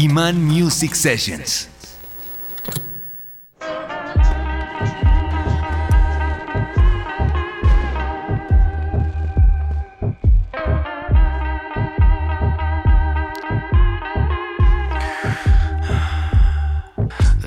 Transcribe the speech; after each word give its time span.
Iman 0.00 0.44
Music 0.44 0.94
Sessions. 0.94 1.68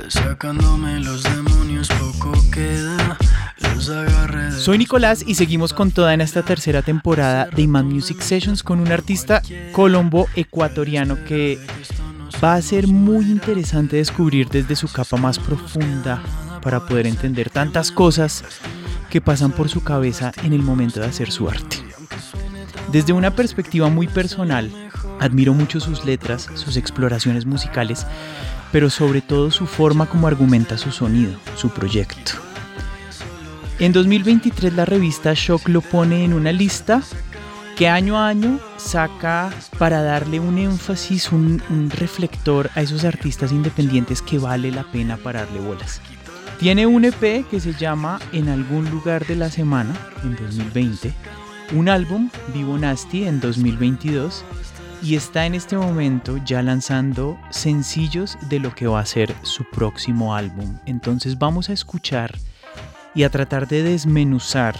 Sacándome 0.10 1.00
los 1.00 1.24
demonios, 1.24 1.88
poco 1.88 2.34
queda. 2.52 3.18
Los 3.62 3.90
agarré 3.90 4.52
de 4.52 4.60
Soy 4.60 4.78
Nicolás 4.78 5.24
y 5.26 5.36
seguimos 5.36 5.72
con 5.72 5.92
toda 5.92 6.14
en 6.14 6.20
esta 6.20 6.44
tercera 6.44 6.82
temporada 6.82 7.46
de 7.46 7.62
Iman 7.62 7.86
Music 7.86 8.20
Sessions 8.20 8.62
con 8.62 8.82
un 8.82 8.92
artista 8.92 9.42
colombo 9.72 10.28
ecuatoriano 10.36 11.24
que 11.24 11.58
va 12.44 12.56
a 12.56 12.62
ser 12.62 12.88
muy 12.88 13.26
interesante 13.26 13.98
descubrir 13.98 14.50
desde 14.50 14.76
su 14.76 14.88
capa 14.92 15.18
más 15.18 15.38
profunda 15.38 16.24
para 16.62 16.86
poder 16.86 17.06
entender 17.06 17.50
tantas 17.50 17.92
cosas 17.92 18.44
que 19.10 19.22
pasan 19.22 19.52
por 19.52 19.70
su 19.70 19.84
cabeza 19.84 20.32
en 20.44 20.54
el 20.54 20.64
momento 20.64 21.00
de 21.00 21.06
hacer 21.06 21.32
su 21.32 21.50
arte. 21.50 21.78
Desde 22.92 23.14
una 23.14 23.36
perspectiva 23.36 23.90
muy 23.90 24.08
personal, 24.08 24.72
admiro 25.20 25.54
mucho 25.54 25.80
sus 25.80 26.04
letras, 26.04 26.50
sus 26.56 26.78
exploraciones 26.78 27.46
musicales, 27.46 28.08
pero 28.72 28.90
sobre 28.90 29.22
todo 29.22 29.52
su 29.52 29.68
forma 29.68 30.08
como 30.08 30.28
argumenta 30.28 30.78
su 30.78 30.92
sonido, 30.92 31.34
su 31.56 31.70
proyecto. 31.70 32.34
En 33.80 33.92
2023 33.92 34.74
la 34.74 34.86
revista 34.86 35.34
Shock 35.36 35.68
lo 35.68 35.82
pone 35.82 36.24
en 36.24 36.34
una 36.34 36.52
lista 36.52 37.02
que 37.76 37.88
año 37.88 38.18
a 38.18 38.28
año 38.28 38.60
saca 38.82 39.52
para 39.78 40.02
darle 40.02 40.40
un 40.40 40.58
énfasis, 40.58 41.32
un, 41.32 41.62
un 41.70 41.90
reflector 41.90 42.70
a 42.76 42.82
esos 42.82 43.06
artistas 43.06 43.52
independientes 43.52 44.22
que 44.22 44.40
vale 44.40 44.72
la 44.72 44.84
pena 44.84 45.18
pararle 45.18 45.60
bolas. 45.60 46.02
Tiene 46.60 46.86
un 46.86 47.06
EP 47.06 47.48
que 47.50 47.60
se 47.60 47.74
llama 47.74 48.20
En 48.32 48.50
algún 48.50 48.90
lugar 48.90 49.26
de 49.26 49.36
la 49.36 49.50
semana, 49.50 49.96
en 50.24 50.36
2020, 50.36 51.14
un 51.74 51.90
álbum, 51.90 52.30
Vivo 52.54 52.78
Nasty, 52.78 53.26
en 53.26 53.40
2022, 53.40 54.44
y 55.02 55.16
está 55.16 55.46
en 55.46 55.56
este 55.56 55.78
momento 55.78 56.38
ya 56.46 56.62
lanzando 56.62 57.40
sencillos 57.50 58.38
de 58.50 58.60
lo 58.60 58.76
que 58.76 58.88
va 58.88 59.00
a 59.00 59.06
ser 59.06 59.34
su 59.42 59.64
próximo 59.72 60.36
álbum. 60.36 60.78
Entonces 60.86 61.40
vamos 61.40 61.70
a 61.70 61.74
escuchar 61.74 62.38
y 63.16 63.24
a 63.24 63.30
tratar 63.30 63.68
de 63.68 63.84
desmenuzar 63.84 64.76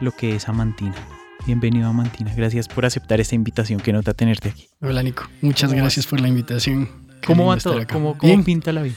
lo 0.00 0.12
que 0.12 0.36
es 0.36 0.48
Amantina. 0.48 1.21
Bienvenido 1.44 1.88
Amantina, 1.88 2.32
gracias 2.34 2.68
por 2.68 2.86
aceptar 2.86 3.20
esta 3.20 3.34
invitación, 3.34 3.80
que 3.80 3.92
nota 3.92 4.14
tenerte 4.14 4.50
aquí. 4.50 4.68
Hola 4.80 5.02
Nico, 5.02 5.24
muchas 5.40 5.70
¿Cómo 5.70 5.82
gracias 5.82 6.06
por 6.06 6.20
la 6.20 6.28
invitación. 6.28 6.88
Qué 7.20 7.26
¿Cómo 7.26 7.46
va 7.46 7.56
todo? 7.56 7.84
¿Cómo, 7.90 8.16
cómo 8.16 8.44
pinta 8.44 8.72
la 8.72 8.82
vida? 8.82 8.94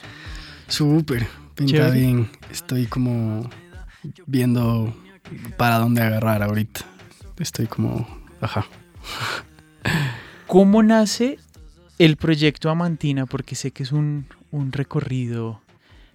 súper, 0.68 1.28
pinta 1.56 1.73
Chévere. 1.73 2.00
bien. 2.00 2.30
Estoy 2.52 2.86
como 2.86 3.50
viendo 4.28 4.96
para 5.58 5.80
dónde 5.80 6.02
agarrar 6.04 6.44
ahorita. 6.44 6.82
Estoy 7.40 7.66
como, 7.66 8.08
ajá. 8.42 8.66
¿Cómo 10.46 10.84
nace 10.84 11.40
el 11.98 12.16
proyecto 12.16 12.70
Amantina? 12.70 13.26
Porque 13.26 13.56
sé 13.56 13.72
que 13.72 13.82
es 13.84 13.92
un, 13.92 14.28
un 14.52 14.72
recorrido 14.72 15.62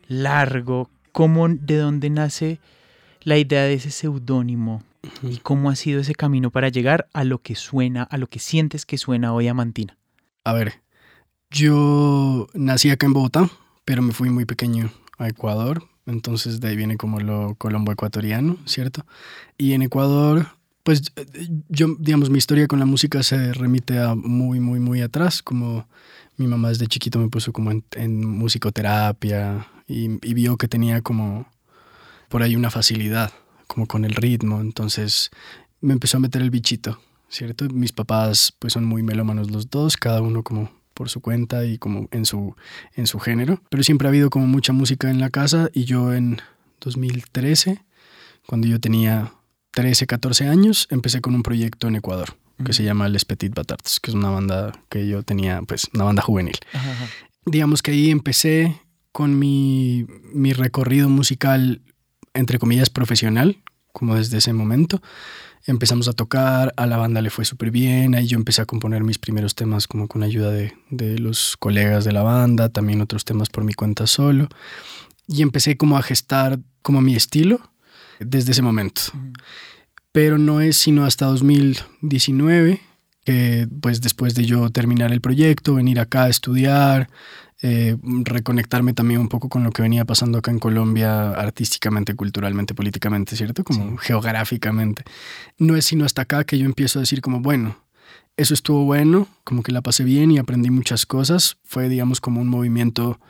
largo. 0.07 0.91
¿Cómo, 1.11 1.49
¿De 1.49 1.77
dónde 1.77 2.09
nace 2.09 2.61
la 3.23 3.39
idea 3.39 3.63
de 3.65 3.75
ese 3.75 3.91
seudónimo? 3.91 4.83
¿Y 5.23 5.39
cómo 5.39 5.71
ha 5.71 5.77
sido 5.77 6.01
ese 6.01 6.15
camino 6.15 6.51
para 6.51 6.69
llegar 6.69 7.09
a 7.13 7.25
lo 7.25 7.39
que 7.39 7.55
suena, 7.55 8.03
a 8.03 8.19
lo 8.19 8.27
que 8.27 8.39
sientes 8.39 8.85
que 8.85 8.99
suena 8.99 9.33
hoy 9.33 9.49
Amantina? 9.49 9.97
A 10.45 10.53
ver, 10.53 10.75
yo 11.51 12.49
nací 12.55 12.91
acá 12.91 13.07
en 13.07 13.13
Bogotá, 13.13 13.49
pero 13.85 14.03
me 14.03 14.13
fui 14.13 14.31
muy 14.31 14.45
pequeño 14.45 14.91
a 15.19 15.29
Ecuador, 15.29 15.85
entonces 16.07 16.61
de 16.61 16.69
ahí 16.69 16.77
viene 16.77 16.97
como 16.97 17.21
lo 17.21 17.55
colombo 17.57 17.93
ecuatoriano, 17.93 18.57
¿cierto? 18.67 19.05
Y 19.59 19.73
en 19.73 19.83
Ecuador, 19.83 20.49
pues 20.83 21.03
yo, 21.69 21.97
digamos, 21.99 22.31
mi 22.31 22.39
historia 22.39 22.67
con 22.67 22.79
la 22.79 22.87
música 22.87 23.23
se 23.23 23.53
remite 23.53 23.99
a 23.99 24.15
muy, 24.15 24.61
muy, 24.61 24.81
muy 24.81 25.03
atrás, 25.03 25.43
como 25.43 25.87
mi 26.37 26.47
mamá 26.47 26.69
desde 26.69 26.87
chiquito 26.87 27.19
me 27.19 27.29
puso 27.29 27.53
como 27.53 27.71
en, 27.71 27.85
en 27.93 28.27
musicoterapia 28.27 29.67
y, 29.87 30.05
y 30.27 30.35
vio 30.35 30.57
que 30.57 30.69
tenía 30.69 31.03
como 31.03 31.47
por 32.31 32.43
ahí 32.43 32.57
una 32.57 32.71
facilidad, 32.71 33.33
como 33.67 33.87
con 33.87 34.05
el 34.05 34.15
ritmo, 34.15 34.61
entonces 34.61 35.31
me 35.81 35.93
empezó 35.93 36.17
a 36.17 36.21
meter 36.21 36.41
el 36.41 36.51
bichito, 36.51 37.01
¿cierto? 37.29 37.69
Mis 37.69 37.93
papás 37.93 38.55
pues 38.59 38.73
son 38.73 38.85
muy 38.85 39.03
melómanos 39.03 39.51
los 39.51 39.69
dos, 39.69 39.97
cada 39.97 40.23
uno 40.23 40.43
como 40.43 40.71
por 40.95 41.11
su 41.11 41.21
cuenta 41.21 41.65
y 41.65 41.77
como 41.77 42.09
en 42.13 42.25
su, 42.25 42.55
en 42.95 43.09
su 43.09 43.19
género, 43.19 43.61
pero 43.69 43.83
siempre 43.83 44.07
ha 44.07 44.11
habido 44.11 44.31
como 44.31 44.47
mucha 44.47 44.73
música 44.73 45.11
en 45.11 45.19
la 45.19 45.31
casa 45.31 45.71
y 45.75 45.85
yo 45.85 46.15
en 46.15 46.41
2013, 46.81 47.83
cuando 48.47 48.69
yo 48.69 48.81
tenía 48.81 49.33
13, 49.73 50.07
14 50.07 50.47
años, 50.47 50.87
empecé 50.91 51.21
con 51.21 51.35
un 51.35 51.43
proyecto 51.43 51.89
en 51.89 51.97
Ecuador 51.97 52.37
que 52.65 52.73
se 52.75 52.85
llama 52.85 53.09
Les 53.09 53.25
Petit 53.25 53.55
Batards, 53.55 53.99
que 53.99 54.11
es 54.11 54.15
una 54.15 54.31
banda 54.31 54.73
que 54.89 55.09
yo 55.09 55.23
tenía, 55.23 55.63
pues 55.63 55.89
una 55.95 56.05
banda 56.05 56.23
juvenil. 56.23 56.59
Ajá, 56.75 56.93
ajá. 56.93 57.07
Digamos 57.47 57.81
que 57.81 57.93
ahí 57.93 58.11
empecé 58.11 58.79
con 59.13 59.39
mi, 59.39 60.07
mi 60.33 60.53
recorrido 60.53 61.09
musical, 61.09 61.81
entre 62.35 62.59
comillas, 62.59 62.91
profesional, 62.91 63.59
como 63.93 64.15
desde 64.15 64.39
ese 64.39 64.53
momento. 64.53 65.03
Empezamos 65.67 66.09
a 66.09 66.13
tocar, 66.13 66.73
a 66.77 66.87
la 66.87 66.97
banda 66.97 67.21
le 67.21 67.31
fue 67.31 67.45
súper 67.45 67.71
bien, 67.71 68.15
ahí 68.15 68.27
yo 68.27 68.39
empecé 68.39 68.63
a 68.63 68.67
componer 68.67 69.05
mis 69.05 69.19
primeros 69.19 69.55
temas 69.55 69.87
como 69.87 70.09
con 70.09 70.23
ayuda 70.23 70.51
de, 70.51 70.73
de 70.91 71.19
los 71.19 71.57
colegas 71.59 72.05
de 72.05 72.13
la 72.13 72.23
banda, 72.23 72.71
también 72.71 73.03
otros 73.03 73.25
temas 73.25 73.51
por 73.51 73.65
mi 73.65 73.75
cuenta 73.75 74.07
solo, 74.07 74.49
y 75.27 75.43
empecé 75.43 75.77
como 75.77 75.99
a 75.99 76.03
gestar 76.03 76.59
como 76.83 77.03
mi 77.03 77.15
estilo 77.15 77.61
desde 78.21 78.53
ese 78.53 78.63
momento. 78.63 79.03
Pero 80.13 80.39
no 80.39 80.61
es 80.61 80.77
sino 80.77 81.05
hasta 81.05 81.27
2019 81.27 82.81
que 83.25 83.69
pues 83.81 84.01
después 84.01 84.35
de 84.35 84.45
yo 84.45 84.71
terminar 84.71 85.13
el 85.13 85.21
proyecto, 85.21 85.75
venir 85.75 86.01
acá 86.01 86.25
a 86.25 86.29
estudiar, 86.29 87.11
eh, 87.63 87.97
reconectarme 88.03 88.95
también 88.95 89.21
un 89.21 89.29
poco 89.29 89.49
con 89.49 89.65
lo 89.65 89.71
que 89.71 89.83
venía 89.83 90.05
pasando 90.05 90.39
acá 90.39 90.51
en 90.51 90.59
Colombia 90.59 91.33
artísticamente, 91.33 92.15
culturalmente, 92.15 92.75
políticamente, 92.75 93.37
¿cierto? 93.37 93.65
Como 93.65 93.97
geográficamente. 93.99 95.05
No 95.59 95.77
es 95.77 95.85
sino 95.85 96.05
hasta 96.05 96.23
acá 96.23 96.45
que 96.45 96.59
yo 96.59 96.65
empiezo 96.65 96.99
a 96.99 97.03
decir 97.03 97.21
como, 97.21 97.41
bueno, 97.41 97.77
eso 98.37 98.55
estuvo 98.55 98.85
bueno, 98.85 99.29
como 99.45 99.63
que 99.63 99.73
la 99.73 99.83
pasé 99.83 100.05
bien 100.05 100.31
y 100.31 100.39
aprendí 100.39 100.71
muchas 100.71 101.05
cosas. 101.05 101.59
Fue, 101.65 101.89
digamos, 101.91 102.21
como 102.21 102.41
un 102.41 102.49
movimiento 102.49 103.21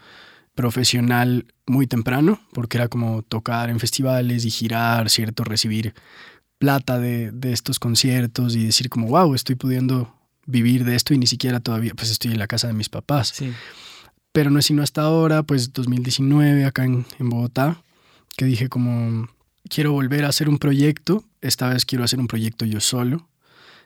profesional 0.54 1.46
muy 1.66 1.86
temprano, 1.86 2.40
porque 2.52 2.76
era 2.76 2.86
como 2.88 3.22
tocar 3.22 3.70
en 3.70 3.80
festivales 3.80 4.44
y 4.44 4.50
girar, 4.50 5.10
¿cierto? 5.10 5.42
Recibir 5.42 5.94
plata 6.58 6.98
de, 6.98 7.32
de 7.32 7.52
estos 7.52 7.78
conciertos 7.80 8.54
y 8.54 8.66
decir 8.66 8.90
como, 8.90 9.08
wow, 9.08 9.34
estoy 9.34 9.56
pudiendo 9.56 10.14
vivir 10.46 10.84
de 10.84 10.94
esto 10.94 11.14
y 11.14 11.18
ni 11.18 11.26
siquiera 11.26 11.60
todavía, 11.60 11.94
pues 11.96 12.10
estoy 12.10 12.32
en 12.32 12.38
la 12.38 12.46
casa 12.46 12.66
de 12.66 12.74
mis 12.74 12.88
papás 12.88 13.32
Sí. 13.34 13.52
Pero 14.32 14.50
no 14.50 14.58
es 14.58 14.66
sino 14.66 14.82
hasta 14.82 15.02
ahora, 15.02 15.42
pues 15.42 15.72
2019 15.72 16.64
acá 16.64 16.84
en, 16.84 17.06
en 17.18 17.30
Bogotá, 17.30 17.82
que 18.36 18.44
dije 18.44 18.68
como, 18.68 19.28
quiero 19.68 19.92
volver 19.92 20.24
a 20.24 20.28
hacer 20.28 20.48
un 20.48 20.58
proyecto, 20.58 21.24
esta 21.40 21.68
vez 21.68 21.84
quiero 21.84 22.04
hacer 22.04 22.18
un 22.20 22.26
proyecto 22.28 22.64
yo 22.64 22.80
solo, 22.80 23.28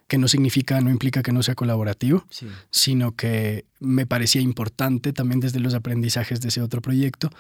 que 0.07 0.19
no 0.19 0.29
significa, 0.29 0.81
no 0.83 0.91
implica 0.91 1.23
que 1.23 1.33
no 1.33 1.43
sea 1.43 1.55
colaborativo, 1.55 2.25
Sí. 2.29 2.47
sino 2.71 3.13
que 3.17 3.65
me 3.81 4.07
parecía 4.07 4.43
importante 4.43 5.13
también 5.15 5.41
desde 5.41 5.61
los 5.61 5.73
aprendizajes 5.75 6.41
de 6.43 6.49
ese 6.49 6.61
otro 6.61 6.83
proyecto, 6.83 7.31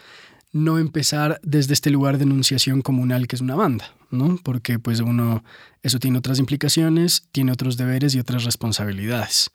no 0.52 0.78
empezar 0.78 1.40
desde 1.42 1.74
este 1.74 1.90
lugar 1.90 2.16
de 2.16 2.24
enunciación 2.24 2.80
comunal 2.80 3.26
que 3.26 3.34
es 3.36 3.42
una 3.42 3.56
banda, 3.56 3.92
¿no? 4.10 4.38
Porque 4.42 4.78
pues 4.78 5.00
uno, 5.00 5.42
eso 5.82 5.98
tiene 5.98 6.16
otras 6.16 6.38
implicaciones, 6.38 7.24
tiene 7.32 7.50
otros 7.52 7.76
deberes 7.76 8.14
y 8.14 8.20
otras 8.20 8.44
responsabilidades. 8.44 9.50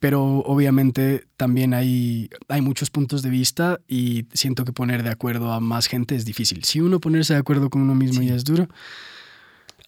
Pero 0.00 0.38
obviamente 0.40 1.26
también 1.36 1.74
hay, 1.74 2.30
hay 2.48 2.62
muchos 2.62 2.90
puntos 2.90 3.22
de 3.22 3.30
vista 3.30 3.80
y 3.86 4.26
siento 4.32 4.64
que 4.64 4.72
poner 4.72 5.02
de 5.02 5.10
acuerdo 5.10 5.52
a 5.52 5.60
más 5.60 5.86
gente 5.86 6.16
es 6.16 6.24
difícil. 6.24 6.64
Si 6.64 6.80
uno 6.80 7.00
ponerse 7.00 7.34
de 7.34 7.40
acuerdo 7.40 7.70
con 7.70 7.82
uno 7.82 7.94
mismo 7.94 8.20
Sí. 8.20 8.26
ya 8.28 8.34
es 8.34 8.44
duro, 8.44 8.66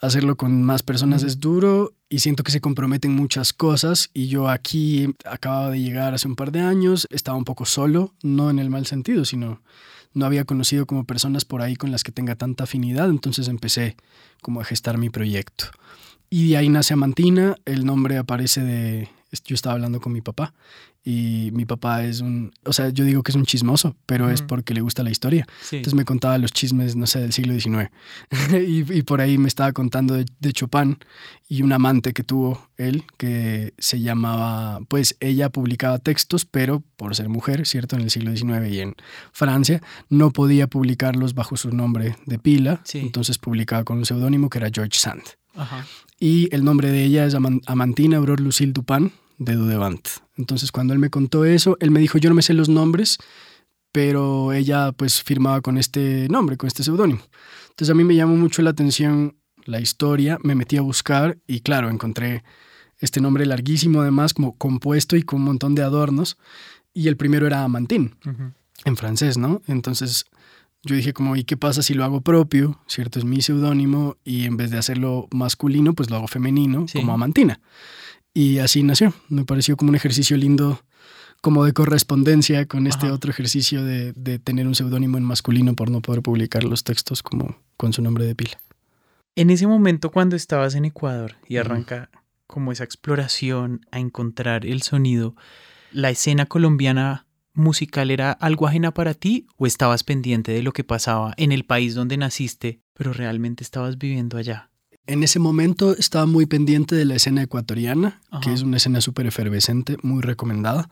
hacerlo 0.03 0.37
con 0.37 0.63
más 0.63 0.83
personas 0.83 1.23
es 1.23 1.41
duro 1.41 1.95
y 2.11 2.19
siento 2.19 2.43
que 2.43 2.53
se 2.53 2.61
comprometen 2.61 3.15
muchas 3.15 3.53
cosas 3.53 4.11
y 4.13 4.27
yo 4.27 4.49
aquí 4.49 5.15
acababa 5.25 5.71
de 5.71 5.81
llegar 5.81 6.13
hace 6.13 6.29
un 6.29 6.37
par 6.37 6.53
de 6.53 6.61
años, 6.61 7.09
estaba 7.11 7.39
un 7.39 7.45
poco 7.45 7.65
solo, 7.65 8.13
no 8.23 8.51
en 8.51 8.59
el 8.59 8.69
mal 8.69 8.85
sentido, 8.85 9.25
sino 9.25 9.63
no 10.13 10.27
había 10.27 10.45
conocido 10.45 10.87
como 10.87 11.05
personas 11.05 11.45
por 11.45 11.63
ahí 11.63 11.77
con 11.77 11.91
las 11.91 12.03
que 12.03 12.13
tenga 12.13 12.35
tanta 12.35 12.65
afinidad, 12.65 13.09
entonces 13.09 13.49
empecé 13.49 13.97
como 14.43 14.61
a 14.61 14.65
gestar 14.65 14.99
mi 14.99 15.09
proyecto. 15.09 15.67
Y 16.29 16.51
de 16.51 16.57
ahí 16.59 16.69
nace 16.69 16.93
Amantina, 16.95 17.57
el 17.65 17.87
nombre 17.87 18.19
aparece 18.19 18.63
de... 18.63 19.09
Yo 19.45 19.55
estaba 19.55 19.75
hablando 19.75 20.01
con 20.01 20.13
mi 20.13 20.21
papá 20.21 20.53
y 21.05 21.51
mi 21.53 21.65
papá 21.65 22.05
es 22.05 22.21
un, 22.21 22.53
o 22.65 22.73
sea, 22.73 22.91
yo 22.91 23.05
digo 23.05 23.25
que 23.25 23.33
es 23.33 23.37
un 23.37 23.45
chismoso, 23.45 23.97
pero 24.07 24.31
es 24.31 24.41
porque 24.41 24.73
le 24.73 24.83
gusta 24.83 25.03
la 25.03 25.11
historia. 25.11 25.47
Entonces 25.73 25.95
me 25.95 26.05
contaba 26.05 26.39
los 26.39 26.53
chismes, 26.53 26.95
no 26.95 27.09
sé, 27.09 27.21
del 27.21 27.33
siglo 27.33 27.59
XIX. 27.59 27.91
y, 28.69 29.03
por 29.03 29.21
ahí 29.21 29.37
me 29.37 29.49
estaba 29.49 29.73
contando 29.73 30.15
de, 30.15 30.53
Chopin 30.53 30.99
y 31.49 31.63
un 31.63 31.73
amante 31.73 32.13
que 32.13 32.23
tuvo 32.23 32.69
él, 32.77 33.05
que 33.17 33.75
se 33.79 34.01
llamaba, 34.01 34.81
pues 34.87 35.17
ella 35.19 35.51
publicaba 35.51 35.99
textos, 35.99 36.45
pero 36.45 36.85
por 36.97 37.17
ser 37.17 37.29
mujer, 37.29 37.67
¿cierto? 37.67 37.97
En 37.97 38.03
el 38.03 38.11
siglo 38.11 38.37
XIX 38.37 38.69
y 38.71 38.81
en 38.81 38.95
Francia, 39.33 39.83
no 40.09 40.31
podía 40.31 40.69
publicarlos 40.69 41.35
bajo 41.35 41.57
su 41.57 41.71
nombre 41.73 42.17
de 42.27 42.39
pila, 42.39 42.81
entonces 42.95 43.39
publicaba 43.39 43.83
con 43.83 43.99
un 43.99 44.05
seudónimo 44.05 44.51
que 44.51 44.59
era 44.59 44.71
George 44.73 44.99
Sand. 44.99 45.23
Y 46.21 46.49
el 46.55 46.65
nombre 46.65 46.93
de 46.93 47.05
ella 47.05 47.27
es 47.27 47.35
Amantina 47.35 48.19
Aurore 48.19 48.43
Lucille 48.43 48.73
Dupin 48.73 49.13
de 49.45 49.55
Dudevant. 49.55 50.07
Entonces 50.37 50.73
cuando 50.73 50.93
él 50.93 50.99
me 50.99 51.11
contó 51.11 51.45
eso, 51.45 51.77
él 51.81 51.91
me 51.91 52.01
dijo, 52.01 52.19
yo 52.19 52.29
no 52.31 52.35
me 52.35 52.43
sé 52.43 52.55
los 52.55 52.69
nombres, 52.69 53.19
pero 53.93 54.53
ella 54.53 54.93
pues 54.93 55.23
firmaba 55.23 55.61
con 55.61 55.79
este 55.79 56.29
nombre, 56.29 56.57
con 56.57 56.67
este 56.67 56.83
seudónimo. 56.83 57.21
Entonces 57.71 57.91
a 57.91 57.95
mí 57.95 58.05
me 58.05 58.15
llamó 58.15 58.37
mucho 58.37 58.63
la 58.63 58.71
atención 58.71 59.37
la 59.65 59.81
historia, 59.81 60.39
me 60.43 60.55
metí 60.55 60.77
a 60.77 60.83
buscar 60.83 61.39
y 61.47 61.61
claro, 61.61 61.89
encontré 61.91 62.43
este 62.99 63.21
nombre 63.21 63.47
larguísimo 63.47 64.01
además, 64.01 64.35
como 64.35 64.57
compuesto 64.57 65.17
y 65.17 65.23
con 65.23 65.41
un 65.41 65.47
montón 65.47 65.75
de 65.75 65.83
adornos. 65.83 66.37
Y 66.95 67.09
el 67.09 67.17
primero 67.17 67.47
era 67.47 67.65
Amantín, 67.65 68.15
en 68.85 68.97
francés, 68.97 69.39
¿no? 69.39 69.63
Entonces 69.67 70.27
yo 70.85 70.97
dije 70.97 71.13
como, 71.13 71.37
¿y 71.37 71.45
qué 71.45 71.57
pasa 71.57 71.83
si 71.83 71.95
lo 71.95 72.05
hago 72.05 72.21
propio? 72.21 72.81
¿Cierto? 72.87 73.19
Es 73.19 73.25
mi 73.25 73.41
seudónimo 73.41 74.17
y 74.25 74.45
en 74.45 74.57
vez 74.57 74.71
de 74.71 74.79
hacerlo 74.79 75.29
masculino, 75.33 75.95
pues 75.95 76.11
lo 76.11 76.17
hago 76.17 76.29
femenino, 76.29 76.87
como 76.93 77.13
Amantina. 77.13 77.61
Y 78.35 78.59
así 78.59 78.83
nació. 78.83 79.13
Me 79.29 79.45
pareció 79.45 79.77
como 79.77 79.91
un 79.91 79.97
ejercicio 79.97 80.37
lindo, 80.37 80.83
como 81.43 81.65
de 81.65 81.73
correspondencia 81.73 82.67
con 82.67 82.87
este 82.87 83.11
otro 83.11 83.31
ejercicio 83.31 83.85
de, 83.85 84.39
tener 84.39 84.67
un 84.67 84.75
seudónimo 84.75 85.19
en 85.19 85.25
masculino 85.25 85.75
por 85.75 85.91
no 85.91 86.01
poder 86.01 86.23
publicar 86.23 86.65
los 86.65 86.85
textos 86.85 87.23
como 87.23 87.59
con 87.77 87.93
su 87.93 88.01
nombre 88.01 88.25
de 88.25 88.35
pila. 88.35 88.59
En 89.35 89.51
ese 89.51 89.67
momento 89.67 90.11
cuando 90.11 90.37
estabas 90.37 90.75
en 90.75 90.85
Ecuador 90.85 91.37
y 91.49 91.57
arranca 91.57 92.11
como 92.47 92.71
esa 92.71 92.85
exploración 92.85 93.81
a 93.91 93.99
encontrar 93.99 94.67
el 94.67 94.83
sonido, 94.83 95.35
¿la 95.91 96.11
escena 96.11 96.47
colombiana 96.47 97.27
musical 97.55 98.11
era 98.11 98.33
algo 98.33 98.67
ajena 98.67 98.93
para 98.93 99.15
ti 99.15 99.47
o 99.57 99.67
estabas 99.67 100.05
pendiente 100.05 100.53
de 100.53 100.63
lo 100.63 100.73
que 100.73 100.85
pasaba 100.85 101.35
en 101.37 101.51
el 101.51 101.65
país 101.65 101.95
donde 101.95 102.17
naciste, 102.17 102.81
pero 102.95 103.13
realmente 103.13 103.65
estabas 103.65 103.99
viviendo 103.99 104.37
allá? 104.37 104.72
En 105.07 105.23
ese 105.23 105.39
momento 105.39 105.97
estaba 105.97 106.27
muy 106.27 106.47
pendiente 106.47 106.95
de 106.95 107.05
la 107.05 107.17
escena 107.17 107.43
ecuatoriana, 107.43 108.21
que 108.43 108.53
es 108.53 108.63
una 108.63 108.77
escena 108.77 109.01
súper 109.01 109.27
efervescente, 109.27 109.97
muy 110.03 110.23
recomendada. 110.23 110.89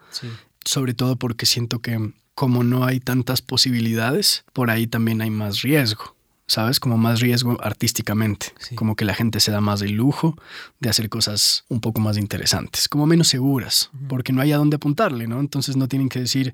Sobre 0.65 0.95
todo 0.95 1.17
porque 1.17 1.47
siento 1.47 1.79
que 1.79 2.13
como 2.35 2.65
no 2.65 2.85
hay 2.85 3.01
tantas 3.01 3.43
posibilidades, 3.43 4.45
por 4.53 4.71
ahí 4.71 4.87
también 4.87 5.21
hay 5.21 5.31
más 5.31 5.63
riesgo. 5.63 6.17
¿Sabes? 6.47 6.81
Como 6.81 6.99
más 6.99 7.21
riesgo 7.21 7.57
artísticamente. 7.63 8.49
Como 8.75 8.97
que 8.97 9.05
la 9.05 9.15
gente 9.15 9.39
se 9.39 9.53
da 9.53 9.61
más 9.61 9.83
el 9.83 9.93
lujo 9.93 10.37
de 10.81 10.89
hacer 10.89 11.09
cosas 11.09 11.65
un 11.69 11.81
poco 11.81 12.01
más 12.01 12.17
interesantes, 12.17 12.89
como 12.89 13.07
menos 13.07 13.29
seguras, 13.29 13.91
porque 14.09 14.33
no 14.33 14.43
hay 14.43 14.51
a 14.51 14.57
dónde 14.57 14.75
apuntarle, 14.75 15.29
¿no? 15.29 15.39
Entonces 15.39 15.77
no 15.77 15.87
tienen 15.87 16.09
que 16.09 16.19
decir, 16.19 16.53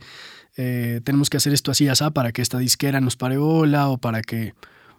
eh, 0.59 1.00
tenemos 1.02 1.31
que 1.31 1.38
hacer 1.38 1.55
esto 1.55 1.70
así, 1.70 1.88
así, 1.88 2.05
para 2.12 2.32
que 2.32 2.43
esta 2.43 2.59
disquera 2.59 3.00
nos 3.00 3.17
pare 3.17 3.38
bola 3.38 3.88
o 3.88 3.97
para 3.97 4.20
que 4.20 4.52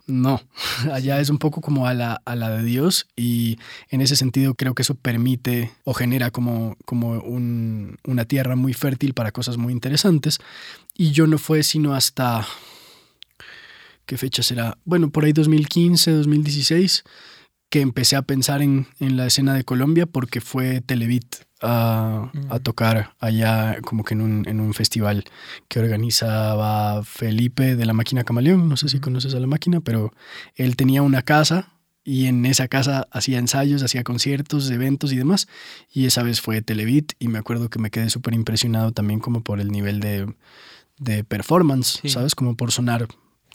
no, 0.07 0.41
allá 0.91 1.19
es 1.19 1.29
un 1.29 1.37
poco 1.37 1.61
como 1.61 1.85
a 1.85 1.93
la, 1.93 2.21
a 2.25 2.35
la 2.35 2.49
de 2.49 2.63
Dios 2.63 3.07
y 3.15 3.59
en 3.89 4.01
ese 4.01 4.15
sentido 4.15 4.55
creo 4.55 4.73
que 4.73 4.81
eso 4.81 4.95
permite 4.95 5.71
o 5.83 5.93
genera 5.93 6.31
como, 6.31 6.77
como 6.85 7.19
un, 7.19 7.97
una 8.05 8.25
tierra 8.25 8.55
muy 8.55 8.73
fértil 8.73 9.13
para 9.13 9.31
cosas 9.31 9.57
muy 9.57 9.73
interesantes. 9.73 10.39
Y 10.95 11.11
yo 11.11 11.27
no 11.27 11.37
fue 11.37 11.61
sino 11.61 11.93
hasta, 11.93 12.47
¿qué 14.05 14.17
fecha 14.17 14.41
será? 14.41 14.77
Bueno, 14.85 15.09
por 15.11 15.25
ahí 15.25 15.33
2015, 15.33 16.11
2016, 16.11 17.03
que 17.69 17.81
empecé 17.81 18.15
a 18.15 18.21
pensar 18.21 18.61
en, 18.61 18.87
en 18.99 19.17
la 19.17 19.27
escena 19.27 19.53
de 19.53 19.65
Colombia 19.65 20.05
porque 20.05 20.41
fue 20.41 20.81
Televit 20.81 21.46
a, 21.61 22.31
a, 22.49 22.59
tocar 22.59 23.15
allá 23.19 23.77
como 23.81 24.03
que 24.03 24.13
en 24.13 24.21
un, 24.21 24.47
en 24.47 24.59
un, 24.59 24.73
festival 24.73 25.23
que 25.67 25.79
organizaba 25.79 27.03
Felipe 27.03 27.75
de 27.75 27.85
la 27.85 27.93
Máquina 27.93 28.23
Camaleón, 28.23 28.69
no 28.69 28.77
sé 28.77 28.89
si 28.89 28.99
conoces 28.99 29.33
a 29.33 29.39
la 29.39 29.47
máquina, 29.47 29.81
pero 29.81 30.13
él 30.55 30.75
tenía 30.75 31.01
una 31.01 31.23
casa 31.23 31.69
y 32.03 32.27
en 32.27 32.45
esa 32.45 32.67
casa 32.67 33.07
hacía 33.11 33.37
ensayos, 33.37 33.83
hacía 33.83 34.03
conciertos, 34.03 34.69
eventos 34.71 35.11
y 35.11 35.17
demás, 35.17 35.47
y 35.91 36.05
esa 36.05 36.23
vez 36.23 36.39
fue 36.39 36.61
Televit 36.61 37.13
y 37.19 37.27
me 37.27 37.37
acuerdo 37.39 37.69
que 37.69 37.79
me 37.79 37.91
quedé 37.91 38.09
súper 38.09 38.33
impresionado 38.33 38.91
también 38.91 39.19
como 39.19 39.41
por 39.41 39.59
el 39.59 39.71
nivel 39.71 39.99
de, 39.99 40.33
de 40.99 41.23
performance, 41.23 41.99
¿sabes? 42.05 42.33
Como 42.33 42.55
por 42.55 42.71
sonar 42.71 43.07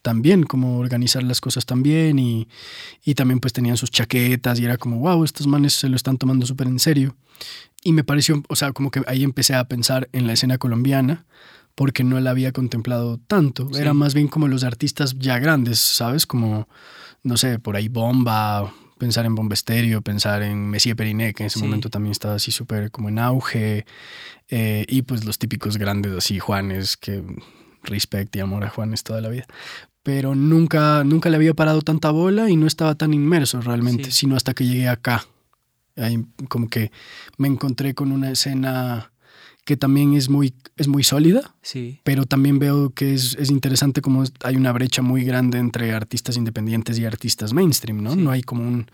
también, 0.03 0.43
como 0.43 0.79
organizar 0.79 1.23
las 1.23 1.41
cosas 1.41 1.65
también 1.65 2.19
y, 2.19 2.49
y 3.05 3.15
también 3.15 3.41
pues 3.41 3.53
tenían 3.53 3.77
sus 3.77 3.91
chaquetas 3.91 4.61
y 4.61 4.65
era 4.65 4.77
como, 4.77 4.99
wow, 4.99 5.25
estos 5.25 5.47
manes 5.47 5.73
se 5.75 5.89
lo 5.89 5.97
están 5.97 6.19
tomando 6.19 6.45
súper 6.45 6.67
en 6.67 6.79
serio. 6.79 7.17
Y 7.85 7.93
me 7.93 8.05
pareció, 8.05 8.43
o 8.49 8.57
sea, 8.57 8.73
como 8.73 8.91
que 8.91 9.03
ahí 9.07 9.25
empecé 9.25 9.55
a 9.55 9.65
pensar 9.65 10.09
en 10.13 10.27
la 10.27 10.35
escena 10.35 10.59
colombiana 10.59 11.25
porque 11.75 12.05
no 12.05 12.21
la 12.21 12.31
había 12.31 12.53
contemplado 12.53 13.19
tanto. 13.27 13.71
Era 13.77 13.95
más 13.95 14.15
bien 14.15 14.29
como 14.29 14.47
los 14.47 14.63
artistas 14.63 15.17
ya 15.19 15.39
grandes, 15.39 15.79
¿sabes? 15.79 16.27
Como, 16.27 16.69
no 17.23 17.37
sé, 17.37 17.59
por 17.59 17.77
ahí 17.77 17.89
Bomba, 17.89 18.73
pensar 18.99 19.25
en 19.25 19.35
Bomba 19.35 19.55
Estéreo, 19.55 20.03
pensar 20.03 20.43
en 20.43 20.69
Messier 20.69 20.95
Periné, 20.95 21.33
que 21.33 21.45
en 21.45 21.47
ese 21.49 21.59
momento 21.59 21.91
también 21.91 22.13
estaba 22.13 22.35
así 22.35 22.53
súper 22.53 22.91
como 22.91 23.09
en 23.09 23.19
auge. 23.19 23.87
Eh, 24.49 24.85
y 24.89 25.03
pues 25.03 25.25
los 25.25 25.39
típicos 25.39 25.79
grandes 25.79 26.13
así, 26.13 26.39
Juanes, 26.39 26.97
que 26.97 27.25
respect 27.85 28.37
y 28.37 28.41
amor 28.41 28.65
a 28.65 28.71
Juanes 28.71 29.03
toda 29.03 29.21
la 29.21 29.29
vida 29.29 29.47
pero 30.03 30.35
nunca, 30.35 31.05
nunca 31.05 31.31
le 31.31 31.37
había 31.37 31.55
parado 31.55 31.81
tanta 31.83 32.11
bola 32.11 32.51
y 32.51 32.57
no 32.57 32.67
estaba 32.67 32.95
tan 32.95 33.15
inmerso 33.15 33.61
realmente, 33.61 34.11
sino 34.11 34.37
hasta 34.37 34.55
que 34.55 34.67
llegué 34.67 34.89
acá. 34.89 35.25
Ahí 35.97 36.25
como 36.49 36.69
que 36.69 36.91
me 37.39 37.49
encontré 37.49 37.95
con 37.95 38.13
una 38.13 38.31
escena 38.31 39.13
que 39.65 39.77
también 39.77 40.15
es 40.15 40.29
muy, 40.29 40.55
es 40.77 40.89
muy 40.89 41.05
sólida, 41.05 41.55
sí. 41.63 42.01
pero 42.03 42.27
también 42.27 42.59
veo 42.59 42.91
que 42.91 43.15
es, 43.15 43.37
es, 43.39 43.51
interesante 43.51 44.03
como 44.03 44.25
hay 44.43 44.57
una 44.57 44.73
brecha 44.73 45.03
muy 45.03 45.25
grande 45.25 45.59
entre 45.59 45.93
artistas 45.93 46.37
independientes 46.37 46.99
y 46.99 47.05
artistas 47.05 47.53
mainstream, 47.53 48.03
¿no? 48.03 48.17
No 48.17 48.33
hay 48.33 48.43
como 48.43 48.67
un, 48.67 48.91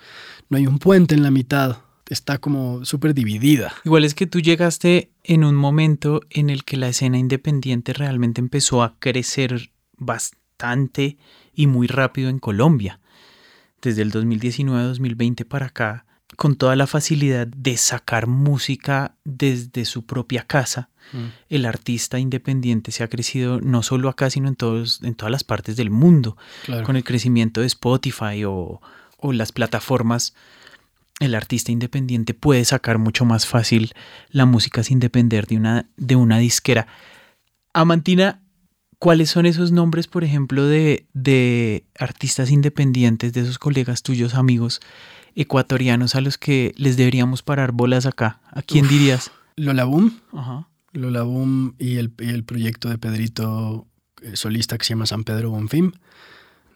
no 0.50 0.58
hay 0.58 0.66
un 0.66 0.78
puente 0.78 1.14
en 1.14 1.22
la 1.22 1.30
mitad, 1.30 1.78
está 2.08 2.38
como 2.38 2.84
súper 2.84 3.14
dividida. 3.14 3.72
Igual 3.84 4.04
es 4.04 4.14
que 4.14 4.26
tú 4.26 4.40
llegaste 4.40 5.10
en 5.24 5.44
un 5.44 5.54
momento 5.54 6.20
en 6.30 6.50
el 6.50 6.64
que 6.64 6.76
la 6.76 6.88
escena 6.88 7.18
independiente 7.18 7.92
realmente 7.92 8.40
empezó 8.40 8.82
a 8.82 8.98
crecer 8.98 9.70
bastante 9.96 11.16
y 11.54 11.66
muy 11.66 11.86
rápido 11.86 12.28
en 12.28 12.38
Colombia. 12.38 13.00
Desde 13.80 14.02
el 14.02 14.12
2019-2020 14.12 15.46
para 15.46 15.66
acá, 15.66 16.04
con 16.38 16.54
toda 16.54 16.76
la 16.76 16.86
facilidad 16.86 17.48
de 17.48 17.76
sacar 17.76 18.28
música 18.28 19.16
desde 19.24 19.84
su 19.84 20.06
propia 20.06 20.44
casa, 20.44 20.88
mm. 21.12 21.24
el 21.48 21.66
artista 21.66 22.20
independiente 22.20 22.92
se 22.92 23.02
ha 23.02 23.08
crecido 23.08 23.60
no 23.60 23.82
solo 23.82 24.08
acá, 24.08 24.30
sino 24.30 24.46
en, 24.46 24.54
todos, 24.54 25.00
en 25.02 25.16
todas 25.16 25.32
las 25.32 25.42
partes 25.42 25.74
del 25.74 25.90
mundo. 25.90 26.36
Con 26.84 26.94
el 26.94 27.02
crecimiento 27.02 27.60
de 27.60 27.66
Spotify 27.66 28.44
o, 28.44 28.80
o 29.16 29.32
las 29.32 29.50
plataformas, 29.50 30.36
el 31.18 31.34
artista 31.34 31.72
independiente 31.72 32.34
puede 32.34 32.64
sacar 32.64 32.98
mucho 32.98 33.24
más 33.24 33.44
fácil 33.44 33.92
la 34.30 34.46
música 34.46 34.84
sin 34.84 35.00
depender 35.00 35.48
de 35.48 35.56
una, 35.56 35.86
de 35.96 36.14
una 36.14 36.38
disquera. 36.38 36.86
Amantina 37.72 38.42
¿Cuáles 39.00 39.30
son 39.30 39.46
esos 39.46 39.70
nombres, 39.70 40.08
por 40.08 40.24
ejemplo, 40.24 40.66
de, 40.66 41.06
de, 41.12 41.84
artistas 41.96 42.50
independientes, 42.50 43.32
de 43.32 43.42
esos 43.42 43.56
colegas 43.56 44.02
tuyos, 44.02 44.34
amigos 44.34 44.80
ecuatorianos 45.40 46.14
a 46.14 46.20
los 46.20 46.36
que 46.36 46.74
les 46.76 46.96
deberíamos 46.96 47.42
parar 47.42 47.72
bolas 47.72 48.06
acá? 48.06 48.40
¿A 48.50 48.62
quién 48.62 48.88
dirías? 48.88 49.30
Lola 49.56 49.84
Boom. 49.84 50.20
Lola 50.92 51.22
Boom 51.22 51.74
y 51.78 51.96
el, 51.96 52.12
el, 52.18 52.44
proyecto 52.44 52.88
de 52.88 52.98
Pedrito 52.98 53.86
eh, 54.22 54.36
solista 54.36 54.76
que 54.78 54.84
se 54.84 54.90
llama 54.90 55.06
San 55.06 55.24
Pedro 55.24 55.50
Bonfim. 55.50 55.92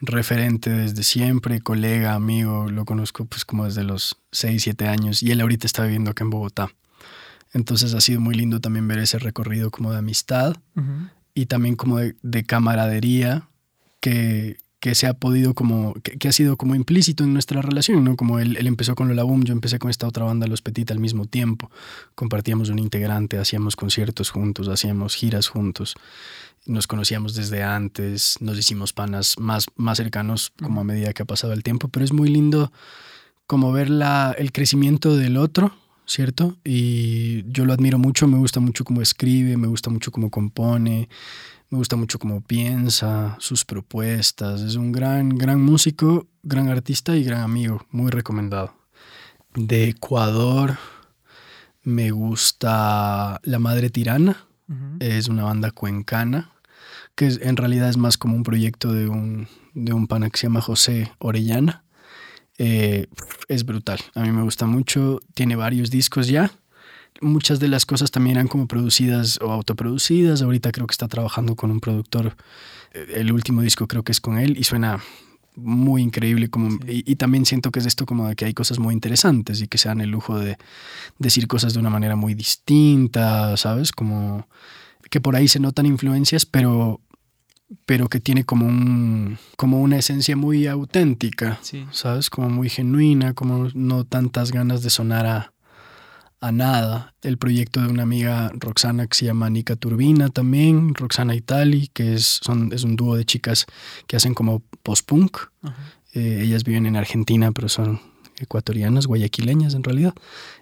Referente 0.00 0.71
desde 0.71 1.02
siempre, 1.02 1.61
colega, 1.61 2.14
amigo, 2.14 2.71
lo 2.71 2.85
conozco 2.85 3.25
pues 3.25 3.45
como 3.45 3.64
desde 3.64 3.85
los 3.85 4.16
6, 4.33 4.62
7 4.62 4.88
años 4.88 5.23
y 5.23 5.31
él 5.31 5.40
ahorita 5.40 5.66
está 5.66 5.85
viviendo 5.85 6.11
acá 6.11 6.25
en 6.25 6.31
Bogotá. 6.31 6.71
Entonces 7.52 7.95
ha 7.95 8.00
sido 8.00 8.21
muy 8.21 8.35
lindo 8.35 8.61
también 8.61 8.88
ver 8.88 8.99
ese 8.99 9.19
recorrido 9.19 9.71
como 9.71 9.92
de 9.92 9.99
amistad 9.99 10.57
y 11.35 11.47
también 11.47 11.76
como 11.76 11.99
de, 11.99 12.45
camaradería 12.45 13.49
que, 14.00 14.57
que, 14.83 14.97
se 14.97 15.07
ha 15.07 15.15
podido 15.15 15.55
como, 15.55 15.95
que, 16.03 16.27
ha 16.27 16.33
sido 16.33 16.57
como 16.57 16.75
implícito 16.75 17.23
en 17.23 17.33
nuestra 17.33 17.62
relación, 17.62 18.03
¿no? 18.03 18.17
Como 18.17 18.41
él, 18.41 18.57
él, 18.57 18.67
empezó 18.67 18.97
con 18.97 19.07
Lola 19.07 19.23
Boom, 19.23 19.45
yo 19.45 19.53
empecé 19.53 19.79
con 19.79 19.93
esta 19.93 20.09
otra 20.09 20.25
banda, 20.25 20.49
Los 20.49 20.61
Petit, 20.61 20.91
al 20.91 20.99
mismo 20.99 21.27
tiempo. 21.27 21.71
Compartíamos 22.17 22.69
un 22.69 22.81
integrante, 22.81 23.39
hacíamos 23.39 23.77
conciertos 23.77 24.31
juntos, 24.31 24.67
hacíamos 24.67 25.15
giras 25.15 25.47
juntos. 25.47 25.95
Nos 26.67 26.89
conocíamos 26.89 27.37
desde 27.37 27.62
antes, 27.62 28.39
nos 28.41 28.59
hicimos 28.59 28.93
panas 28.93 29.37
más, 29.39 29.67
más 29.77 29.99
cercanos 29.99 30.53
como 30.61 30.81
a 30.81 30.85
medida 30.85 31.12
que 31.12 31.23
ha 31.23 31.27
pasado 31.27 31.53
el 31.53 31.62
tiempo, 31.62 31.87
pero 31.87 32.05
es 32.05 32.12
muy 32.12 32.29
lindo 32.29 32.73
como 33.47 33.71
ver 33.71 33.89
la, 33.89 34.35
el 34.37 34.51
crecimiento 34.51 35.17
del 35.17 35.37
otro, 35.37 35.77
¿cierto? 36.06 36.56
Y 36.64 37.50
yo 37.50 37.64
lo 37.64 37.73
admiro 37.73 37.99
mucho, 37.99 38.26
me 38.26 38.38
gusta 38.38 38.61
mucho 38.61 38.85
cómo 38.85 39.02
escribe, 39.02 39.56
me 39.56 39.68
gusta 39.68 39.90
mucho 39.90 40.11
cómo 40.11 40.30
compone, 40.30 41.09
me 41.71 41.78
gusta 41.78 41.97
mucho 41.97 42.18
cómo 42.18 42.40
piensa, 42.40 43.37
sus 43.40 43.64
propuestas. 43.64 44.61
Es 44.61 44.76
un 44.76 44.92
gran, 44.92 45.30
gran 45.30 45.61
músico, 45.61 46.26
gran 46.42 46.68
artista 46.68 47.16
y 47.16 47.25
gran 47.25 47.40
amigo, 47.40 47.87
muy 47.90 48.11
recomendado. 48.11 48.75
De 49.54 49.88
Ecuador 49.88 50.76
me 51.82 52.11
gusta 52.11 53.40
La 53.42 53.59
Madre 53.59 53.90
Tirana, 53.90 54.47
es 55.00 55.28
una 55.28 55.44
banda 55.44 55.71
cuencana, 55.71 56.52
que 57.14 57.26
en 57.40 57.56
realidad 57.56 57.90
es 57.90 57.97
más 57.97 58.16
como 58.16 58.37
un 58.37 58.42
proyecto 58.42 58.92
de 58.92 59.09
un, 59.09 59.49
de 59.75 59.92
un 59.92 60.06
pana 60.06 60.30
que 60.30 60.38
se 60.38 60.47
llama 60.47 60.62
José 60.62 61.12
Orellana. 61.18 61.85
Eh, 62.59 63.06
es 63.49 63.64
brutal, 63.64 63.99
a 64.14 64.23
mí 64.23 64.30
me 64.30 64.42
gusta 64.42 64.66
mucho, 64.66 65.21
tiene 65.35 65.56
varios 65.56 65.90
discos 65.90 66.28
ya. 66.28 66.50
Muchas 67.21 67.61
de 67.61 67.68
las 67.68 67.87
cosas 67.87 68.11
también 68.11 68.37
eran 68.37 68.49
como 68.49 68.66
producidas 68.66 69.38
o 69.40 69.52
autoproducidas. 69.52 70.42
Ahorita 70.42 70.73
creo 70.73 70.87
que 70.87 70.92
está 70.92 71.09
trabajando 71.09 71.54
con 71.54 71.71
un 71.71 71.78
productor. 71.78 72.37
Eh, 72.92 73.06
el 73.16 73.32
último 73.32 73.62
disco 73.62 73.87
creo 73.87 74.02
que 74.02 74.12
es 74.12 74.21
con 74.21 74.38
él 74.38 74.56
y 74.59 74.64
suena 74.64 75.00
muy 75.54 76.02
increíble 76.02 76.49
como, 76.49 76.78
y, 76.87 77.16
también 77.16 77.44
siento 77.44 77.71
que 77.71 77.80
es 77.80 77.87
esto 77.87 78.06
como 78.06 78.28
de 78.28 78.37
que 78.37 78.47
hay 78.47 78.54
cosas 78.54 78.78
muy 78.78 78.94
interesantes 78.94 79.61
y 79.61 79.68
que 79.68 79.78
se 79.78 79.88
dan 79.88 80.00
el 80.00 80.11
lujo 80.11 80.38
de 80.38 80.56
decir 81.18 81.47
cosas 81.47 81.75
de 81.75 81.80
una 81.80 81.90
manera 81.90 82.16
muy 82.16 82.35
distinta, 82.35 83.56
¿sabes? 83.56 83.92
Como 83.92 84.49
que 85.11 85.21
por 85.21 85.37
ahí 85.37 85.49
se 85.49 85.61
notan 85.61 85.87
influencias, 85.87 86.47
pero, 86.47 87.00
pero 87.87 88.09
que 88.09 88.21
tiene 88.21 88.45
como, 88.45 88.67
un, 88.67 89.38
como 89.57 89.81
una 89.81 89.97
esencia 89.99 90.37
muy 90.37 90.67
auténtica, 90.67 91.59
¿sabes? 91.91 92.31
Como 92.31 92.49
muy 92.49 92.69
genuina, 92.69 93.35
como 93.35 93.69
no 93.75 94.05
tantas 94.05 94.52
ganas 94.52 94.83
de 94.83 94.91
sonar 94.91 95.26
a, 95.26 95.52
a 96.41 96.52
nada. 96.52 97.14
El 97.23 97.38
proyecto 97.38 97.81
de 97.81 97.88
una 97.88 98.02
amiga 98.02 98.50
Roxana 98.55 99.07
que 99.07 99.17
se 99.17 99.26
llama 99.26 99.49
Nika 99.49 99.76
Turbina 99.76 100.29
también, 100.29 100.95
Roxana 100.95 101.35
Itali, 101.35 101.88
que 101.93 102.14
es, 102.14 102.41
son, 102.43 102.73
es 102.73 102.85
un 102.85 102.97
dúo 102.97 103.17
de 103.17 103.25
chicas 103.25 103.67
que 104.07 104.17
hacen 104.17 104.35
como 104.35 104.62
post-punk. 104.83 105.38
Eh, 106.14 106.41
ellas 106.43 106.64
viven 106.64 106.87
en 106.87 106.97
Argentina, 106.97 107.52
pero 107.52 107.69
son 107.69 108.00
ecuatorianas, 108.38 109.07
guayaquileñas 109.07 109.75
en 109.75 109.85
realidad. 109.85 110.14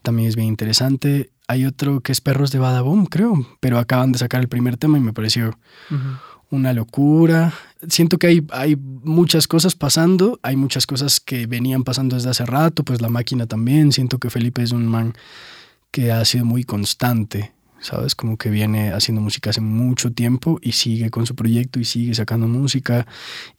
También 0.03 0.29
es 0.29 0.37
bien 0.37 0.49
interesante. 0.49 1.31
Hay 1.49 1.65
otro 1.65 2.01
que 2.01 2.13
es 2.13 2.21
Perros 2.21 2.53
de 2.53 2.59
Badaboom, 2.59 3.07
creo, 3.07 3.47
pero 3.61 3.79
acaban 3.79 4.13
de 4.13 4.19
sacar 4.19 4.41
el 4.41 4.49
primer 4.49 4.77
tema 4.77 4.99
y 4.99 5.01
me 5.01 5.13
pareció 5.13 5.59
una 6.51 6.73
locura. 6.73 7.55
Siento 7.89 8.19
que 8.19 8.27
hay, 8.27 8.47
hay 8.51 8.77
muchas 8.77 9.47
cosas 9.47 9.75
pasando, 9.75 10.39
hay 10.43 10.57
muchas 10.57 10.87
cosas 10.87 11.21
que 11.21 11.47
venían 11.47 11.85
pasando 11.85 12.17
desde 12.17 12.31
hace 12.31 12.45
rato, 12.45 12.85
pues 12.85 13.01
la 13.01 13.09
máquina 13.09 13.47
también. 13.47 13.93
Siento 13.93 14.19
que 14.19 14.31
Felipe 14.31 14.63
es 14.63 14.73
un 14.73 14.87
man 14.87 15.15
que 15.91 16.13
ha 16.13 16.25
sido 16.25 16.45
muy 16.45 16.65
constante, 16.65 17.53
¿sabes? 17.81 18.15
Como 18.15 18.37
que 18.37 18.51
viene 18.51 18.93
haciendo 18.93 19.21
música 19.21 19.51
hace 19.51 19.61
mucho 19.61 20.13
tiempo 20.13 20.59
y 20.63 20.73
sigue 20.73 21.11
con 21.11 21.27
su 21.27 21.35
proyecto 21.35 21.81
y 21.81 21.85
sigue 21.85 22.15
sacando 22.15 22.47
música 22.47 23.07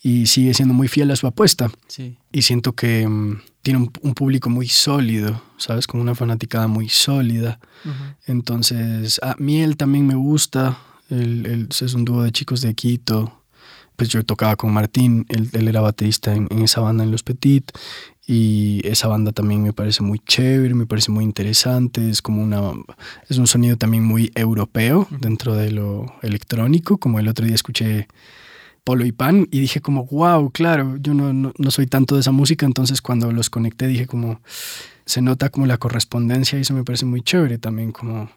y 0.01 0.27
sigue 0.27 0.53
siendo 0.53 0.73
muy 0.73 0.87
fiel 0.87 1.11
a 1.11 1.15
su 1.15 1.27
apuesta. 1.27 1.71
Sí. 1.87 2.17
Y 2.31 2.43
siento 2.43 2.73
que 2.73 3.07
mm, 3.07 3.41
tiene 3.61 3.79
un, 3.79 4.13
público 4.13 4.49
muy 4.49 4.67
sólido, 4.67 5.41
¿sabes? 5.57 5.87
Como 5.87 6.03
una 6.03 6.15
fanaticada 6.15 6.67
muy 6.67 6.89
sólida. 6.89 7.59
Entonces, 8.27 9.19
a 9.23 9.35
mí 9.39 9.61
él 9.61 9.77
también 9.77 10.05
me 10.05 10.15
gusta. 10.15 10.77
Él, 11.11 11.67
es 11.69 11.93
un 11.93 12.05
dúo 12.05 12.23
de 12.23 12.31
chicos 12.31 12.61
de 12.61 12.73
Quito. 12.73 13.37
Pues 13.95 14.09
yo 14.09 14.23
tocaba 14.23 14.55
con 14.55 14.73
Martín, 14.73 15.25
él, 15.29 15.67
era 15.67 15.81
baterista 15.81 16.33
en, 16.33 16.47
en, 16.49 16.63
esa 16.63 16.81
banda 16.81 17.03
en 17.03 17.11
Los 17.11 17.21
Petit 17.21 17.71
y 18.25 18.81
esa 18.87 19.07
banda 19.07 19.31
también 19.31 19.61
me 19.61 19.73
parece 19.73 20.03
muy 20.03 20.19
chévere, 20.19 20.73
me 20.73 20.85
parece 20.85 21.11
muy 21.11 21.23
interesante, 21.23 22.09
es 22.09 22.21
como 22.21 22.41
una 22.41 22.71
es 23.27 23.37
un 23.37 23.45
sonido 23.45 23.77
también 23.77 24.03
muy 24.03 24.31
europeo 24.35 25.07
dentro 25.19 25.55
de 25.55 25.71
lo 25.71 26.05
electrónico, 26.21 26.97
como 26.97 27.19
el 27.19 27.27
otro 27.27 27.45
día 27.45 27.55
escuché 27.55 28.07
Polo 28.83 29.05
y 29.05 29.11
Pan 29.11 29.47
y 29.51 29.59
dije 29.59 29.81
como 29.81 30.05
wow, 30.05 30.49
claro, 30.51 30.97
yo 31.01 31.13
no, 31.13 31.33
no, 31.33 31.51
no 31.57 31.71
soy 31.71 31.87
tanto 31.87 32.15
de 32.15 32.21
esa 32.21 32.31
música, 32.31 32.65
entonces 32.65 33.01
cuando 33.01 33.31
los 33.31 33.49
conecté 33.49 33.87
dije 33.87 34.07
como 34.07 34.39
se 35.05 35.21
nota 35.21 35.49
como 35.49 35.65
la 35.65 35.77
correspondencia 35.77 36.57
y 36.57 36.61
eso 36.61 36.73
me 36.73 36.83
parece 36.83 37.05
muy 37.05 37.21
chévere 37.21 37.57
también 37.57 37.91
como 37.91 38.29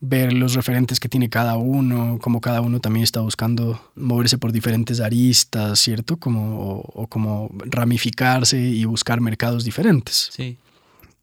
ver 0.00 0.32
los 0.32 0.54
referentes 0.54 0.98
que 0.98 1.08
tiene 1.08 1.28
cada 1.28 1.56
uno, 1.56 2.18
como 2.20 2.40
cada 2.40 2.62
uno 2.62 2.80
también 2.80 3.04
está 3.04 3.20
buscando 3.20 3.92
moverse 3.94 4.38
por 4.38 4.50
diferentes 4.50 4.98
aristas, 5.00 5.78
¿cierto? 5.78 6.16
Como, 6.16 6.78
o, 6.80 7.06
como 7.06 7.50
ramificarse 7.66 8.58
y 8.58 8.84
buscar 8.86 9.20
mercados 9.20 9.64
diferentes. 9.64 10.30
Sí. 10.32 10.56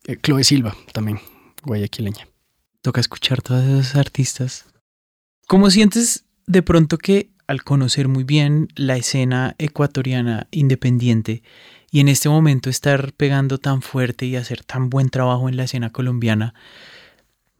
Eh, 0.05 0.17
Chloe 0.21 0.43
Silva 0.43 0.75
también, 0.93 1.19
guayaquileña. 1.63 2.27
Toca 2.81 3.01
escuchar 3.01 3.41
todos 3.41 3.65
esos 3.65 3.95
artistas. 3.95 4.65
¿Cómo 5.47 5.69
sientes 5.71 6.25
de 6.45 6.61
pronto 6.61 6.97
que 6.97 7.31
al 7.47 7.63
conocer 7.63 8.07
muy 8.07 8.23
bien 8.23 8.67
la 8.75 8.97
escena 8.97 9.55
ecuatoriana 9.57 10.47
independiente 10.51 11.41
y 11.89 12.01
en 12.01 12.09
este 12.09 12.29
momento 12.29 12.69
estar 12.69 13.13
pegando 13.13 13.57
tan 13.57 13.81
fuerte 13.81 14.25
y 14.25 14.35
hacer 14.35 14.63
tan 14.63 14.89
buen 14.89 15.09
trabajo 15.09 15.47
en 15.49 15.55
la 15.55 15.63
escena 15.63 15.89
colombiana, 15.89 16.53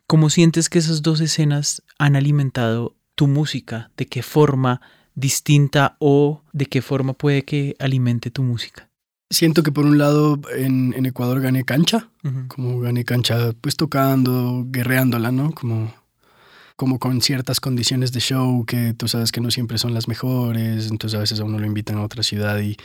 ¿Cómo 0.09 0.29
sientes 0.29 0.69
que 0.69 0.79
esas 0.79 1.01
dos 1.01 1.19
escenas 1.19 1.83
han 1.99 2.15
alimentado 2.15 2.95
tu 3.15 3.27
música? 3.27 3.91
¿De 3.97 4.05
qué 4.05 4.23
forma 4.23 4.79
distinta 5.15 5.97
o 5.99 6.43
de 6.53 6.65
qué 6.67 6.81
forma 6.81 7.11
puede 7.11 7.43
que 7.43 7.75
alimente 7.77 8.31
tu 8.31 8.41
música? 8.41 8.89
Siento 9.29 9.63
que 9.63 9.73
por 9.73 9.85
un 9.85 9.97
lado 9.97 10.39
en, 10.55 11.05
Ecuador 11.05 11.41
gané 11.41 11.65
cancha, 11.65 12.09
como 12.47 12.79
gané 12.79 13.03
cancha 13.03 13.51
pues 13.59 13.75
tocando, 13.75 14.65
guerreándola, 14.69 15.33
¿no? 15.33 15.51
Como 15.51 15.93
como 16.77 16.99
con 16.99 17.21
ciertas 17.21 17.59
condiciones 17.59 18.11
de 18.11 18.19
show 18.19 18.63
que 18.63 18.93
tú 18.93 19.07
sabes 19.07 19.31
que 19.31 19.41
no 19.41 19.49
siempre 19.49 19.79
son 19.79 19.95
las 19.95 20.07
mejores, 20.07 20.91
entonces 20.91 21.17
a 21.17 21.21
veces 21.21 21.39
a 21.39 21.43
uno 21.43 21.57
lo 21.57 21.65
invitan 21.65 21.97
a 21.97 22.03
otra 22.03 22.21
ciudad 22.21 22.59
y 22.59 22.77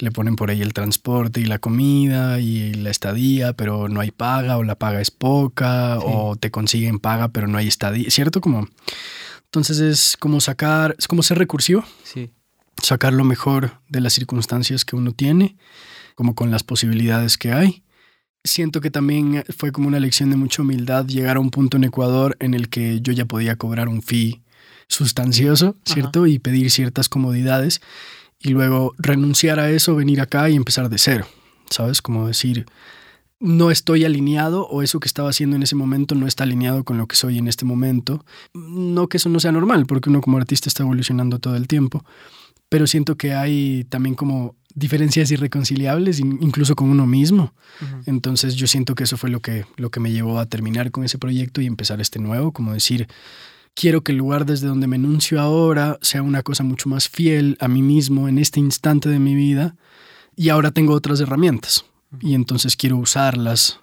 le 0.00 0.10
ponen 0.10 0.34
por 0.34 0.50
ahí 0.50 0.60
el 0.60 0.74
transporte 0.74 1.40
y 1.40 1.44
la 1.44 1.60
comida 1.60 2.40
y 2.40 2.74
la 2.74 2.90
estadía, 2.90 3.52
pero 3.52 3.88
no 3.88 4.00
hay 4.00 4.10
paga 4.10 4.58
o 4.58 4.64
la 4.64 4.74
paga 4.74 5.00
es 5.00 5.12
poca 5.12 6.00
o 6.00 6.34
te 6.34 6.50
consiguen 6.50 6.98
paga 6.98 7.28
pero 7.28 7.46
no 7.46 7.58
hay 7.58 7.68
estadía, 7.68 8.10
¿cierto? 8.10 8.40
Como 8.40 8.66
entonces 9.44 9.78
es 9.78 10.16
como 10.16 10.40
sacar, 10.40 10.96
es 10.98 11.06
como 11.06 11.22
ser 11.22 11.38
recursivo. 11.38 11.84
Sí. 12.02 12.30
Sacar 12.82 13.12
lo 13.12 13.22
mejor 13.22 13.80
de 13.88 14.00
las 14.00 14.14
circunstancias 14.14 14.84
que 14.84 14.96
uno 14.96 15.12
tiene, 15.12 15.56
como 16.16 16.34
con 16.34 16.50
las 16.50 16.64
posibilidades 16.64 17.38
que 17.38 17.52
hay 17.52 17.84
siento 18.44 18.80
que 18.80 18.90
también 18.90 19.44
fue 19.56 19.72
como 19.72 19.88
una 19.88 20.00
lección 20.00 20.30
de 20.30 20.36
mucha 20.36 20.62
humildad 20.62 21.06
llegar 21.06 21.36
a 21.36 21.40
un 21.40 21.50
punto 21.50 21.76
en 21.76 21.84
Ecuador 21.84 22.36
en 22.40 22.54
el 22.54 22.68
que 22.68 23.00
yo 23.00 23.12
ya 23.12 23.24
podía 23.24 23.56
cobrar 23.56 23.88
un 23.88 24.02
fee 24.02 24.42
sustancioso, 24.88 25.76
¿cierto? 25.84 26.26
Y 26.26 26.38
pedir 26.38 26.70
ciertas 26.70 27.08
comodidades 27.08 27.80
y 28.40 28.50
luego 28.50 28.94
renunciar 28.98 29.60
a 29.60 29.70
eso, 29.70 29.94
venir 29.94 30.20
acá 30.20 30.48
y 30.48 30.56
empezar 30.56 30.88
de 30.88 30.98
cero, 30.98 31.26
¿sabes? 31.70 32.00
Como 32.00 32.26
decir, 32.26 32.66
no 33.40 33.70
estoy 33.70 34.04
alineado 34.04 34.66
o 34.66 34.82
eso 34.82 34.98
que 35.00 35.06
estaba 35.06 35.30
haciendo 35.30 35.56
en 35.56 35.62
ese 35.62 35.76
momento 35.76 36.14
no 36.14 36.26
está 36.26 36.44
alineado 36.44 36.84
con 36.84 36.98
lo 36.98 37.06
que 37.06 37.16
soy 37.16 37.38
en 37.38 37.48
este 37.48 37.64
momento. 37.64 38.24
No 38.54 39.08
que 39.08 39.18
eso 39.18 39.28
no 39.28 39.40
sea 39.40 39.52
normal, 39.52 39.86
porque 39.86 40.10
uno 40.10 40.20
como 40.20 40.38
artista 40.38 40.68
está 40.68 40.82
evolucionando 40.82 41.38
todo 41.38 41.56
el 41.56 41.68
tiempo, 41.68 42.04
pero 42.68 42.86
siento 42.86 43.16
que 43.16 43.34
hay 43.34 43.84
también 43.84 44.14
como 44.14 44.56
diferencias 44.74 45.30
irreconciliables, 45.30 46.20
incluso 46.20 46.76
con 46.76 46.90
uno 46.90 47.06
mismo. 47.06 47.52
Entonces 48.06 48.54
yo 48.54 48.66
siento 48.66 48.94
que 48.94 49.04
eso 49.04 49.16
fue 49.16 49.30
lo 49.30 49.40
que, 49.40 49.64
lo 49.76 49.90
que 49.90 50.00
me 50.00 50.12
llevó 50.12 50.38
a 50.38 50.46
terminar 50.46 50.90
con 50.90 51.04
ese 51.04 51.18
proyecto 51.18 51.60
y 51.60 51.66
empezar 51.66 52.00
este 52.00 52.18
nuevo, 52.18 52.52
como 52.52 52.72
decir, 52.72 53.08
quiero 53.74 54.02
que 54.02 54.12
el 54.12 54.18
lugar 54.18 54.44
desde 54.44 54.66
donde 54.66 54.86
me 54.86 54.96
enuncio 54.96 55.40
ahora 55.40 55.98
sea 56.02 56.22
una 56.22 56.42
cosa 56.42 56.64
mucho 56.64 56.88
más 56.88 57.08
fiel 57.08 57.56
a 57.60 57.68
mí 57.68 57.82
mismo 57.82 58.28
en 58.28 58.38
este 58.38 58.60
instante 58.60 59.08
de 59.08 59.18
mi 59.18 59.34
vida 59.34 59.76
y 60.36 60.50
ahora 60.50 60.70
tengo 60.70 60.94
otras 60.94 61.20
herramientas 61.20 61.84
y 62.20 62.34
entonces 62.34 62.76
quiero 62.76 62.96
usarlas 62.96 63.80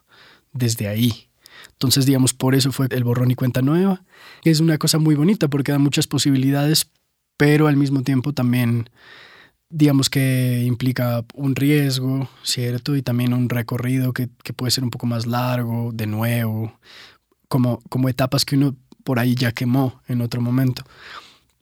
desde 0.53 0.87
ahí. 0.87 1.29
Entonces, 1.73 2.05
digamos, 2.05 2.33
por 2.33 2.55
eso 2.55 2.71
fue 2.71 2.87
el 2.91 3.03
borrón 3.03 3.31
y 3.31 3.35
cuenta 3.35 3.61
nueva, 3.61 4.03
es 4.43 4.59
una 4.59 4.77
cosa 4.77 4.97
muy 4.97 5.15
bonita 5.15 5.49
porque 5.49 5.71
da 5.71 5.79
muchas 5.79 6.07
posibilidades, 6.07 6.89
pero 7.37 7.67
al 7.67 7.75
mismo 7.75 8.01
tiempo 8.01 8.33
también 8.33 8.89
digamos 9.75 10.09
que 10.09 10.63
implica 10.65 11.25
un 11.33 11.53
riesgo, 11.53 12.29
¿cierto? 12.43 12.95
Y 12.95 13.01
también 13.01 13.33
un 13.33 13.49
recorrido 13.49 14.13
que, 14.13 14.29
puede 14.55 14.71
ser 14.71 14.85
un 14.85 14.89
poco 14.89 15.05
más 15.05 15.25
largo, 15.25 15.91
de 15.93 16.07
nuevo, 16.07 16.79
como, 17.49 17.81
como 17.89 18.07
etapas 18.07 18.45
que 18.45 18.55
uno 18.55 18.73
por 19.03 19.19
ahí 19.19 19.35
ya 19.35 19.51
quemó 19.51 20.01
en 20.07 20.21
otro 20.21 20.39
momento. 20.39 20.83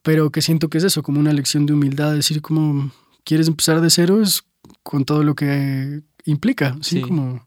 Pero 0.04 0.30
que 0.30 0.44
siento 0.44 0.70
que 0.70 0.78
es 0.78 0.84
eso, 0.84 1.02
como 1.02 1.20
una 1.20 1.34
lección 1.34 1.66
de 1.66 1.74
humildad, 1.74 2.14
decir 2.14 2.44
como, 2.44 2.92
¿quieres 3.24 3.48
empezar 3.48 3.82
de 3.82 3.90
cero? 3.90 4.22
Es 4.22 4.44
con 4.84 5.06
todo 5.06 5.24
lo 5.24 5.34
que 5.34 6.02
implica, 6.26 6.78
¿sí? 6.82 7.02
Como, 7.02 7.44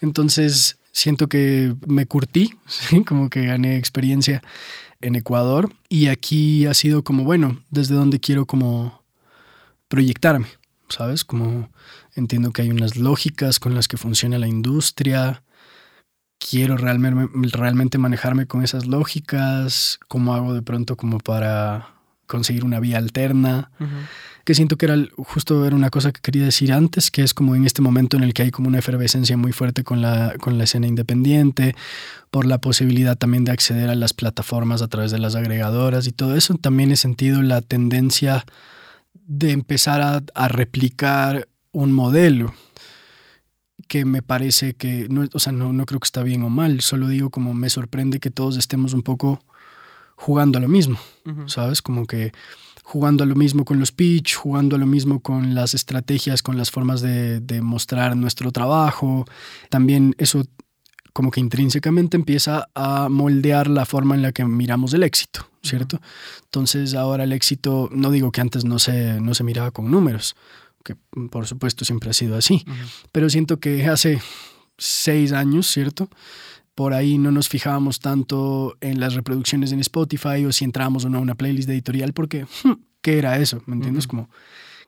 entonces 0.00 0.78
siento 0.92 1.28
que 1.28 1.74
me 1.86 2.06
curtí, 2.06 2.54
¿sí? 2.66 3.04
Como 3.04 3.28
que 3.28 3.44
gané 3.44 3.76
experiencia 3.76 4.42
en 5.02 5.14
Ecuador 5.14 5.70
y 5.90 6.06
aquí 6.06 6.64
ha 6.64 6.72
sido 6.72 7.04
como, 7.04 7.22
bueno, 7.24 7.62
desde 7.68 7.94
donde 7.94 8.18
quiero 8.18 8.46
como 8.46 8.99
proyectarme, 9.90 10.46
¿sabes? 10.88 11.24
Como 11.24 11.68
entiendo 12.14 12.52
que 12.52 12.62
hay 12.62 12.70
unas 12.70 12.96
lógicas 12.96 13.58
con 13.58 13.74
las 13.74 13.88
que 13.88 13.98
funciona 13.98 14.38
la 14.38 14.46
industria. 14.46 15.42
Quiero 16.38 16.76
realmente, 16.78 17.28
realmente 17.52 17.98
manejarme 17.98 18.46
con 18.46 18.62
esas 18.62 18.86
lógicas. 18.86 19.98
¿Cómo 20.08 20.32
hago 20.32 20.54
de 20.54 20.62
pronto 20.62 20.96
como 20.96 21.18
para 21.18 21.94
conseguir 22.26 22.64
una 22.64 22.78
vía 22.78 22.98
alterna? 22.98 23.72
Que 24.44 24.54
siento 24.54 24.76
que 24.76 24.86
era 24.86 24.96
justo 25.16 25.66
era 25.66 25.74
una 25.74 25.90
cosa 25.90 26.12
que 26.12 26.20
quería 26.20 26.44
decir 26.44 26.72
antes, 26.72 27.10
que 27.10 27.24
es 27.24 27.34
como 27.34 27.56
en 27.56 27.66
este 27.66 27.82
momento 27.82 28.16
en 28.16 28.22
el 28.22 28.32
que 28.32 28.42
hay 28.42 28.52
como 28.52 28.68
una 28.68 28.78
efervescencia 28.78 29.36
muy 29.36 29.52
fuerte 29.52 29.82
con 29.82 30.00
la, 30.00 30.34
con 30.40 30.56
la 30.56 30.64
escena 30.64 30.86
independiente, 30.86 31.74
por 32.30 32.46
la 32.46 32.58
posibilidad 32.58 33.18
también 33.18 33.44
de 33.44 33.50
acceder 33.50 33.90
a 33.90 33.96
las 33.96 34.14
plataformas 34.14 34.82
a 34.82 34.88
través 34.88 35.10
de 35.10 35.18
las 35.18 35.34
agregadoras 35.34 36.06
y 36.06 36.12
todo 36.12 36.36
eso. 36.36 36.54
También 36.54 36.92
he 36.92 36.96
sentido 36.96 37.42
la 37.42 37.60
tendencia 37.60 38.46
de 39.32 39.52
empezar 39.52 40.00
a, 40.00 40.24
a 40.34 40.48
replicar 40.48 41.48
un 41.70 41.92
modelo 41.92 42.52
que 43.86 44.04
me 44.04 44.22
parece 44.22 44.74
que, 44.74 45.06
no, 45.08 45.28
o 45.32 45.38
sea, 45.38 45.52
no, 45.52 45.72
no 45.72 45.86
creo 45.86 46.00
que 46.00 46.06
está 46.06 46.24
bien 46.24 46.42
o 46.42 46.50
mal, 46.50 46.80
solo 46.80 47.06
digo 47.06 47.30
como 47.30 47.54
me 47.54 47.70
sorprende 47.70 48.18
que 48.18 48.32
todos 48.32 48.56
estemos 48.56 48.92
un 48.92 49.02
poco 49.02 49.40
jugando 50.16 50.58
a 50.58 50.60
lo 50.60 50.66
mismo, 50.66 50.98
¿sabes? 51.46 51.80
Como 51.80 52.06
que 52.06 52.32
jugando 52.82 53.22
a 53.22 53.26
lo 53.26 53.36
mismo 53.36 53.64
con 53.64 53.78
los 53.78 53.92
pitch, 53.92 54.34
jugando 54.34 54.74
a 54.74 54.80
lo 54.80 54.86
mismo 54.86 55.20
con 55.20 55.54
las 55.54 55.74
estrategias, 55.74 56.42
con 56.42 56.56
las 56.56 56.72
formas 56.72 57.00
de, 57.00 57.38
de 57.38 57.62
mostrar 57.62 58.16
nuestro 58.16 58.50
trabajo. 58.50 59.26
También 59.68 60.16
eso 60.18 60.44
como 61.12 61.30
que 61.30 61.40
intrínsecamente 61.40 62.16
empieza 62.16 62.68
a 62.74 63.08
moldear 63.08 63.68
la 63.68 63.84
forma 63.84 64.14
en 64.14 64.22
la 64.22 64.32
que 64.32 64.44
miramos 64.44 64.94
el 64.94 65.02
éxito, 65.02 65.48
¿cierto? 65.62 66.00
Entonces 66.44 66.94
ahora 66.94 67.24
el 67.24 67.32
éxito, 67.32 67.88
no 67.92 68.10
digo 68.10 68.32
que 68.32 68.40
antes 68.40 68.64
no 68.64 68.78
se, 68.78 69.20
no 69.20 69.34
se 69.34 69.44
miraba 69.44 69.70
con 69.70 69.90
números, 69.90 70.36
que 70.84 70.96
por 71.30 71.46
supuesto 71.46 71.84
siempre 71.84 72.10
ha 72.10 72.14
sido 72.14 72.36
así, 72.36 72.64
pero 73.12 73.28
siento 73.28 73.58
que 73.58 73.86
hace 73.86 74.20
seis 74.78 75.32
años, 75.32 75.66
¿cierto? 75.66 76.08
Por 76.74 76.94
ahí 76.94 77.18
no 77.18 77.30
nos 77.30 77.48
fijábamos 77.48 78.00
tanto 78.00 78.76
en 78.80 79.00
las 79.00 79.14
reproducciones 79.14 79.72
en 79.72 79.80
Spotify 79.80 80.44
o 80.46 80.52
si 80.52 80.64
entrábamos 80.64 81.04
o 81.04 81.10
no 81.10 81.18
a 81.18 81.20
una 81.20 81.34
playlist 81.34 81.68
editorial 81.68 82.12
porque, 82.12 82.46
hmm, 82.64 82.72
¿qué 83.02 83.18
era 83.18 83.38
eso? 83.38 83.62
¿Me 83.66 83.74
entiendes? 83.74 84.06
Como 84.06 84.30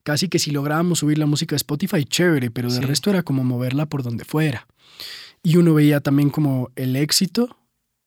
casi 0.03 0.29
que 0.29 0.39
si 0.39 0.51
lográbamos 0.51 1.01
subir 1.01 1.19
la 1.19 1.27
música 1.27 1.55
a 1.55 1.59
Spotify, 1.59 2.05
chévere, 2.05 2.51
pero 2.51 2.71
de 2.71 2.81
resto 2.81 3.11
era 3.11 3.23
como 3.23 3.45
moverla 3.45 3.87
por 3.87 4.03
donde 4.03 4.25
fuera. 4.25 4.67
Y 5.43 5.57
uno 5.57 5.75
veía 5.75 6.01
también 6.01 6.31
como 6.31 6.71
el 6.77 6.97
éxito 6.97 7.57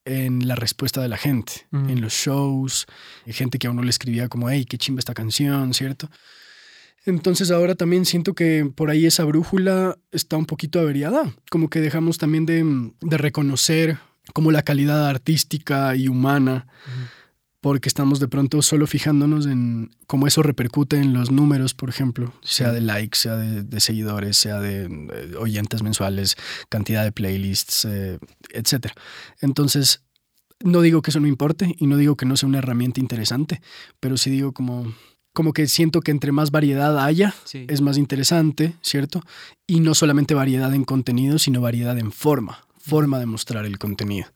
en 0.06 0.48
la 0.48 0.56
respuesta 0.56 1.02
de 1.02 1.10
la 1.10 1.18
gente, 1.18 1.68
en 1.72 2.00
los 2.00 2.14
shows, 2.14 2.86
gente 3.26 3.58
que 3.58 3.68
a 3.68 3.72
uno 3.72 3.82
le 3.82 3.90
escribía 3.90 4.30
como, 4.30 4.50
hey, 4.50 4.66
qué 4.66 4.78
chimba 4.78 5.00
esta 5.00 5.16
canción, 5.16 5.74
¿cierto? 5.74 6.10
Entonces 7.06 7.52
ahora 7.52 7.76
también 7.76 8.06
siento 8.06 8.34
que 8.34 8.72
por 8.74 8.90
ahí 8.90 9.06
esa 9.06 9.26
brújula 9.26 9.98
está 10.12 10.38
un 10.38 10.46
poquito 10.46 10.80
averiada, 10.80 11.36
como 11.50 11.70
que 11.70 11.82
dejamos 11.82 12.18
también 12.18 12.46
de, 12.46 12.92
de 13.02 13.18
reconocer 13.18 13.98
como 14.34 14.52
la 14.52 14.64
calidad 14.64 15.08
artística 15.08 15.96
y 15.96 16.08
humana, 16.08 16.68
porque 17.66 17.90
estamos 17.90 18.20
de 18.20 18.28
pronto 18.28 18.62
solo 18.62 18.86
fijándonos 18.86 19.48
en 19.48 19.90
cómo 20.06 20.28
eso 20.28 20.44
repercute 20.44 20.98
en 20.98 21.14
los 21.14 21.32
números, 21.32 21.74
por 21.74 21.90
ejemplo, 21.90 22.32
sea 22.44 22.72
de 22.72 22.80
likes, 22.80 23.18
sea 23.18 23.38
de, 23.38 23.80
seguidores, 23.80 24.38
sea 24.38 24.60
de, 24.60 25.36
oyentes 25.36 25.82
mensuales, 25.82 26.36
cantidad 26.70 27.04
de 27.04 27.12
playlists, 27.12 27.86
eh, 27.86 28.20
etc. 28.52 28.92
Entonces, 29.42 30.04
no 30.64 30.82
digo 30.82 31.02
que 31.02 31.10
eso 31.10 31.20
no 31.20 31.26
importe 31.26 31.74
y 31.80 31.88
no 31.88 31.98
digo 31.98 32.16
que 32.16 32.28
no 32.28 32.38
sea 32.38 32.48
una 32.48 32.60
herramienta 32.60 33.00
interesante, 33.00 33.64
pero 34.00 34.16
sí 34.16 34.30
digo 34.30 34.52
como 34.52 34.94
como 35.34 35.52
que 35.52 35.68
siento 35.68 36.02
que 36.02 36.12
entre 36.12 36.32
más 36.32 36.52
variedad 36.52 37.04
haya, 37.04 37.34
es 37.52 37.82
más 37.82 37.98
interesante, 37.98 38.76
¿cierto? 38.84 39.24
Y 39.66 39.80
no 39.80 39.96
solamente 39.96 40.36
variedad 40.36 40.72
en 40.76 40.84
contenido, 40.84 41.40
sino 41.40 41.62
variedad 41.62 41.98
en 41.98 42.12
forma, 42.12 42.68
forma 42.78 43.18
de 43.18 43.26
mostrar 43.26 43.66
el 43.66 43.80
contenido. 43.80 44.28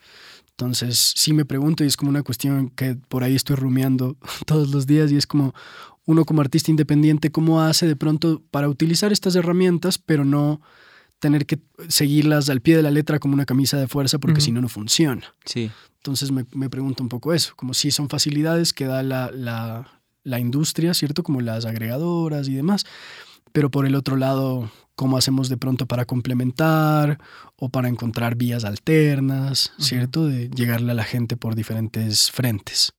Entonces, 0.60 1.14
sí 1.16 1.34
me 1.34 1.46
pregunto 1.46 1.84
y 1.84 1.88
es 1.88 1.96
como 1.96 2.10
una 2.10 2.24
cuestión 2.24 2.70
que 2.70 2.96
por 2.96 3.24
ahí 3.24 3.36
estoy 3.36 3.56
rumiando 3.56 4.18
todos 4.46 4.70
los 4.72 4.86
días 4.88 5.12
y 5.12 5.18
es 5.18 5.26
como 5.26 5.54
uno 6.06 6.26
como 6.26 6.42
artista 6.42 6.72
independiente, 6.72 7.32
¿cómo 7.32 7.62
hace 7.62 7.88
de 7.88 7.96
pronto 7.96 8.42
para 8.52 8.68
utilizar 8.68 9.12
estas 9.12 9.36
herramientas, 9.36 9.98
pero 9.98 10.26
no 10.26 10.60
tener 11.20 11.46
que 11.46 11.60
seguirlas 11.88 12.50
al 12.50 12.62
pie 12.62 12.78
de 12.78 12.84
la 12.84 12.92
letra 12.92 13.20
como 13.20 13.34
una 13.34 13.46
camisa 13.46 13.78
de 13.78 13.88
fuerza 13.88 14.20
porque 14.20 14.42
si 14.42 14.52
no, 14.52 14.62
no 14.62 14.70
funciona? 14.70 15.36
Sí. 15.46 15.70
Entonces 15.98 16.32
me, 16.32 16.46
me, 16.54 16.70
pregunto 16.70 17.04
un 17.04 17.10
poco 17.10 17.34
eso, 17.34 17.54
como 17.56 17.74
si 17.74 17.92
son 17.92 18.10
facilidades 18.10 18.74
que 18.74 18.86
da 18.86 19.04
la, 19.04 19.30
la 19.32 20.00
la 20.24 20.40
industria, 20.40 20.94
¿cierto? 20.94 21.24
Como 21.24 21.42
las 21.42 21.66
agregadoras 21.66 22.48
y 22.48 22.54
demás. 22.54 22.86
Pero 23.52 23.72
por 23.72 23.86
el 23.86 23.96
otro 23.96 24.16
lado, 24.16 24.72
¿cómo 25.00 25.16
hacemos 25.16 25.48
de 25.48 25.56
pronto 25.56 25.86
para 25.86 26.04
complementar 26.04 27.20
o 27.56 27.70
para 27.70 27.88
encontrar 27.88 28.36
vías 28.36 28.66
alternas, 28.66 29.72
¿cierto? 29.80 30.26
De 30.26 30.50
llegarle 30.50 30.92
a 30.92 30.94
la 30.94 31.06
gente 31.06 31.38
por 31.38 31.56
diferentes 31.56 32.30
frentes. 32.32 32.92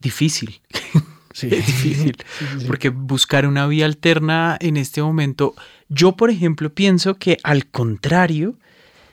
Difícil. 0.00 0.62
Sí. 1.34 1.48
Es 1.52 1.66
difícil. 1.66 2.16
Porque 2.66 2.88
buscar 2.88 3.46
una 3.46 3.66
vía 3.66 3.84
alterna 3.84 4.56
en 4.60 4.78
este 4.78 5.02
momento, 5.02 5.54
yo 5.90 6.16
por 6.16 6.30
ejemplo 6.30 6.72
pienso 6.72 7.16
que 7.16 7.36
al 7.44 7.66
contrario, 7.66 8.58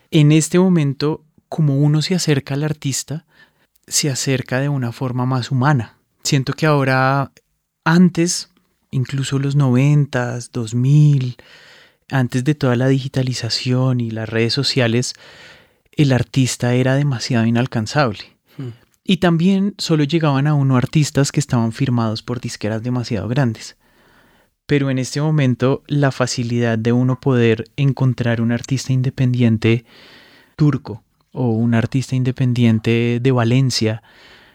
en 0.09 0.31
este 0.31 0.57
momento, 0.57 1.25
como 1.49 1.77
uno 1.77 2.01
se 2.01 2.15
acerca 2.15 2.53
al 2.53 2.63
artista, 2.63 3.25
se 3.85 4.09
acerca 4.09 4.61
de 4.61 4.69
una 4.69 4.93
forma 4.93 5.25
más 5.25 5.51
humana. 5.51 5.97
Siento 6.23 6.53
que 6.53 6.65
ahora, 6.65 7.33
antes, 7.83 8.49
incluso 8.89 9.37
los 9.37 9.57
90, 9.57 10.39
2000, 10.53 11.35
antes 12.11 12.43
de 12.43 12.55
toda 12.55 12.75
la 12.75 12.87
digitalización 12.87 13.99
y 13.99 14.11
las 14.11 14.29
redes 14.29 14.53
sociales, 14.53 15.13
el 15.91 16.11
artista 16.11 16.73
era 16.73 16.95
demasiado 16.95 17.45
inalcanzable. 17.45 18.37
Hmm. 18.57 18.69
Y 19.03 19.17
también 19.17 19.75
solo 19.77 20.03
llegaban 20.03 20.47
a 20.47 20.53
uno 20.53 20.77
artistas 20.77 21.31
que 21.31 21.39
estaban 21.39 21.71
firmados 21.71 22.21
por 22.21 22.41
disqueras 22.41 22.83
demasiado 22.83 23.27
grandes. 23.27 23.77
Pero 24.65 24.89
en 24.89 24.97
este 24.97 25.21
momento 25.21 25.83
la 25.87 26.11
facilidad 26.11 26.77
de 26.77 26.91
uno 26.91 27.19
poder 27.19 27.65
encontrar 27.77 28.41
un 28.41 28.51
artista 28.51 28.93
independiente 28.93 29.85
turco 30.55 31.03
o 31.31 31.49
un 31.51 31.75
artista 31.75 32.15
independiente 32.15 33.19
de 33.21 33.31
Valencia, 33.31 34.01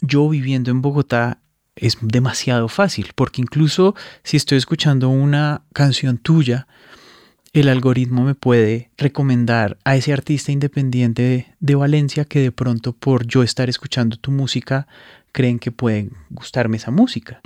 yo 0.00 0.28
viviendo 0.28 0.70
en 0.70 0.82
Bogotá 0.82 1.40
es 1.76 1.98
demasiado 2.00 2.68
fácil, 2.68 3.12
porque 3.14 3.40
incluso 3.40 3.94
si 4.24 4.36
estoy 4.36 4.58
escuchando 4.58 5.08
una 5.08 5.62
canción 5.72 6.18
tuya, 6.18 6.66
el 7.52 7.68
algoritmo 7.68 8.22
me 8.22 8.34
puede 8.34 8.90
recomendar 8.96 9.76
a 9.84 9.96
ese 9.96 10.12
artista 10.12 10.52
independiente 10.52 11.54
de, 11.58 11.74
Valencia 11.74 12.24
que 12.24 12.40
de 12.40 12.52
pronto 12.52 12.92
por 12.92 13.26
yo 13.26 13.42
estar 13.42 13.68
escuchando 13.68 14.16
tu 14.16 14.30
música 14.30 14.86
creen 15.32 15.58
que 15.58 15.72
puede 15.72 16.10
gustarme 16.28 16.76
esa 16.76 16.90
música. 16.90 17.40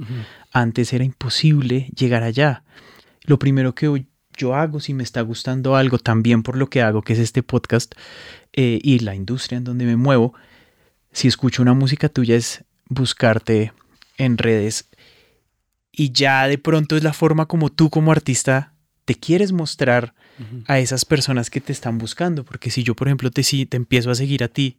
Antes 0.53 0.93
era 0.93 1.05
imposible 1.05 1.91
llegar 1.97 2.23
allá. 2.23 2.65
Lo 3.23 3.39
primero 3.39 3.75
que 3.75 4.07
yo 4.37 4.55
hago 4.55 4.81
si 4.81 4.93
me 4.93 5.03
está 5.03 5.23
gustando 5.23 5.77
algo, 5.77 5.99
también 5.99 6.43
por 6.43 6.57
lo 6.57 6.69
que 6.69 6.83
hago, 6.83 7.03
que 7.03 7.15
es 7.15 7.19
este 7.19 7.43
podcast 7.43 7.95
eh, 8.53 8.81
y 8.83 8.99
la 8.99 9.15
industria 9.15 9.59
en 9.59 9.65
donde 9.65 9.87
me 9.87 9.97
muevo, 9.97 10.35
si 11.13 11.29
escucho 11.29 11.63
una 11.63 11.75
música 11.75 12.09
tuya 12.09 12.37
es 12.37 12.65
buscarte 12.89 13.73
en 14.19 14.37
redes 14.37 14.89
y 15.93 16.13
ya 16.13 16.47
de 16.49 16.59
pronto 16.59 16.97
es 16.97 17.05
la 17.05 17.13
forma 17.13 17.47
como 17.47 17.71
tú 17.71 17.89
como 17.89 18.13
artista 18.13 18.74
te 19.05 19.15
quieres 19.15 19.53
mostrar 19.53 20.15
a 20.67 20.81
esas 20.81 21.05
personas 21.05 21.49
que 21.49 21.61
te 21.61 21.73
están 21.73 21.99
buscando, 21.99 22.45
porque 22.45 22.71
si 22.71 22.83
yo 22.83 22.97
por 22.97 23.07
ejemplo 23.07 23.31
te, 23.31 23.43
si, 23.45 23.67
te 23.67 23.77
empiezo 23.77 24.11
a 24.11 24.15
seguir 24.15 24.43
a 24.43 24.49
ti, 24.49 24.79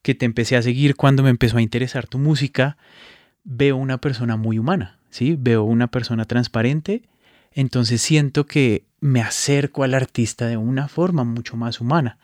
que 0.00 0.14
te 0.14 0.24
empecé 0.24 0.56
a 0.56 0.62
seguir 0.62 0.96
cuando 0.96 1.22
me 1.22 1.30
empezó 1.30 1.58
a 1.58 1.62
interesar 1.62 2.06
tu 2.06 2.18
música, 2.18 2.76
veo 3.44 3.76
una 3.76 3.98
persona 3.98 4.36
muy 4.36 4.58
humana, 4.58 4.98
¿sí? 5.10 5.36
Veo 5.38 5.62
una 5.64 5.88
persona 5.88 6.24
transparente, 6.24 7.02
entonces 7.52 8.00
siento 8.00 8.46
que 8.46 8.84
me 9.00 9.20
acerco 9.20 9.82
al 9.84 9.94
artista 9.94 10.46
de 10.46 10.56
una 10.56 10.88
forma 10.88 11.24
mucho 11.24 11.56
más 11.56 11.80
humana 11.80 12.18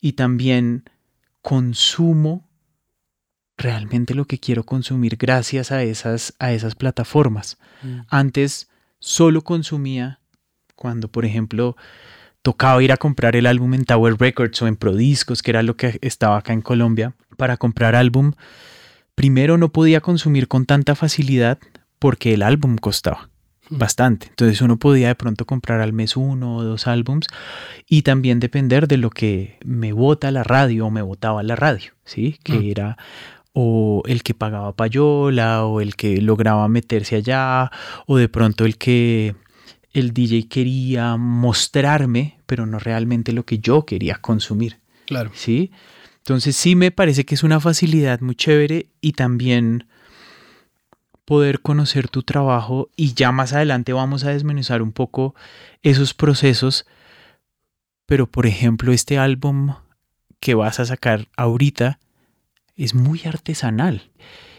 y 0.00 0.12
también 0.12 0.84
consumo 1.40 2.46
realmente 3.56 4.14
lo 4.14 4.26
que 4.26 4.38
quiero 4.38 4.64
consumir 4.64 5.16
gracias 5.16 5.72
a 5.72 5.82
esas, 5.82 6.34
a 6.38 6.52
esas 6.52 6.74
plataformas. 6.74 7.58
Mm. 7.82 8.00
Antes 8.08 8.68
solo 9.00 9.42
consumía 9.42 10.17
cuando, 10.78 11.08
por 11.08 11.24
ejemplo, 11.24 11.76
tocaba 12.42 12.82
ir 12.82 12.92
a 12.92 12.96
comprar 12.96 13.34
el 13.36 13.46
álbum 13.46 13.74
en 13.74 13.84
Tower 13.84 14.16
Records 14.18 14.62
o 14.62 14.68
en 14.68 14.76
Prodiscos, 14.76 15.42
que 15.42 15.50
era 15.50 15.62
lo 15.62 15.76
que 15.76 15.98
estaba 16.02 16.38
acá 16.38 16.52
en 16.52 16.62
Colombia, 16.62 17.14
para 17.36 17.56
comprar 17.56 17.96
álbum. 17.96 18.32
Primero 19.14 19.58
no 19.58 19.70
podía 19.70 20.00
consumir 20.00 20.46
con 20.46 20.64
tanta 20.64 20.94
facilidad 20.94 21.58
porque 21.98 22.34
el 22.34 22.42
álbum 22.42 22.76
costaba 22.76 23.28
mm. 23.70 23.78
bastante. 23.78 24.28
Entonces 24.28 24.62
uno 24.62 24.78
podía 24.78 25.08
de 25.08 25.16
pronto 25.16 25.46
comprar 25.46 25.80
al 25.80 25.92
mes 25.92 26.16
uno 26.16 26.56
o 26.56 26.62
dos 26.62 26.86
álbums 26.86 27.26
y 27.88 28.02
también 28.02 28.38
depender 28.38 28.86
de 28.86 28.98
lo 28.98 29.10
que 29.10 29.58
me 29.64 29.92
vota 29.92 30.30
la 30.30 30.44
radio 30.44 30.86
o 30.86 30.90
me 30.90 31.02
votaba 31.02 31.42
la 31.42 31.56
radio, 31.56 31.92
¿sí? 32.04 32.38
Que 32.44 32.60
mm. 32.60 32.70
era 32.70 32.98
o 33.52 34.02
el 34.06 34.22
que 34.22 34.34
pagaba 34.34 34.76
payola, 34.76 35.64
o 35.64 35.80
el 35.80 35.96
que 35.96 36.20
lograba 36.20 36.68
meterse 36.68 37.16
allá, 37.16 37.72
o 38.06 38.16
de 38.16 38.28
pronto 38.28 38.64
el 38.64 38.78
que 38.78 39.34
el 39.92 40.12
DJ 40.12 40.48
quería 40.48 41.16
mostrarme, 41.16 42.38
pero 42.46 42.66
no 42.66 42.78
realmente 42.78 43.32
lo 43.32 43.44
que 43.44 43.58
yo 43.58 43.86
quería 43.86 44.16
consumir. 44.16 44.78
Claro. 45.06 45.30
¿Sí? 45.34 45.70
Entonces 46.18 46.56
sí 46.56 46.74
me 46.74 46.90
parece 46.90 47.24
que 47.24 47.34
es 47.34 47.42
una 47.42 47.60
facilidad 47.60 48.20
muy 48.20 48.34
chévere 48.34 48.90
y 49.00 49.12
también 49.12 49.86
poder 51.24 51.60
conocer 51.60 52.08
tu 52.08 52.22
trabajo 52.22 52.90
y 52.96 53.14
ya 53.14 53.32
más 53.32 53.52
adelante 53.52 53.92
vamos 53.92 54.24
a 54.24 54.30
desmenuzar 54.30 54.82
un 54.82 54.92
poco 54.92 55.34
esos 55.82 56.14
procesos. 56.14 56.86
Pero 58.06 58.26
por 58.26 58.46
ejemplo, 58.46 58.92
este 58.92 59.18
álbum 59.18 59.74
que 60.40 60.54
vas 60.54 60.80
a 60.80 60.86
sacar 60.86 61.28
ahorita 61.36 61.98
es 62.76 62.94
muy 62.94 63.22
artesanal 63.24 64.10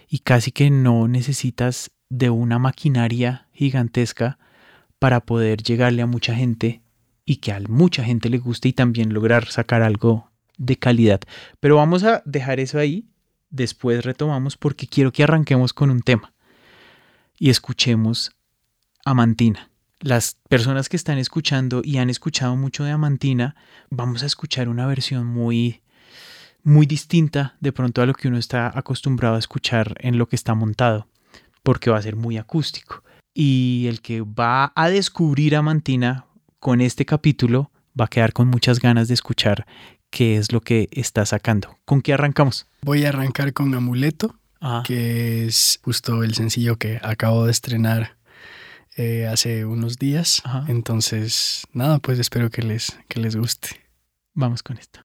y 0.09 0.19
casi 0.19 0.51
que 0.51 0.69
no 0.69 1.07
necesitas 1.07 1.91
de 2.09 2.29
una 2.29 2.59
maquinaria 2.59 3.47
gigantesca 3.53 4.39
para 4.99 5.21
poder 5.21 5.63
llegarle 5.63 6.01
a 6.01 6.05
mucha 6.05 6.35
gente 6.35 6.81
y 7.25 7.38
que 7.38 7.51
a 7.51 7.59
mucha 7.62 8.03
gente 8.03 8.29
le 8.29 8.38
guste 8.38 8.69
y 8.69 8.73
también 8.73 9.13
lograr 9.13 9.47
sacar 9.47 9.81
algo 9.81 10.29
de 10.57 10.77
calidad. 10.77 11.21
Pero 11.59 11.77
vamos 11.77 12.03
a 12.03 12.21
dejar 12.25 12.59
eso 12.59 12.79
ahí, 12.79 13.05
después 13.49 14.03
retomamos 14.03 14.57
porque 14.57 14.88
quiero 14.88 15.12
que 15.12 15.23
arranquemos 15.23 15.73
con 15.73 15.89
un 15.89 16.01
tema 16.01 16.33
y 17.38 17.49
escuchemos 17.49 18.31
Amantina. 19.05 19.69
Las 20.01 20.38
personas 20.47 20.89
que 20.89 20.97
están 20.97 21.17
escuchando 21.17 21.81
y 21.83 21.97
han 21.97 22.09
escuchado 22.09 22.55
mucho 22.55 22.83
de 22.83 22.91
Amantina, 22.91 23.55
vamos 23.89 24.23
a 24.23 24.27
escuchar 24.27 24.69
una 24.69 24.85
versión 24.85 25.25
muy 25.25 25.81
muy 26.63 26.85
distinta 26.85 27.55
de 27.62 27.71
pronto 27.71 28.01
a 28.01 28.05
lo 28.05 28.13
que 28.13 28.27
uno 28.27 28.38
está 28.38 28.71
acostumbrado 28.77 29.35
a 29.35 29.39
escuchar 29.39 29.95
en 29.99 30.17
lo 30.17 30.27
que 30.27 30.35
está 30.35 30.53
montado, 30.55 31.07
porque 31.63 31.89
va 31.89 31.97
a 31.97 32.01
ser 32.01 32.15
muy 32.15 32.38
acústico. 32.38 33.03
Y 33.41 33.88
el 33.88 34.02
que 34.02 34.19
va 34.19 34.73
a 34.75 34.89
descubrir 34.89 35.56
Amantina 35.56 36.25
con 36.60 36.82
este 36.82 37.06
capítulo 37.06 37.71
va 37.97 38.04
a 38.04 38.08
quedar 38.10 38.34
con 38.34 38.49
muchas 38.49 38.82
ganas 38.82 39.08
de 39.08 39.13
escuchar 39.13 39.65
qué 40.10 40.36
es 40.36 40.52
lo 40.52 40.60
que 40.60 40.89
está 40.91 41.25
sacando. 41.25 41.78
¿Con 41.86 42.02
qué 42.02 42.12
arrancamos? 42.12 42.67
Voy 42.82 43.06
a 43.06 43.10
arrancar 43.10 43.54
con 43.54 43.73
Amuleto, 43.73 44.36
Ah, 44.60 44.84
que 44.86 45.45
es 45.45 45.80
justo 45.84 46.21
el 46.21 46.36
sencillo 46.36 46.75
que 46.75 46.99
acabo 47.02 47.45
de 47.45 47.52
estrenar 47.52 48.17
eh, 48.97 49.25
hace 49.25 49.63
unos 49.63 49.97
días. 49.97 50.41
Ajá. 50.43 50.65
Entonces, 50.67 51.63
nada, 51.71 51.99
pues 51.99 52.19
espero 52.19 52.49
que 52.49 52.62
les, 52.62 52.99
que 53.08 53.21
les 53.21 53.38
guste. 53.38 53.69
vamos 54.34 54.63
con 54.63 54.78
esto. 54.78 54.99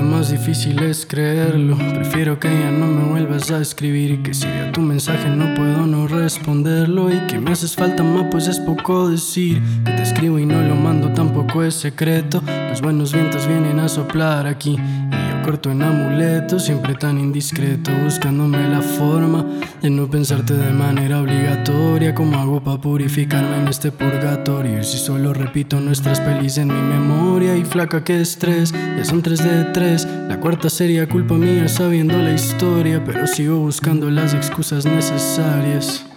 Parte 0.00 0.02
más 0.02 0.30
difícil 0.30 0.82
es 0.82 1.04
creerlo. 1.04 1.76
Prefiero 1.94 2.38
que 2.38 2.48
ya 2.48 2.70
no 2.70 2.86
me 2.86 3.04
vuelvas 3.10 3.50
a 3.50 3.60
escribir 3.60 4.22
que 4.22 4.34
si 4.34 4.46
veo 4.46 4.72
tu 4.72 4.80
mensaje 4.80 5.28
no 5.28 5.54
puedo 5.54 5.86
no 5.86 6.06
responderlo 6.06 7.12
y 7.12 7.18
que 7.26 7.38
me 7.38 7.50
haces 7.52 7.74
falta 7.74 8.02
más 8.02 8.26
pues 8.30 8.46
es 8.48 8.58
poco 8.60 9.08
decir 9.08 9.60
que 9.84 9.92
te 9.92 10.02
escribo 10.02 10.38
y 10.38 10.46
no 10.46 10.62
lo 10.62 10.74
mando 10.74 11.12
tampoco 11.12 11.62
es 11.62 11.74
secreto. 11.74 12.42
Los 12.70 12.80
buenos 12.80 13.12
vientos 13.12 13.46
vienen 13.46 13.78
a 13.80 13.88
soplar 13.88 14.46
aquí 14.46 14.76
en 15.50 15.82
amuleto, 15.82 16.60
siempre 16.60 16.94
tan 16.94 17.18
indiscreto, 17.18 17.90
buscándome 18.04 18.68
la 18.68 18.80
forma 18.80 19.44
de 19.82 19.90
no 19.90 20.08
pensarte 20.08 20.54
de 20.54 20.72
manera 20.72 21.20
obligatoria. 21.20 22.14
Como 22.14 22.38
hago 22.38 22.62
para 22.62 22.80
purificarme 22.80 23.58
en 23.58 23.66
este 23.66 23.90
purgatorio? 23.90 24.84
Si 24.84 24.98
solo 24.98 25.34
repito 25.34 25.80
nuestras 25.80 26.20
pelis 26.20 26.56
en 26.58 26.68
mi 26.68 26.80
memoria 26.80 27.56
y 27.56 27.64
flaca 27.64 28.04
que 28.04 28.20
estrés, 28.20 28.72
ya 28.72 29.04
son 29.04 29.22
tres 29.22 29.42
de 29.42 29.64
tres. 29.72 30.06
La 30.28 30.38
cuarta 30.38 30.70
sería 30.70 31.08
culpa 31.08 31.34
mía 31.34 31.68
sabiendo 31.68 32.16
la 32.16 32.32
historia, 32.32 33.02
pero 33.04 33.26
sigo 33.26 33.58
buscando 33.58 34.08
las 34.08 34.34
excusas 34.34 34.86
necesarias. 34.86 36.09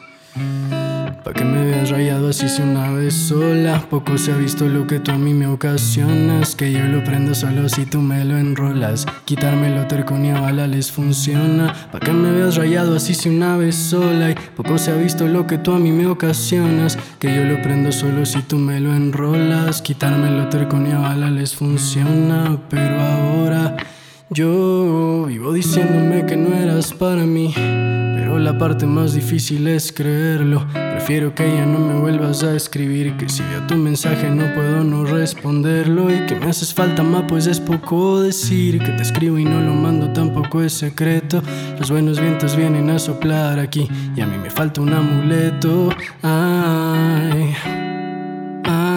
Pa' 1.24 1.32
que 1.32 1.46
me 1.46 1.66
veas 1.66 1.90
rayado 1.90 2.28
así 2.30 2.50
si 2.50 2.62
una 2.62 2.92
vez 2.92 3.14
sola. 3.14 3.86
Poco 3.90 4.18
se 4.18 4.34
ha 4.34 4.36
visto 4.36 4.68
lo 4.68 4.86
que 4.88 5.00
tú 5.00 5.12
a 5.12 5.18
mí 5.18 5.34
me 5.34 5.48
ocasionas. 5.48 6.54
Que 6.54 6.74
yo 6.74 6.84
lo 6.86 7.02
prendo 7.06 7.34
solo 7.34 7.70
si 7.70 7.86
tú 7.86 8.02
me 8.02 8.26
lo 8.26 8.38
enrolas. 8.38 9.06
Quitármelo 9.24 9.88
terco 9.88 10.18
ni 10.18 10.32
a 10.32 10.42
bala 10.42 10.68
les 10.68 10.92
funciona. 10.92 11.74
Pa' 11.94 12.02
que 12.02 12.12
me 12.12 12.30
veas 12.32 12.58
rayado 12.58 12.98
así 12.98 13.14
si 13.14 13.30
una 13.30 13.56
vez 13.56 13.76
sola. 13.76 14.32
Y 14.32 14.36
poco 14.58 14.78
se 14.78 14.92
ha 14.92 14.96
visto 14.96 15.26
lo 15.26 15.48
que 15.48 15.58
tú 15.58 15.72
a 15.72 15.80
mí 15.80 15.94
me 15.94 16.08
ocasionas. 16.08 17.00
Que 17.20 17.34
yo 17.34 17.46
lo 17.46 17.62
prendo 17.62 17.94
solo 17.94 18.26
si 18.26 18.42
tú 18.42 18.58
me 18.58 18.82
lo 18.82 18.94
enrolas. 18.94 19.82
Quitármelo 19.82 20.50
terco 20.50 20.78
ni 20.78 20.92
a 20.92 21.00
bala 21.00 21.32
les 21.32 21.56
funciona. 21.56 22.60
Pero 22.70 23.00
ahora 23.00 23.78
yo 24.30 25.26
vivo 25.28 25.54
diciéndome 25.54 26.26
que 26.26 26.38
no 26.38 26.54
eras 26.56 26.94
para 26.94 27.26
mí 27.26 27.54
pero 28.24 28.40
la 28.40 28.58
parte 28.58 28.86
más 28.86 29.14
difícil 29.14 29.68
es 29.68 29.92
creerlo. 29.92 30.66
Prefiero 30.72 31.36
que 31.36 31.46
ya 31.46 31.66
no 31.66 31.78
me 31.78 32.00
vuelvas 32.00 32.42
a 32.44 32.56
escribir. 32.56 33.18
Que 33.18 33.28
si 33.28 33.44
veo 33.44 33.68
tu 33.68 33.76
mensaje 33.76 34.30
no 34.30 34.54
puedo 34.54 34.84
no 34.84 35.04
responderlo. 35.04 36.10
Y 36.10 36.26
que 36.26 36.36
me 36.36 36.46
haces 36.46 36.74
falta 36.74 37.04
más, 37.04 37.26
pues 37.28 37.48
es 37.48 37.60
poco 37.60 38.22
decir. 38.22 38.80
Que 38.80 38.92
te 38.94 39.02
escribo 39.02 39.38
y 39.40 39.44
no 39.44 39.60
lo 39.62 39.74
mando 39.74 40.14
tampoco 40.14 40.62
es 40.62 40.72
secreto. 40.72 41.44
Los 41.78 41.92
buenos 41.92 42.20
vientos 42.20 42.56
vienen 42.56 42.90
a 42.92 42.98
soplar 42.98 43.60
aquí. 43.60 43.90
Y 44.16 44.22
a 44.22 44.26
mí 44.26 44.38
me 44.38 44.50
falta 44.50 44.80
un 44.80 44.94
amuleto. 44.94 45.90
Ay. 46.22 47.54
Ah, 48.64 48.93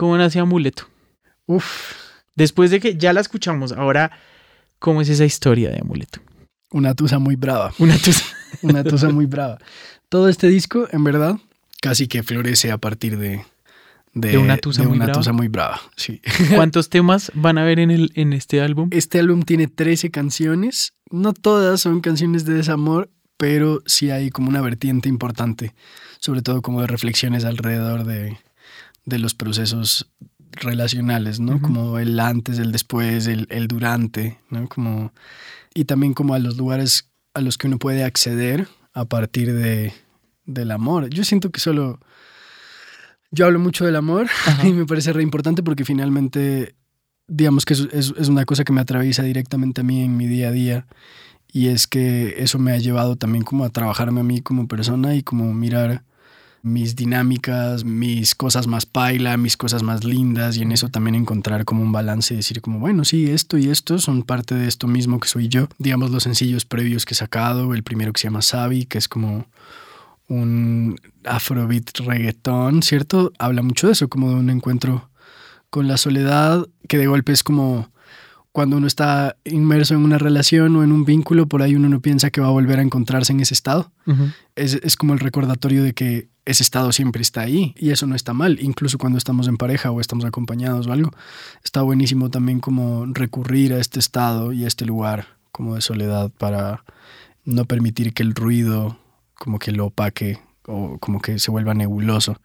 ¿Cómo 0.00 0.16
nace 0.16 0.38
Amuleto? 0.38 0.84
Uf, 1.44 1.92
Después 2.34 2.70
de 2.70 2.80
que 2.80 2.96
ya 2.96 3.12
la 3.12 3.20
escuchamos, 3.20 3.72
ahora, 3.72 4.10
¿cómo 4.78 5.02
es 5.02 5.10
esa 5.10 5.26
historia 5.26 5.68
de 5.68 5.80
Amuleto? 5.82 6.20
una 6.70 6.94
tusa 6.94 7.18
muy 7.18 7.36
brava. 7.36 7.74
Una 7.78 7.98
tusa. 7.98 8.24
Una 8.62 8.82
tusa 8.82 9.10
muy 9.10 9.26
brava. 9.26 9.58
Todo 10.08 10.30
este 10.30 10.48
disco, 10.48 10.88
en 10.90 11.04
verdad, 11.04 11.36
casi 11.82 12.08
que 12.08 12.22
florece 12.22 12.70
a 12.70 12.78
partir 12.78 13.18
de, 13.18 13.44
De 14.14 14.38
una 14.38 14.56
tusa 14.56 14.84
muy 14.84 14.96
brava. 14.96 15.12
tusa 15.12 15.34
muy 15.34 15.48
brava. 15.48 15.78
Sí. 15.96 16.22
¿Cuántos 16.54 16.88
temas 16.88 17.30
van 17.34 17.58
a 17.58 17.64
ver 17.64 17.78
en, 17.78 17.90
el, 17.90 18.10
en 18.14 18.32
este 18.32 18.62
álbum? 18.62 18.88
Este 18.92 19.18
álbum 19.18 19.42
tiene 19.42 19.66
13 19.66 20.10
canciones. 20.10 20.94
No 21.10 21.34
todas 21.34 21.78
son 21.78 22.00
canciones 22.00 22.46
de 22.46 22.54
desamor, 22.54 23.10
pero 23.36 23.82
sí 23.84 24.10
hay 24.10 24.30
como 24.30 24.48
una 24.48 24.62
vertiente 24.62 25.10
importante, 25.10 25.74
sobre 26.20 26.40
todo 26.40 26.62
como 26.62 26.80
de 26.80 26.86
reflexiones 26.86 27.44
alrededor 27.44 28.04
de, 28.04 28.38
de 29.04 29.18
los 29.18 29.34
procesos 29.34 30.10
relacionales, 30.52 31.40
¿no? 31.40 31.60
Como 31.60 31.98
el 31.98 32.18
antes, 32.18 32.58
el 32.58 32.72
después, 32.72 33.26
el, 33.26 33.46
el 33.50 33.68
durante, 33.68 34.38
¿no? 34.50 34.68
Como, 34.68 35.12
y 35.74 35.84
también 35.84 36.14
como 36.14 36.34
a 36.34 36.38
los 36.38 36.56
lugares 36.56 37.10
a 37.34 37.40
los 37.40 37.56
que 37.56 37.68
uno 37.68 37.78
puede 37.78 38.04
acceder 38.04 38.66
a 38.92 39.04
partir 39.04 39.52
de, 39.52 39.92
del 40.44 40.70
amor. 40.70 41.08
Yo 41.10 41.24
siento 41.24 41.50
que 41.50 41.60
solo... 41.60 42.00
Yo 43.32 43.46
hablo 43.46 43.60
mucho 43.60 43.84
del 43.84 43.94
amor 43.94 44.26
Ajá. 44.46 44.66
y 44.66 44.72
me 44.72 44.86
parece 44.86 45.12
re 45.12 45.22
importante 45.22 45.62
porque 45.62 45.84
finalmente, 45.84 46.74
digamos 47.28 47.64
que 47.64 47.74
es, 47.74 47.88
es, 47.92 48.12
es 48.18 48.28
una 48.28 48.44
cosa 48.44 48.64
que 48.64 48.72
me 48.72 48.80
atraviesa 48.80 49.22
directamente 49.22 49.82
a 49.82 49.84
mí 49.84 50.02
en 50.02 50.16
mi 50.16 50.26
día 50.26 50.48
a 50.48 50.52
día 50.52 50.86
y 51.52 51.68
es 51.68 51.86
que 51.86 52.34
eso 52.38 52.58
me 52.58 52.72
ha 52.72 52.78
llevado 52.78 53.14
también 53.16 53.44
como 53.44 53.64
a 53.64 53.70
trabajarme 53.70 54.20
a 54.20 54.24
mí 54.24 54.40
como 54.40 54.66
persona 54.66 55.14
y 55.14 55.22
como 55.22 55.52
mirar 55.52 56.04
mis 56.62 56.94
dinámicas, 56.94 57.84
mis 57.84 58.34
cosas 58.34 58.66
más 58.66 58.86
paila, 58.86 59.36
mis 59.36 59.56
cosas 59.56 59.82
más 59.82 60.04
lindas 60.04 60.56
y 60.56 60.62
en 60.62 60.72
eso 60.72 60.88
también 60.88 61.14
encontrar 61.14 61.64
como 61.64 61.82
un 61.82 61.92
balance 61.92 62.34
y 62.34 62.38
decir 62.38 62.60
como, 62.60 62.78
bueno, 62.78 63.04
sí, 63.04 63.30
esto 63.30 63.56
y 63.56 63.68
esto 63.68 63.98
son 63.98 64.22
parte 64.22 64.54
de 64.54 64.68
esto 64.68 64.86
mismo 64.86 65.20
que 65.20 65.28
soy 65.28 65.48
yo. 65.48 65.68
Digamos 65.78 66.10
los 66.10 66.24
sencillos 66.24 66.64
previos 66.64 67.06
que 67.06 67.14
he 67.14 67.16
sacado, 67.16 67.72
el 67.74 67.82
primero 67.82 68.12
que 68.12 68.20
se 68.20 68.28
llama 68.28 68.42
Sabi, 68.42 68.84
que 68.84 68.98
es 68.98 69.08
como 69.08 69.46
un 70.28 71.00
afrobeat 71.24 71.98
reggaetón, 72.00 72.82
¿cierto? 72.82 73.32
Habla 73.38 73.62
mucho 73.62 73.86
de 73.86 73.94
eso, 73.94 74.08
como 74.08 74.30
de 74.30 74.36
un 74.36 74.50
encuentro 74.50 75.10
con 75.70 75.88
la 75.88 75.96
soledad, 75.96 76.66
que 76.88 76.98
de 76.98 77.06
golpe 77.06 77.32
es 77.32 77.42
como 77.42 77.90
cuando 78.52 78.76
uno 78.76 78.86
está 78.86 79.36
inmerso 79.44 79.94
en 79.94 80.00
una 80.00 80.18
relación 80.18 80.74
o 80.76 80.82
en 80.82 80.92
un 80.92 81.04
vínculo, 81.04 81.46
por 81.46 81.62
ahí 81.62 81.76
uno 81.76 81.88
no 81.88 82.00
piensa 82.00 82.30
que 82.30 82.40
va 82.40 82.48
a 82.48 82.50
volver 82.50 82.80
a 82.80 82.82
encontrarse 82.82 83.32
en 83.32 83.40
ese 83.40 83.54
estado. 83.54 83.92
es, 84.56 84.74
es, 84.74 84.96
como 84.96 85.12
el 85.12 85.20
recordatorio 85.20 85.84
de 85.84 85.94
que 85.94 86.28
ese 86.44 86.62
estado 86.62 86.92
siempre 86.92 87.22
está 87.22 87.42
ahí 87.42 87.74
y 87.78 87.90
eso 87.90 88.06
no 88.06 88.14
está 88.14 88.32
mal, 88.32 88.58
incluso 88.60 88.98
cuando 88.98 89.18
estamos 89.18 89.48
en 89.48 89.56
pareja 89.56 89.90
o 89.90 90.00
estamos 90.00 90.24
acompañados 90.24 90.86
o 90.86 90.92
algo. 90.92 91.10
Está 91.64 91.82
buenísimo 91.82 92.30
también 92.30 92.60
como 92.60 93.06
recurrir 93.06 93.72
a 93.72 93.78
este 93.78 93.98
estado 93.98 94.52
y 94.52 94.64
a 94.64 94.68
este 94.68 94.84
lugar 94.84 95.26
como 95.52 95.74
de 95.74 95.80
soledad 95.80 96.30
para 96.30 96.84
no 97.44 97.64
permitir 97.64 98.12
que 98.12 98.22
el 98.22 98.34
ruido 98.34 98.98
como 99.34 99.58
que 99.58 99.72
lo 99.72 99.86
opaque 99.86 100.38
o 100.66 100.98
como 100.98 101.20
que 101.20 101.38
se 101.38 101.50
vuelva 101.50 101.74
nebuloso. 101.74 102.40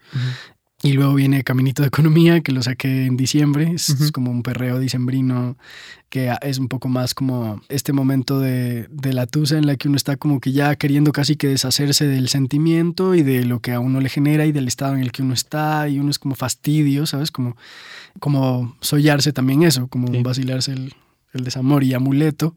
Y 0.84 0.94
luego 0.94 1.16
viene 1.16 1.44
Caminito 1.44 1.82
de 1.82 1.88
Economía, 1.88 2.42
que 2.42 2.52
lo 2.52 2.62
saqué 2.62 3.06
en 3.06 3.18
diciembre. 3.18 3.72
Es, 3.74 4.12
como 4.12 4.30
un 4.30 4.44
perreo 4.44 4.78
dicembrino 4.78 5.58
que 6.10 6.34
es 6.42 6.60
un 6.60 6.68
poco 6.68 6.90
más 6.90 7.14
como 7.14 7.62
este 7.70 7.92
momento 7.92 8.40
de, 8.40 8.88
de, 8.90 9.14
la 9.14 9.26
tusa 9.26 9.58
en 9.58 9.66
la 9.66 9.76
que 9.78 9.88
uno 9.88 9.98
está 9.98 10.16
como 10.16 10.40
que 10.40 10.52
ya 10.52 10.76
queriendo 10.76 11.12
casi 11.12 11.36
que 11.36 11.48
deshacerse 11.48 12.08
del 12.08 12.30
sentimiento 12.30 13.16
y 13.16 13.24
de 13.24 13.46
lo 13.46 13.62
que 13.62 13.72
a 13.72 13.80
uno 13.80 14.00
le 14.00 14.10
genera 14.10 14.46
y 14.46 14.52
del 14.52 14.68
estado 14.68 14.96
en 14.96 15.02
el 15.02 15.12
que 15.12 15.24
uno 15.24 15.34
está. 15.34 15.90
Y 15.90 16.00
uno 16.00 16.12
es 16.12 16.20
como 16.20 16.36
fastidio, 16.36 17.06
¿sabes? 17.06 17.32
Como, 17.32 17.58
como 18.20 18.76
sollarse 18.82 19.34
también 19.34 19.64
eso, 19.64 19.88
como 19.88 20.08
vacilarse 20.22 20.74
el, 20.74 20.94
el 21.34 21.44
desamor 21.44 21.84
y 21.84 21.94
amuleto 21.94 22.54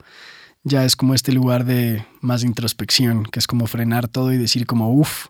ya 0.64 0.85
es 0.85 0.96
como 0.96 1.14
este 1.14 1.33
lugar 1.33 1.64
de 1.64 2.04
más 2.20 2.44
introspección, 2.44 3.24
que 3.24 3.38
es 3.38 3.46
como 3.46 3.66
frenar 3.66 4.09
todo 4.09 4.33
y 4.33 4.38
decir 4.38 4.66
como, 4.66 4.92
uff, 4.92 5.28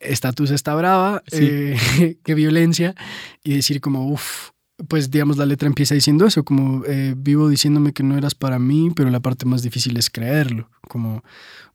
estatus 0.00 0.50
está 0.50 0.74
brava, 0.74 1.22
eh, 1.32 1.76
qué 2.24 2.34
violencia, 2.34 2.94
y 3.42 3.54
decir 3.54 3.80
como, 3.80 4.08
uff, 4.08 4.50
pues 4.88 5.10
digamos 5.10 5.36
la 5.38 5.46
letra 5.46 5.68
empieza 5.68 5.94
diciendo 5.94 6.26
eso, 6.26 6.44
como 6.44 6.84
eh, 6.86 7.14
vivo 7.16 7.48
diciéndome 7.48 7.92
que 7.92 8.02
no 8.02 8.16
eras 8.18 8.34
para 8.34 8.58
mí, 8.58 8.90
pero 8.94 9.10
la 9.10 9.20
parte 9.20 9.46
más 9.46 9.62
difícil 9.62 9.96
es 9.96 10.10
creerlo, 10.10 10.68
como, 10.88 11.24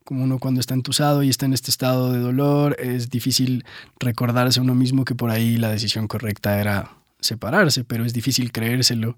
como 0.04 0.22
uno 0.24 0.38
cuando 0.38 0.60
está 0.60 0.74
entusado 0.74 1.22
y 1.22 1.28
está 1.28 1.46
en 1.46 1.52
este 1.52 1.70
estado 1.70 2.12
de 2.12 2.20
dolor, 2.20 2.76
es 2.78 3.10
difícil 3.10 3.64
recordarse 3.98 4.60
a 4.60 4.62
uno 4.62 4.74
mismo 4.74 5.04
que 5.04 5.14
por 5.14 5.30
ahí 5.30 5.56
la 5.56 5.70
decisión 5.70 6.06
correcta 6.06 6.60
era 6.60 6.96
separarse, 7.20 7.84
pero 7.84 8.04
es 8.04 8.12
difícil 8.12 8.52
creérselo 8.52 9.16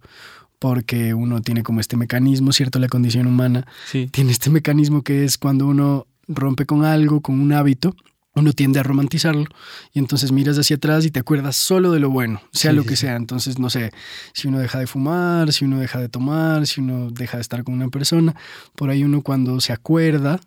porque 0.58 1.12
uno 1.12 1.42
tiene 1.42 1.62
como 1.62 1.80
este 1.80 1.96
mecanismo, 1.96 2.52
¿cierto? 2.52 2.78
La 2.78 2.88
condición 2.88 3.26
humana 3.26 3.66
tiene 4.10 4.30
este 4.30 4.48
mecanismo 4.50 5.02
que 5.02 5.24
es 5.24 5.36
cuando 5.36 5.66
uno 5.66 6.06
rompe 6.26 6.64
con 6.64 6.84
algo, 6.84 7.20
con 7.20 7.38
un 7.38 7.52
hábito, 7.52 7.94
uno 8.35 8.53
tiende 8.53 8.81
a 8.81 8.83
romantizarlo 8.83 9.47
y 9.92 9.99
entonces 9.99 10.33
miras 10.33 10.59
hacia 10.59 10.77
atrás 10.77 11.05
y 11.05 11.11
te 11.11 11.20
acuerdas 11.20 11.57
solo 11.57 11.92
de 11.92 12.01
lo 12.01 12.11
bueno, 12.11 12.42
sea 12.53 12.73
lo 12.73 12.85
que 12.85 12.97
sea. 12.97 13.16
Entonces, 13.16 13.59
no 13.59 13.70
sé, 13.70 13.92
si 14.33 14.49
uno 14.49 14.59
deja 14.59 14.79
de 14.79 14.87
fumar, 14.87 15.53
si 15.53 15.64
uno 15.64 15.79
deja 15.79 16.01
de 16.01 16.09
tomar, 16.09 16.66
si 16.66 16.81
uno 16.81 17.11
deja 17.11 17.37
de 17.37 17.42
estar 17.42 17.62
con 17.64 17.75
una 17.75 17.88
persona, 17.88 18.35
por 18.75 18.90
ahí 18.90 19.05
uno 19.05 19.23
cuando 19.23 19.61
se 19.61 19.73
acuerda, 19.73 20.40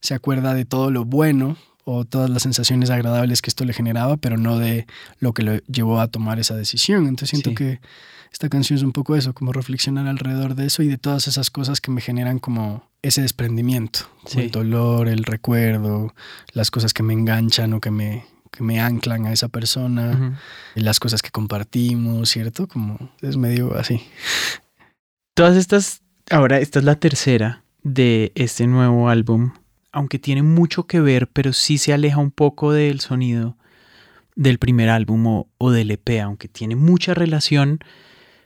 se 0.00 0.14
acuerda 0.14 0.54
de 0.54 0.64
todo 0.64 0.90
lo 0.90 1.04
bueno 1.04 1.56
o 1.84 2.06
todas 2.06 2.30
las 2.30 2.42
sensaciones 2.42 2.88
agradables 2.88 3.42
que 3.42 3.50
esto 3.50 3.64
le 3.64 3.74
generaba, 3.74 4.16
pero 4.16 4.38
no 4.38 4.58
de 4.58 4.86
lo 5.18 5.34
que 5.34 5.42
lo 5.42 5.58
llevó 5.66 6.00
a 6.00 6.08
tomar 6.08 6.38
esa 6.38 6.56
decisión. 6.56 7.06
Entonces 7.06 7.30
siento 7.30 7.54
que 7.54 7.80
esta 8.34 8.48
canción 8.48 8.76
es 8.76 8.82
un 8.82 8.90
poco 8.90 9.14
eso, 9.14 9.32
como 9.32 9.52
reflexionar 9.52 10.08
alrededor 10.08 10.56
de 10.56 10.66
eso 10.66 10.82
y 10.82 10.88
de 10.88 10.98
todas 10.98 11.28
esas 11.28 11.52
cosas 11.52 11.80
que 11.80 11.92
me 11.92 12.00
generan 12.00 12.40
como 12.40 12.90
ese 13.00 13.22
desprendimiento, 13.22 14.00
el 14.36 14.50
dolor, 14.50 15.06
el 15.06 15.22
recuerdo, 15.22 16.12
las 16.52 16.72
cosas 16.72 16.92
que 16.92 17.04
me 17.04 17.12
enganchan 17.12 17.74
o 17.74 17.80
que 17.80 17.92
me, 17.92 18.26
que 18.50 18.64
me 18.64 18.80
anclan 18.80 19.26
a 19.26 19.32
esa 19.32 19.46
persona, 19.46 20.40
las 20.74 20.98
cosas 20.98 21.22
que 21.22 21.30
compartimos, 21.30 22.28
¿cierto? 22.28 22.66
Como 22.66 23.12
es 23.22 23.36
medio 23.36 23.78
así. 23.78 24.02
Todas 25.34 25.56
estas, 25.56 26.02
ahora 26.28 26.58
esta 26.58 26.80
es 26.80 26.84
la 26.84 26.96
tercera 26.96 27.62
de 27.84 28.32
este 28.34 28.66
nuevo 28.66 29.10
álbum, 29.10 29.52
aunque 29.92 30.18
tiene 30.18 30.42
mucho 30.42 30.88
que 30.88 30.98
ver, 30.98 31.28
pero 31.28 31.52
sí 31.52 31.78
se 31.78 31.92
aleja 31.92 32.18
un 32.18 32.32
poco 32.32 32.72
del 32.72 32.98
sonido 32.98 33.56
del 34.34 34.58
primer 34.58 34.88
álbum 34.88 35.24
o, 35.28 35.48
o 35.56 35.70
del 35.70 35.92
EP, 35.92 36.20
aunque 36.20 36.48
tiene 36.48 36.74
mucha 36.74 37.14
relación 37.14 37.78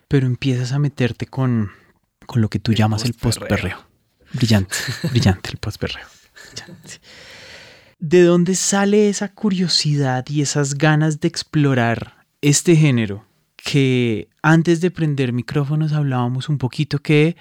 pero 0.09 0.27
empiezas 0.27 0.73
a 0.73 0.79
meterte 0.79 1.27
con, 1.27 1.71
con 2.25 2.41
lo 2.41 2.49
que 2.49 2.59
tú 2.59 2.73
llamas 2.73 3.05
el 3.05 3.13
post-perreo. 3.13 3.77
Brillante, 4.33 4.75
brillante 5.11 5.51
el 5.51 5.57
post-perreo. 5.57 6.05
¿De 7.99 8.23
dónde 8.23 8.55
sale 8.55 9.07
esa 9.07 9.31
curiosidad 9.31 10.25
y 10.27 10.41
esas 10.41 10.75
ganas 10.75 11.21
de 11.21 11.27
explorar 11.27 12.25
este 12.41 12.75
género? 12.75 13.25
Que 13.55 14.29
antes 14.41 14.81
de 14.81 14.89
prender 14.89 15.31
micrófonos 15.31 15.93
hablábamos 15.93 16.49
un 16.49 16.57
poquito 16.57 16.99
que 16.99 17.37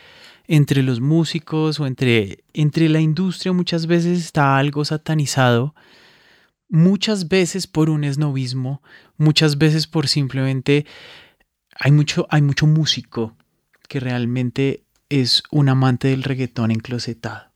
entre 0.47 0.83
los 0.83 1.01
músicos 1.01 1.81
o 1.81 1.87
entre, 1.87 2.45
entre 2.53 2.89
la 2.89 3.01
industria 3.01 3.53
muchas 3.53 3.87
veces 3.87 4.19
está 4.19 4.59
algo 4.59 4.85
satanizado, 4.85 5.75
muchas 6.69 7.29
veces 7.29 7.67
por 7.67 7.89
un 7.89 8.05
esnovismo, 8.05 8.83
muchas 9.17 9.57
veces 9.57 9.87
por 9.87 10.09
simplemente 10.09 10.85
hay 11.79 11.93
mucho, 11.93 12.27
hay 12.31 12.43
mucho 12.43 12.67
músico 12.67 13.37
que 13.89 14.01
realmente 14.01 14.85
es 15.09 15.43
un 15.51 15.69
amante 15.69 16.09
del 16.09 16.23
reggaetón 16.23 16.71
enclosetado. 16.71 17.49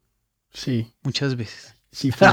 Sí. 0.52 0.92
Muchas 1.02 1.36
veces. 1.36 1.74
Sí 1.90 2.10
fui. 2.16 2.28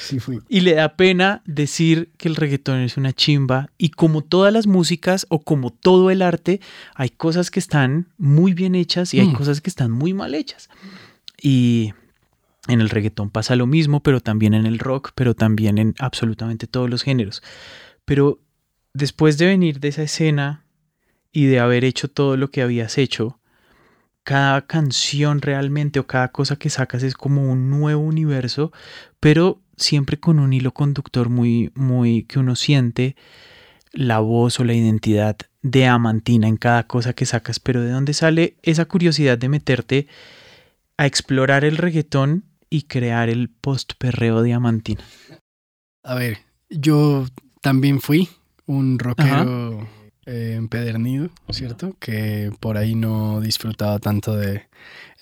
sí 0.00 0.20
fui. 0.20 0.40
Y 0.48 0.60
le 0.60 0.74
da 0.74 0.96
pena 0.96 1.42
decir 1.44 2.12
que 2.16 2.28
el 2.28 2.36
reggaetón 2.36 2.80
es 2.80 2.96
una 2.96 3.12
chimba. 3.12 3.70
Y 3.78 3.90
como 3.90 4.22
todas 4.22 4.52
las 4.52 4.66
músicas 4.66 5.26
o 5.28 5.40
como 5.40 5.70
todo 5.70 6.10
el 6.10 6.22
arte, 6.22 6.60
hay 6.94 7.10
cosas 7.10 7.50
que 7.50 7.58
están 7.58 8.08
muy 8.18 8.54
bien 8.54 8.74
hechas 8.74 9.14
y 9.14 9.20
hay 9.20 9.28
mm. 9.28 9.34
cosas 9.34 9.60
que 9.60 9.70
están 9.70 9.90
muy 9.90 10.14
mal 10.14 10.34
hechas. 10.34 10.68
Y 11.40 11.92
en 12.68 12.80
el 12.80 12.90
reggaetón 12.90 13.30
pasa 13.30 13.56
lo 13.56 13.66
mismo, 13.66 14.02
pero 14.02 14.20
también 14.20 14.54
en 14.54 14.66
el 14.66 14.78
rock, 14.78 15.10
pero 15.16 15.34
también 15.34 15.78
en 15.78 15.94
absolutamente 15.98 16.68
todos 16.68 16.88
los 16.88 17.02
géneros. 17.02 17.42
Pero 18.04 18.40
después 18.94 19.38
de 19.38 19.46
venir 19.46 19.80
de 19.80 19.88
esa 19.88 20.02
escena 20.02 20.61
y 21.32 21.46
de 21.46 21.60
haber 21.60 21.84
hecho 21.84 22.08
todo 22.08 22.36
lo 22.36 22.50
que 22.50 22.62
habías 22.62 22.98
hecho, 22.98 23.38
cada 24.22 24.66
canción 24.66 25.40
realmente 25.40 25.98
o 25.98 26.06
cada 26.06 26.28
cosa 26.28 26.56
que 26.56 26.70
sacas 26.70 27.02
es 27.02 27.14
como 27.14 27.50
un 27.50 27.70
nuevo 27.70 28.02
universo, 28.02 28.72
pero 29.18 29.60
siempre 29.76 30.20
con 30.20 30.38
un 30.38 30.52
hilo 30.52 30.72
conductor 30.72 31.28
muy, 31.28 31.72
muy 31.74 32.24
que 32.24 32.38
uno 32.38 32.54
siente 32.54 33.16
la 33.92 34.20
voz 34.20 34.60
o 34.60 34.64
la 34.64 34.74
identidad 34.74 35.36
de 35.62 35.86
Amantina 35.86 36.48
en 36.48 36.56
cada 36.56 36.86
cosa 36.86 37.14
que 37.14 37.26
sacas, 37.26 37.60
pero 37.60 37.82
¿de 37.82 37.90
dónde 37.90 38.14
sale 38.14 38.56
esa 38.62 38.84
curiosidad 38.84 39.38
de 39.38 39.48
meterte 39.48 40.06
a 40.96 41.06
explorar 41.06 41.64
el 41.64 41.76
reggaetón 41.76 42.44
y 42.70 42.82
crear 42.82 43.28
el 43.28 43.48
post-perreo 43.48 44.42
de 44.42 44.52
Amantina? 44.52 45.04
A 46.02 46.14
ver, 46.14 46.38
yo 46.68 47.26
también 47.60 48.00
fui 48.00 48.28
un 48.66 48.98
rockero 48.98 49.86
eh, 50.26 50.54
empedernido, 50.56 51.30
¿cierto? 51.50 51.96
Que 51.98 52.52
por 52.60 52.76
ahí 52.76 52.94
no 52.94 53.40
disfrutaba 53.40 53.98
tanto 53.98 54.36
de 54.36 54.68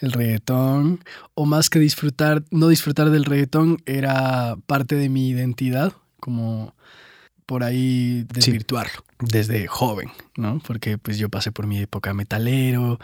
el 0.01 0.13
reggaetón, 0.13 1.03
o 1.35 1.47
más 1.47 1.71
que 1.71 1.79
disfrutar, 1.79 2.43
no 2.51 2.69
disfrutar 2.69 3.11
del 3.11 3.25
reggaetón 3.25 3.79
era 3.87 4.57
parte 4.67 4.97
de 4.97 5.09
mi 5.09 5.29
identidad, 5.29 5.93
como 6.19 6.75
por 7.47 7.65
ahí 7.65 8.27
desvirtuarlo 8.33 9.05
desde 9.19 9.67
joven, 9.67 10.11
¿no? 10.37 10.61
Porque 10.67 10.99
pues 10.99 11.19
yo 11.19 11.29
pasé 11.29 11.51
por 11.51 11.67
mi 11.67 11.79
época 11.81 12.15
metalero 12.15 12.99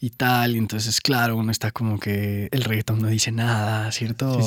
y 0.00 0.10
tal, 0.10 0.56
y 0.56 0.58
entonces 0.58 1.00
claro, 1.00 1.36
uno 1.36 1.50
está 1.50 1.70
como 1.70 1.98
que 1.98 2.48
el 2.52 2.64
reggaetón 2.64 3.00
no 3.00 3.08
dice 3.08 3.32
nada, 3.32 3.92
¿cierto? 3.92 4.38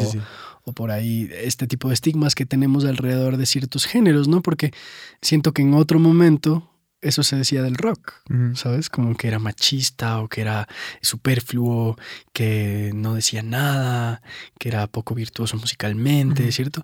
o 0.63 0.73
por 0.73 0.91
ahí 0.91 1.29
este 1.31 1.65
tipo 1.65 1.87
de 1.87 1.93
estigmas 1.93 2.35
que 2.35 2.45
tenemos 2.45 2.83
alrededor 2.83 3.37
de 3.37 3.45
ciertos 3.45 3.85
géneros, 3.85 4.27
¿no? 4.27 4.41
Porque 4.41 4.73
siento 5.21 5.53
que 5.53 5.61
en 5.61 5.73
otro 5.73 5.97
momento 5.97 6.69
eso 7.01 7.23
se 7.23 7.35
decía 7.35 7.61
del 7.61 7.75
rock, 7.75 8.13
¿sabes? 8.55 8.89
Como 8.89 9.15
que 9.15 9.27
era 9.27 9.39
machista 9.39 10.19
o 10.19 10.27
que 10.27 10.41
era 10.41 10.67
superfluo, 11.01 11.95
que 12.33 12.91
no 12.95 13.13
decía 13.13 13.43
nada, 13.43 14.21
que 14.59 14.69
era 14.69 14.87
poco 14.87 15.13
virtuoso 15.13 15.57
musicalmente, 15.57 16.51
¿cierto? 16.51 16.83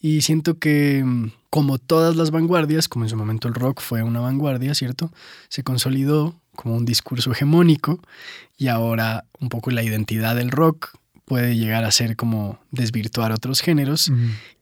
Y 0.00 0.22
siento 0.22 0.58
que 0.58 1.02
mm, 1.04 1.32
como 1.50 1.78
todas 1.78 2.14
las 2.14 2.30
vanguardias, 2.30 2.88
como 2.88 3.04
en 3.04 3.08
su 3.08 3.16
momento 3.16 3.48
el 3.48 3.54
rock 3.54 3.80
fue 3.80 4.02
una 4.02 4.20
vanguardia, 4.20 4.74
¿cierto? 4.74 5.12
Se 5.48 5.64
consolidó 5.64 6.40
como 6.54 6.76
un 6.76 6.84
discurso 6.84 7.32
hegemónico 7.32 8.00
y 8.56 8.68
ahora 8.68 9.24
un 9.40 9.48
poco 9.48 9.70
la 9.70 9.82
identidad 9.82 10.36
del 10.36 10.50
rock 10.50 10.96
puede 11.24 11.56
llegar 11.56 11.84
a 11.84 11.90
ser 11.90 12.16
como 12.16 12.58
desvirtuar 12.70 13.32
otros 13.32 13.60
géneros 13.60 14.10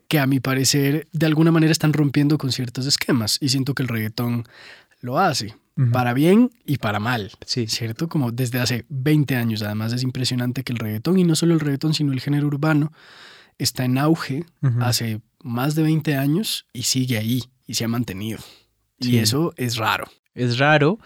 que 0.08 0.18
a 0.18 0.26
mi 0.26 0.40
parecer 0.40 1.08
de 1.12 1.26
alguna 1.26 1.52
manera 1.52 1.72
están 1.72 1.92
rompiendo 1.92 2.38
con 2.38 2.52
ciertos 2.52 2.86
esquemas 2.86 3.38
y 3.40 3.48
siento 3.48 3.74
que 3.74 3.82
el 3.82 3.88
reggaetón 3.88 4.44
lo 5.00 5.18
hace. 5.18 5.54
Para 5.92 6.14
bien 6.14 6.50
y 6.64 6.78
para 6.78 7.00
mal, 7.00 7.32
Sí. 7.44 7.66
¿cierto? 7.66 8.08
Como 8.08 8.32
desde 8.32 8.58
hace 8.60 8.86
20 8.88 9.36
años. 9.36 9.60
Además 9.60 9.92
es 9.92 10.02
impresionante 10.02 10.64
que 10.64 10.72
el 10.72 10.78
reggaetón, 10.78 11.18
y 11.18 11.24
no 11.24 11.36
solo 11.36 11.52
el 11.52 11.60
reggaetón, 11.60 11.92
sino 11.92 12.12
el 12.12 12.20
género 12.20 12.46
urbano, 12.46 12.92
está 13.58 13.84
en 13.84 13.98
auge 13.98 14.46
hace 14.80 15.20
más 15.42 15.74
de 15.74 15.82
20 15.82 16.16
años 16.16 16.66
y 16.72 16.84
sigue 16.84 17.18
ahí 17.18 17.44
y 17.66 17.74
se 17.74 17.84
ha 17.84 17.88
mantenido. 17.88 18.38
Sí. 19.00 19.10
Y 19.12 19.18
eso 19.18 19.52
es 19.58 19.76
raro. 19.76 20.06
es 20.34 20.56
raro. 20.58 20.98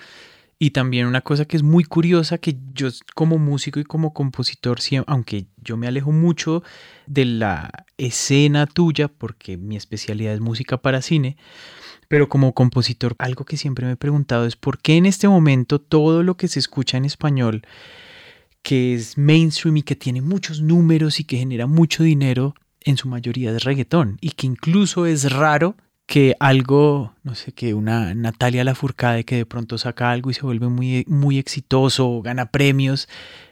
Y 0.63 0.71
también 0.71 1.07
una 1.07 1.23
cosa 1.23 1.47
que 1.47 1.57
es 1.57 1.63
muy 1.65 1.83
curiosa, 1.85 2.39
que 2.39 2.57
yo 2.75 2.89
como 3.15 3.39
músico 3.39 3.81
y 3.81 3.85
como 3.85 4.13
compositor, 4.13 4.79
aunque 5.07 5.47
yo 5.57 5.77
me 5.79 5.89
alejo 5.89 6.13
mucho 6.13 6.63
de 7.07 7.25
la 7.25 7.87
escena 7.97 8.67
tuya, 8.67 9.09
porque 9.09 9.57
mi 9.57 9.75
especialidad 9.77 10.35
es 10.35 10.41
música 10.41 10.77
para 10.77 11.01
cine, 11.03 11.37
pero 12.11 12.29
como 12.29 12.55
compositor, 12.55 13.15
algo 13.19 13.45
que 13.45 13.57
siempre 13.57 13.87
me 13.87 13.93
he 13.93 13.97
preguntado 13.97 14.45
es 14.45 14.57
por 14.57 14.79
qué 14.79 14.97
en 14.97 15.07
este 15.07 15.29
momento 15.29 15.81
todo 15.81 16.25
lo 16.25 16.37
que 16.37 16.49
se 16.49 16.59
escucha 16.59 16.97
en 16.97 17.05
español, 17.05 17.63
que 18.63 18.95
es 18.95 19.17
mainstream 19.17 19.77
y 19.77 19.83
que 19.85 19.95
tiene 19.95 20.21
muchos 20.21 20.61
números 20.61 21.21
y 21.21 21.25
que 21.25 21.37
genera 21.37 21.69
mucho 21.69 22.03
dinero, 22.03 22.57
en 22.81 22.97
su 22.97 23.07
mayoría 23.07 23.53
es 23.53 23.63
reggaetón 23.63 24.19
y 24.21 24.31
que 24.31 24.49
incluso 24.49 25.07
es 25.07 25.31
raro 25.31 25.77
que 26.07 26.35
algo, 26.41 27.15
no 27.23 27.37
sé, 27.37 27.53
que 27.53 27.75
una 27.75 28.13
Natalia 28.13 28.65
Lafourcade 28.65 29.25
que 29.25 29.37
de 29.37 29.47
pronto 29.47 29.79
saca 29.79 30.11
algo 30.11 30.33
y 30.33 30.35
se 30.35 30.43
vuelve 30.43 30.67
muy, 30.67 31.05
muy 31.07 31.39
exitoso 31.39 32.11
o 32.11 32.23
gana 32.23 32.47
premios, 32.47 33.09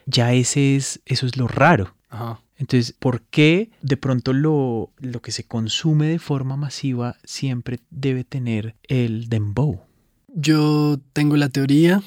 ya 0.06 0.32
ese 0.32 0.74
es, 0.74 1.00
eso 1.06 1.26
es 1.26 1.36
lo 1.36 1.46
raro. 1.46 1.94
Ajá. 2.10 2.40
Entonces, 2.58 2.92
¿por 2.98 3.22
qué 3.22 3.70
de 3.82 3.96
pronto 3.96 4.32
lo, 4.32 4.90
lo 4.98 5.22
que 5.22 5.32
se 5.32 5.44
consume 5.44 6.08
de 6.08 6.18
forma 6.18 6.56
masiva 6.56 7.16
siempre 7.24 7.78
debe 7.90 8.24
tener 8.24 8.74
el 8.88 9.28
dembow? 9.28 9.80
Yo 10.34 11.00
tengo 11.12 11.36
la 11.36 11.48
teoría 11.48 12.02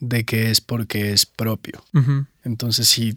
de 0.00 0.24
que 0.24 0.50
es 0.50 0.60
porque 0.60 1.12
es 1.12 1.26
propio. 1.26 1.82
Entonces 2.44 2.86
sí, 2.88 3.16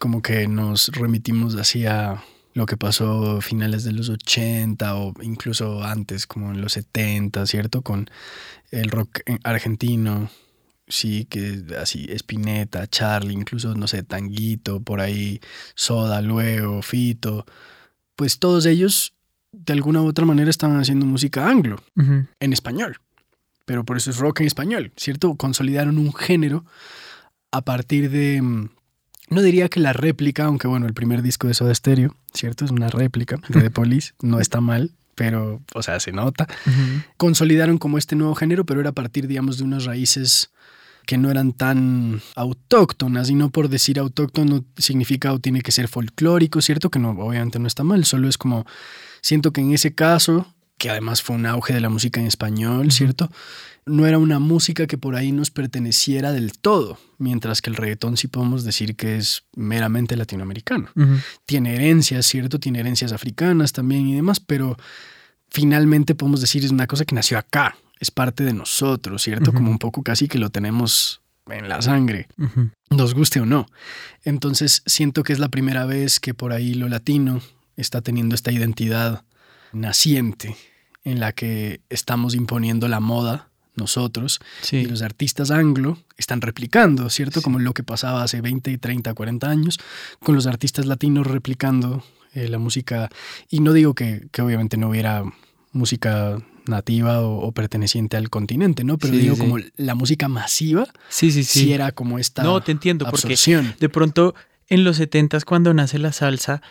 como 0.00 0.22
que 0.22 0.48
nos 0.48 0.88
remitimos 0.88 1.54
hacia 1.56 2.22
lo 2.54 2.66
que 2.66 2.76
pasó 2.76 3.38
a 3.38 3.42
finales 3.42 3.84
de 3.84 3.92
los 3.92 4.08
80 4.08 4.96
o 4.96 5.14
incluso 5.22 5.82
antes, 5.84 6.26
como 6.26 6.50
en 6.52 6.60
los 6.60 6.72
70, 6.72 7.46
¿cierto? 7.46 7.82
Con 7.82 8.08
el 8.70 8.90
rock 8.90 9.20
en- 9.26 9.40
argentino, 9.44 10.30
sí, 10.88 11.24
que 11.26 11.62
así, 11.80 12.06
Spinetta, 12.10 12.86
Charlie, 12.86 13.34
incluso, 13.34 13.74
no 13.74 13.86
sé, 13.86 14.02
Tanguito, 14.02 14.80
por 14.82 15.00
ahí, 15.00 15.40
Soda, 15.74 16.20
luego, 16.22 16.82
Fito, 16.82 17.46
pues 18.16 18.38
todos 18.38 18.66
ellos 18.66 19.14
de 19.52 19.72
alguna 19.72 20.00
u 20.02 20.06
otra 20.06 20.24
manera 20.24 20.50
estaban 20.50 20.78
haciendo 20.80 21.04
música 21.06 21.48
anglo 21.48 21.76
en 22.40 22.52
español. 22.52 22.96
Pero 23.64 23.84
por 23.84 23.96
eso 23.96 24.10
es 24.10 24.16
rock 24.18 24.40
en 24.40 24.46
español, 24.46 24.92
¿cierto? 24.96 25.34
Consolidaron 25.36 25.96
un 25.98 26.12
género 26.12 26.64
a 27.52 27.62
partir 27.62 28.10
de. 28.10 28.42
mm, 28.42 28.70
No 29.30 29.40
diría 29.42 29.68
que 29.68 29.78
la 29.80 29.92
réplica, 29.92 30.44
aunque 30.46 30.66
bueno, 30.68 30.86
el 30.86 30.94
primer 30.94 31.22
disco 31.22 31.46
de 31.48 31.54
Soda 31.54 31.74
Stereo, 31.74 32.16
¿cierto? 32.34 32.64
Es 32.64 32.70
una 32.70 32.88
réplica 32.88 33.36
de 33.48 33.62
The 33.62 33.70
Police, 33.80 34.14
no 34.20 34.40
está 34.40 34.60
mal, 34.60 34.90
pero, 35.14 35.62
o 35.74 35.82
sea, 35.82 36.00
se 36.00 36.12
nota. 36.12 36.46
Consolidaron 37.16 37.78
como 37.78 37.98
este 37.98 38.16
nuevo 38.16 38.34
género, 38.34 38.66
pero 38.66 38.80
era 38.80 38.90
a 38.90 38.94
partir, 38.94 39.26
digamos, 39.28 39.58
de 39.58 39.64
unas 39.64 39.84
raíces 39.84 40.50
que 41.06 41.18
no 41.18 41.30
eran 41.30 41.52
tan 41.52 42.20
autóctonas, 42.36 43.30
y 43.30 43.34
no 43.34 43.50
por 43.50 43.68
decir 43.68 43.98
autóctono 43.98 44.64
significa 44.76 45.32
o 45.32 45.38
tiene 45.38 45.62
que 45.62 45.72
ser 45.72 45.88
folclórico, 45.88 46.60
¿cierto? 46.60 46.90
Que 46.90 46.98
no, 46.98 47.10
obviamente 47.10 47.58
no 47.58 47.66
está 47.66 47.84
mal, 47.84 48.04
solo 48.04 48.28
es 48.28 48.38
como, 48.38 48.64
siento 49.20 49.52
que 49.52 49.60
en 49.60 49.72
ese 49.72 49.94
caso, 49.94 50.46
que 50.78 50.90
además 50.90 51.22
fue 51.22 51.36
un 51.36 51.46
auge 51.46 51.74
de 51.74 51.80
la 51.80 51.88
música 51.88 52.20
en 52.20 52.26
español, 52.26 52.92
¿cierto? 52.92 53.30
No 53.84 54.06
era 54.06 54.18
una 54.18 54.38
música 54.38 54.86
que 54.86 54.96
por 54.96 55.16
ahí 55.16 55.32
nos 55.32 55.50
perteneciera 55.50 56.32
del 56.32 56.52
todo, 56.52 56.98
mientras 57.18 57.62
que 57.62 57.70
el 57.70 57.76
reggaetón 57.76 58.16
sí 58.16 58.28
podemos 58.28 58.64
decir 58.64 58.94
que 58.94 59.16
es 59.16 59.44
meramente 59.56 60.16
latinoamericano. 60.16 60.88
Tiene 61.46 61.74
herencias, 61.74 62.26
¿cierto? 62.26 62.60
Tiene 62.60 62.80
herencias 62.80 63.12
africanas 63.12 63.72
también 63.72 64.06
y 64.06 64.14
demás, 64.14 64.38
pero 64.38 64.76
finalmente 65.50 66.14
podemos 66.14 66.40
decir 66.40 66.64
es 66.64 66.70
una 66.70 66.86
cosa 66.86 67.04
que 67.04 67.14
nació 67.14 67.38
acá, 67.38 67.76
es 68.02 68.10
parte 68.10 68.42
de 68.42 68.52
nosotros, 68.52 69.22
¿cierto? 69.22 69.52
Como 69.52 69.70
un 69.70 69.78
poco 69.78 70.02
casi 70.02 70.26
que 70.26 70.40
lo 70.40 70.50
tenemos 70.50 71.22
en 71.46 71.68
la 71.68 71.80
sangre 71.82 72.26
nos 72.90 73.14
guste 73.14 73.40
o 73.40 73.46
no. 73.46 73.66
Entonces 74.24 74.82
siento 74.86 75.22
que 75.22 75.32
es 75.32 75.38
la 75.38 75.48
primera 75.48 75.86
vez 75.86 76.18
que 76.18 76.34
por 76.34 76.52
ahí 76.52 76.74
lo 76.74 76.88
latino 76.88 77.40
está 77.76 78.00
teniendo 78.00 78.34
esta 78.34 78.50
identidad 78.50 79.22
naciente 79.72 80.56
en 81.04 81.20
la 81.20 81.30
que 81.30 81.80
estamos 81.90 82.34
imponiendo 82.34 82.88
la 82.88 82.98
moda 82.98 83.48
nosotros 83.76 84.40
y 84.72 84.84
los 84.84 85.00
artistas 85.00 85.52
anglo 85.52 85.96
están 86.16 86.40
replicando, 86.40 87.08
¿cierto? 87.08 87.38
Sí. 87.38 87.44
Como 87.44 87.60
lo 87.60 87.72
que 87.72 87.84
pasaba 87.84 88.24
hace 88.24 88.40
20, 88.40 88.76
30, 88.78 89.14
40 89.14 89.48
años, 89.48 89.78
con 90.18 90.34
los 90.34 90.48
artistas 90.48 90.86
latinos 90.86 91.28
replicando 91.28 92.02
eh, 92.34 92.48
la 92.48 92.58
música. 92.58 93.10
Y 93.48 93.60
no 93.60 93.72
digo 93.72 93.94
que, 93.94 94.26
que 94.32 94.42
obviamente 94.42 94.76
no 94.76 94.88
hubiera 94.88 95.22
música 95.70 96.42
nativa 96.66 97.20
o, 97.22 97.38
o 97.46 97.52
perteneciente 97.52 98.16
al 98.16 98.30
continente, 98.30 98.84
¿no? 98.84 98.98
Pero 98.98 99.14
Sí, 99.14 99.20
digo 99.20 99.34
sí. 99.34 99.40
como 99.40 99.56
la 99.76 99.94
música 99.94 100.28
masiva 100.28 100.86
Sí, 101.08 101.30
sí, 101.32 101.44
sí, 101.44 101.60
sí. 101.60 101.72
era 101.72 101.92
como 101.92 102.18
esta 102.18 102.42
No, 102.42 102.60
te 102.62 102.72
entiendo, 102.72 103.04
porque 103.04 103.26
absorción. 103.34 103.74
de 103.80 103.88
pronto 103.88 104.34
en 104.68 104.84
los 104.84 104.98
70s 105.00 105.44
cuando 105.44 105.74
nace 105.74 105.98
la 105.98 106.12
salsa 106.12 106.62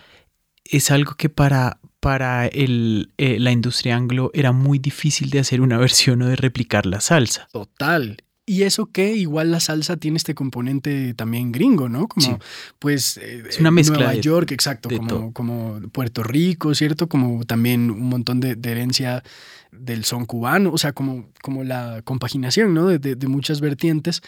es 0.63 0.91
algo 0.91 1.15
que 1.15 1.29
para, 1.29 1.79
para 1.99 2.47
el, 2.47 3.11
eh, 3.17 3.37
la 3.39 3.51
industria 3.51 3.95
anglo 3.97 4.31
era 4.33 4.51
muy 4.51 4.79
difícil 4.79 5.29
de 5.29 5.39
hacer 5.39 5.59
una 5.61 5.77
versión 5.85 6.21
o 6.21 6.27
de 6.27 6.35
replicar 6.35 6.85
la 6.85 7.01
salsa. 7.01 7.47
Total. 7.51 8.23
Y 8.51 8.63
eso 8.63 8.87
que 8.87 9.15
igual 9.15 9.49
la 9.51 9.59
salsa 9.61 9.95
tiene 9.95 10.17
este 10.17 10.35
componente 10.35 11.13
también 11.13 11.51
gringo, 11.53 11.87
¿no? 11.87 12.07
Como, 12.09 12.25
Sí. 12.25 12.33
pues. 12.79 13.15
eh, 13.17 13.43
Es 13.47 13.59
una 13.59 13.71
mezcla 13.71 13.97
Nueva 13.99 14.11
de- 14.13 14.21
York, 14.21 14.51
exacto. 14.51 14.89
de 14.89 14.97
como, 14.97 15.07
todo. 15.09 15.31
como 15.31 15.79
Puerto 15.93 16.21
Rico, 16.23 16.75
¿cierto? 16.75 17.07
Como 17.07 17.45
también 17.45 17.89
un 17.89 18.09
montón 18.09 18.41
de, 18.41 18.55
de 18.55 18.71
herencia 18.71 19.23
del 19.71 20.03
son 20.03 20.25
cubano. 20.25 20.71
O 20.73 20.77
sea, 20.77 20.91
como, 20.91 21.29
como 21.41 21.63
la 21.63 22.01
compaginación, 22.03 22.73
¿no? 22.73 22.87
De- 22.87 22.99
de 23.15 23.27
muchas 23.27 23.61
vertientes. 23.61 24.21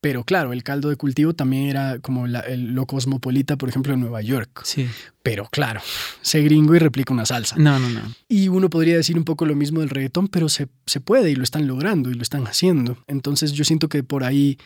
Pero 0.00 0.22
claro, 0.24 0.52
el 0.52 0.62
caldo 0.62 0.88
de 0.88 0.96
cultivo 0.96 1.32
también 1.32 1.64
era 1.68 1.98
como 1.98 2.26
la- 2.26 2.40
el, 2.40 2.74
lo 2.74 2.86
cosmopolita, 2.86 3.56
por 3.56 3.68
ejemplo, 3.68 3.94
en 3.94 4.00
Nueva 4.00 4.20
York. 4.22 4.60
Sí. 4.64 4.86
Pero 5.22 5.48
claro, 5.50 5.80
sé 6.20 6.42
gringo 6.42 6.74
y 6.76 6.78
replica 6.78 7.12
una 7.12 7.26
salsa. 7.26 7.56
No, 7.56 7.78
no, 7.78 7.88
no. 7.88 8.00
Y 8.28 8.48
uno 8.48 8.70
podría 8.70 8.96
decir 8.96 9.16
un 9.18 9.24
poco 9.24 9.46
lo 9.46 9.56
mismo 9.56 9.80
del 9.80 9.88
reggaetón, 9.90 10.28
pero 10.28 10.48
se, 10.48 10.68
se 10.86 11.00
puede 11.00 11.30
y 11.30 11.34
lo 11.34 11.42
están 11.42 11.66
logrando 11.66 12.10
y 12.10 12.14
lo 12.14 12.22
están 12.22 12.46
haciendo. 12.46 12.98
Entonces 13.08 13.52
yo 13.52 13.64
siento 13.64 13.88
que 13.88 14.04
por 14.04 14.22
ahí 14.22 14.58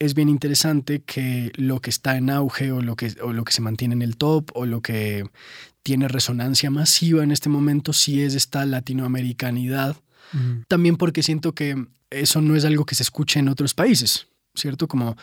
es 0.00 0.14
bien 0.14 0.28
interesante 0.28 1.02
que 1.02 1.52
lo 1.54 1.78
que 1.80 1.90
está 1.90 2.16
en 2.16 2.28
auge 2.30 2.72
o 2.72 2.82
lo 2.82 2.96
que, 2.96 3.14
o 3.22 3.32
lo 3.32 3.44
que 3.44 3.52
se 3.52 3.60
mantiene 3.60 3.94
en 3.94 4.02
el 4.02 4.16
top 4.16 4.50
o 4.54 4.66
lo 4.66 4.80
que 4.80 5.24
tiene 5.84 6.08
resonancia 6.08 6.70
masiva 6.70 7.22
en 7.22 7.30
este 7.30 7.48
momento 7.48 7.92
sí 7.92 8.20
es 8.22 8.34
esta 8.34 8.64
latinoamericanidad. 8.66 9.96
Mm. 10.32 10.62
También 10.66 10.96
porque 10.96 11.22
siento 11.22 11.54
que 11.54 11.86
eso 12.10 12.40
no 12.40 12.56
es 12.56 12.64
algo 12.64 12.84
que 12.84 12.94
se 12.94 13.02
escuche 13.02 13.38
en 13.40 13.48
otros 13.48 13.74
países, 13.74 14.26
¿cierto? 14.54 14.88
Como, 14.88 15.16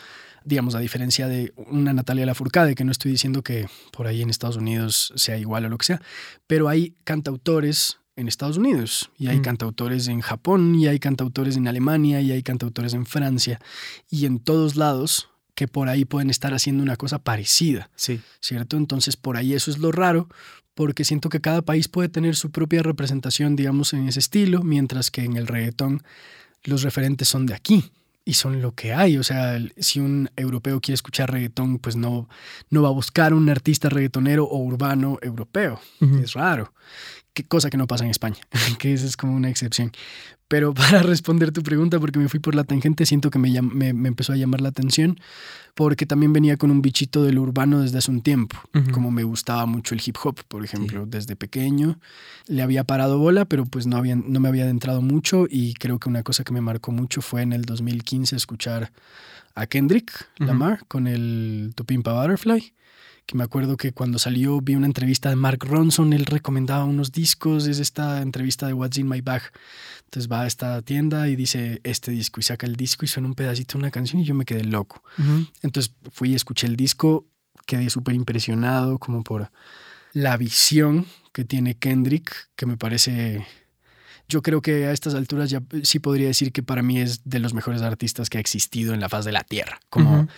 digamos, 0.44 0.74
a 0.74 0.78
diferencia 0.80 1.28
de 1.28 1.52
una 1.56 1.92
Natalia 1.92 2.26
Lafourcade, 2.26 2.74
que 2.74 2.84
no 2.84 2.92
estoy 2.92 3.12
diciendo 3.12 3.42
que 3.42 3.66
por 3.92 4.06
ahí 4.06 4.22
en 4.22 4.30
Estados 4.30 4.56
Unidos 4.56 5.12
sea 5.16 5.38
igual 5.38 5.64
o 5.64 5.68
lo 5.68 5.78
que 5.78 5.86
sea, 5.86 6.02
pero 6.46 6.68
hay 6.68 6.94
cantautores 7.04 7.98
en 8.16 8.28
Estados 8.28 8.58
Unidos 8.58 9.10
y 9.16 9.28
hay 9.28 9.38
Mm. 9.38 9.42
cantautores 9.42 10.08
en 10.08 10.20
Japón 10.20 10.74
y 10.74 10.88
hay 10.88 10.98
cantautores 10.98 11.56
en 11.56 11.68
Alemania 11.68 12.20
y 12.20 12.32
hay 12.32 12.42
cantautores 12.42 12.92
en 12.92 13.06
Francia 13.06 13.60
y 14.10 14.26
en 14.26 14.40
todos 14.40 14.76
lados 14.76 15.28
que 15.54 15.68
por 15.68 15.88
ahí 15.88 16.04
pueden 16.04 16.28
estar 16.30 16.52
haciendo 16.54 16.82
una 16.82 16.96
cosa 16.96 17.18
parecida. 17.18 17.90
Sí. 17.94 18.20
¿cierto? 18.40 18.76
Entonces 18.76 19.16
por 19.16 19.36
ahí 19.36 19.54
eso 19.54 19.70
es 19.70 19.78
lo 19.78 19.92
raro, 19.92 20.28
porque 20.74 21.04
siento 21.04 21.28
que 21.28 21.40
cada 21.40 21.62
país 21.62 21.88
puede 21.88 22.08
tener 22.08 22.36
su 22.36 22.50
propia 22.50 22.82
representación, 22.82 23.56
digamos, 23.56 23.92
en 23.92 24.08
ese 24.08 24.20
estilo, 24.20 24.62
mientras 24.62 25.10
que 25.10 25.24
en 25.24 25.36
el 25.36 25.46
reggaetón 25.46 26.02
los 26.64 26.82
referentes 26.82 27.28
son 27.28 27.46
de 27.46 27.54
aquí 27.54 27.90
y 28.24 28.34
son 28.34 28.60
lo 28.62 28.74
que 28.74 28.92
hay. 28.92 29.18
O 29.18 29.22
sea, 29.22 29.58
si 29.78 30.00
un 30.00 30.30
europeo 30.36 30.80
quiere 30.80 30.94
escuchar 30.94 31.30
reggaetón, 31.30 31.78
pues 31.78 31.96
no, 31.96 32.28
no 32.70 32.82
va 32.82 32.88
a 32.88 32.92
buscar 32.92 33.34
un 33.34 33.48
artista 33.48 33.88
reggaetonero 33.88 34.44
o 34.44 34.58
urbano 34.58 35.18
europeo. 35.22 35.80
Es 36.22 36.34
raro. 36.34 36.72
Qué 37.32 37.44
cosa 37.44 37.70
que 37.70 37.76
no 37.76 37.86
pasa 37.86 38.04
en 38.04 38.10
España, 38.10 38.38
que 38.78 38.92
esa 38.92 39.06
es 39.06 39.16
como 39.16 39.34
una 39.34 39.48
excepción. 39.48 39.92
Pero 40.48 40.74
para 40.74 41.02
responder 41.02 41.52
tu 41.52 41.62
pregunta, 41.62 42.00
porque 42.00 42.18
me 42.18 42.28
fui 42.28 42.40
por 42.40 42.54
la 42.54 42.64
tangente, 42.64 43.06
siento 43.06 43.30
que 43.30 43.38
me, 43.38 43.62
me, 43.62 43.92
me 43.92 44.08
empezó 44.08 44.32
a 44.32 44.36
llamar 44.36 44.60
la 44.60 44.70
atención, 44.70 45.18
porque 45.74 46.06
también 46.06 46.32
venía 46.32 46.56
con 46.56 46.72
un 46.72 46.82
bichito 46.82 47.22
del 47.22 47.38
urbano 47.38 47.80
desde 47.80 47.98
hace 47.98 48.10
un 48.10 48.20
tiempo, 48.20 48.56
como 48.92 49.10
me 49.12 49.22
gustaba 49.22 49.64
mucho 49.66 49.94
el 49.94 50.02
hip 50.04 50.16
hop, 50.22 50.40
por 50.48 50.64
ejemplo, 50.64 51.06
desde 51.06 51.36
pequeño. 51.36 51.98
Le 52.46 52.62
había 52.62 52.82
parado 52.82 53.18
bola, 53.18 53.44
pero 53.44 53.64
pues 53.64 53.86
no, 53.86 53.96
había, 53.96 54.16
no 54.16 54.40
me 54.40 54.48
había 54.48 54.64
adentrado 54.64 55.00
mucho 55.02 55.46
y 55.48 55.74
creo 55.74 56.00
que 56.00 56.08
una 56.08 56.24
cosa 56.24 56.42
que 56.42 56.52
me 56.52 56.60
marcó 56.60 56.90
mucho 56.90 57.22
fue 57.22 57.42
en 57.42 57.52
el 57.52 57.62
2015 57.62 58.34
escuchar 58.34 58.92
a 59.54 59.66
Kendrick. 59.66 60.28
Lamar 60.38 60.84
con 60.88 61.06
el 61.06 61.72
Tu 61.76 61.84
Pimpa 61.84 62.12
Butterfly 62.12 62.74
que 63.26 63.36
me 63.36 63.44
acuerdo 63.44 63.76
que 63.76 63.92
cuando 63.92 64.18
salió 64.18 64.60
vi 64.60 64.74
una 64.74 64.86
entrevista 64.86 65.28
de 65.28 65.36
Mark 65.36 65.64
Ronson, 65.64 66.12
él 66.12 66.26
recomendaba 66.26 66.84
unos 66.84 67.12
discos, 67.12 67.66
es 67.66 67.78
esta 67.78 68.22
entrevista 68.22 68.66
de 68.66 68.72
What's 68.72 68.98
in 68.98 69.08
My 69.08 69.20
Bag. 69.20 69.42
Entonces 70.04 70.30
va 70.30 70.42
a 70.42 70.46
esta 70.46 70.82
tienda 70.82 71.28
y 71.28 71.36
dice 71.36 71.80
este 71.84 72.10
disco 72.10 72.40
y 72.40 72.42
saca 72.42 72.66
el 72.66 72.74
disco 72.74 73.04
y 73.04 73.08
suena 73.08 73.28
un 73.28 73.34
pedacito 73.34 73.74
de 73.74 73.84
una 73.84 73.90
canción 73.90 74.20
y 74.20 74.24
yo 74.24 74.34
me 74.34 74.44
quedé 74.44 74.64
loco. 74.64 75.02
Entonces 75.62 75.94
fui 76.10 76.30
y 76.30 76.34
escuché 76.34 76.66
el 76.66 76.76
disco, 76.76 77.26
quedé 77.66 77.90
súper 77.90 78.14
impresionado 78.14 78.98
como 78.98 79.22
por 79.22 79.50
la 80.12 80.36
visión 80.36 81.06
que 81.32 81.44
tiene 81.44 81.76
Kendrick, 81.76 82.50
que 82.56 82.66
me 82.66 82.76
parece 82.76 83.46
yo 84.30 84.42
creo 84.42 84.62
que 84.62 84.86
a 84.86 84.92
estas 84.92 85.14
alturas 85.14 85.50
ya 85.50 85.60
sí 85.82 85.98
podría 85.98 86.28
decir 86.28 86.52
que 86.52 86.62
para 86.62 86.82
mí 86.82 87.00
es 87.00 87.22
de 87.24 87.40
los 87.40 87.52
mejores 87.52 87.82
artistas 87.82 88.30
que 88.30 88.38
ha 88.38 88.40
existido 88.40 88.94
en 88.94 89.00
la 89.00 89.08
faz 89.08 89.24
de 89.24 89.32
la 89.32 89.42
Tierra. 89.42 89.80
Como 89.90 90.28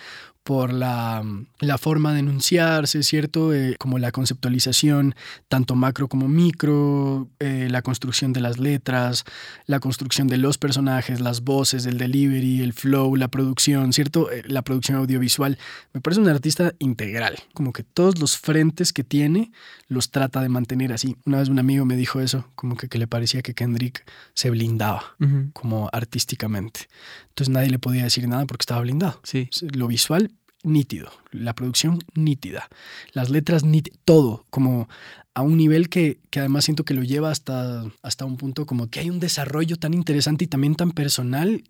por 0.43 0.73
la, 0.73 1.23
la, 1.59 1.77
forma 1.77 2.13
de 2.13 2.19
enunciarse, 2.19 3.01
¿cierto? 3.03 3.53
Eh, 3.53 3.75
como 3.79 3.97
la 3.97 4.11
conceptualización, 4.11 5.15
tanto 5.47 5.75
macro 5.75 6.09
como 6.09 6.27
micro, 6.27 7.29
eh, 7.39 7.69
la 7.71 7.81
construcción 7.81 8.33
de 8.33 8.41
las 8.41 8.59
letras, 8.59 9.23
la 9.67 9.79
construcción 9.79 10.27
de 10.27 10.37
los 10.37 10.57
personajes, 10.57 11.21
las 11.21 11.41
voces, 11.41 11.85
el 11.85 11.97
delivery, 11.97 12.61
el 12.61 12.73
flow, 12.73 13.15
la 13.15 13.29
producción, 13.29 13.93
¿cierto? 13.93 14.29
Eh, 14.31 14.43
la 14.45 14.63
producción 14.63 14.97
audiovisual. 14.97 15.57
Me 15.93 16.01
parece 16.01 16.19
un 16.19 16.27
artista 16.27 16.73
integral, 16.77 17.37
como 17.53 17.71
que 17.71 17.83
todos 17.83 18.19
los 18.19 18.37
frentes 18.37 18.91
que 18.91 19.05
tiene 19.05 19.51
los 19.87 20.11
trata 20.11 20.41
de 20.41 20.49
mantener 20.49 20.91
así. 20.91 21.15
Una 21.25 21.39
vez 21.39 21.47
un 21.47 21.59
amigo 21.59 21.85
me 21.85 21.95
dijo 21.95 22.19
eso, 22.19 22.49
como 22.55 22.75
que, 22.75 22.89
que 22.89 22.97
le 22.97 23.07
parecía 23.07 23.41
que 23.41 23.53
Kendrick 23.53 24.03
se 24.33 24.49
blindaba, 24.49 25.15
como 25.53 25.89
artísticamente. 25.93 26.87
Entonces 27.29 27.53
nadie 27.53 27.69
le 27.69 27.79
podía 27.79 28.03
decir 28.03 28.27
nada 28.27 28.45
porque 28.45 28.63
estaba 28.63 28.81
blindado. 28.81 29.19
Sí. 29.23 29.49
Lo 29.73 29.87
visual 29.87 30.32
nítido, 30.63 31.11
la 31.31 31.53
producción 31.53 31.99
nítida, 32.15 32.69
las 33.11 33.29
letras 33.29 33.63
nítidas, 33.63 33.99
todo 34.05 34.45
como 34.49 34.87
a 35.33 35.41
un 35.41 35.57
nivel 35.57 35.89
que, 35.89 36.19
que, 36.29 36.39
además 36.39 36.65
siento 36.65 36.85
que 36.85 36.93
lo 36.93 37.03
lleva 37.03 37.31
hasta, 37.31 37.85
hasta 38.01 38.25
un 38.25 38.37
punto 38.37 38.65
como 38.65 38.89
que 38.89 38.99
hay 38.99 39.09
un 39.09 39.19
desarrollo 39.19 39.77
tan 39.77 39.93
interesante 39.93 40.45
y 40.45 40.47
también 40.47 40.75
tan 40.75 40.91
personal 40.91 41.63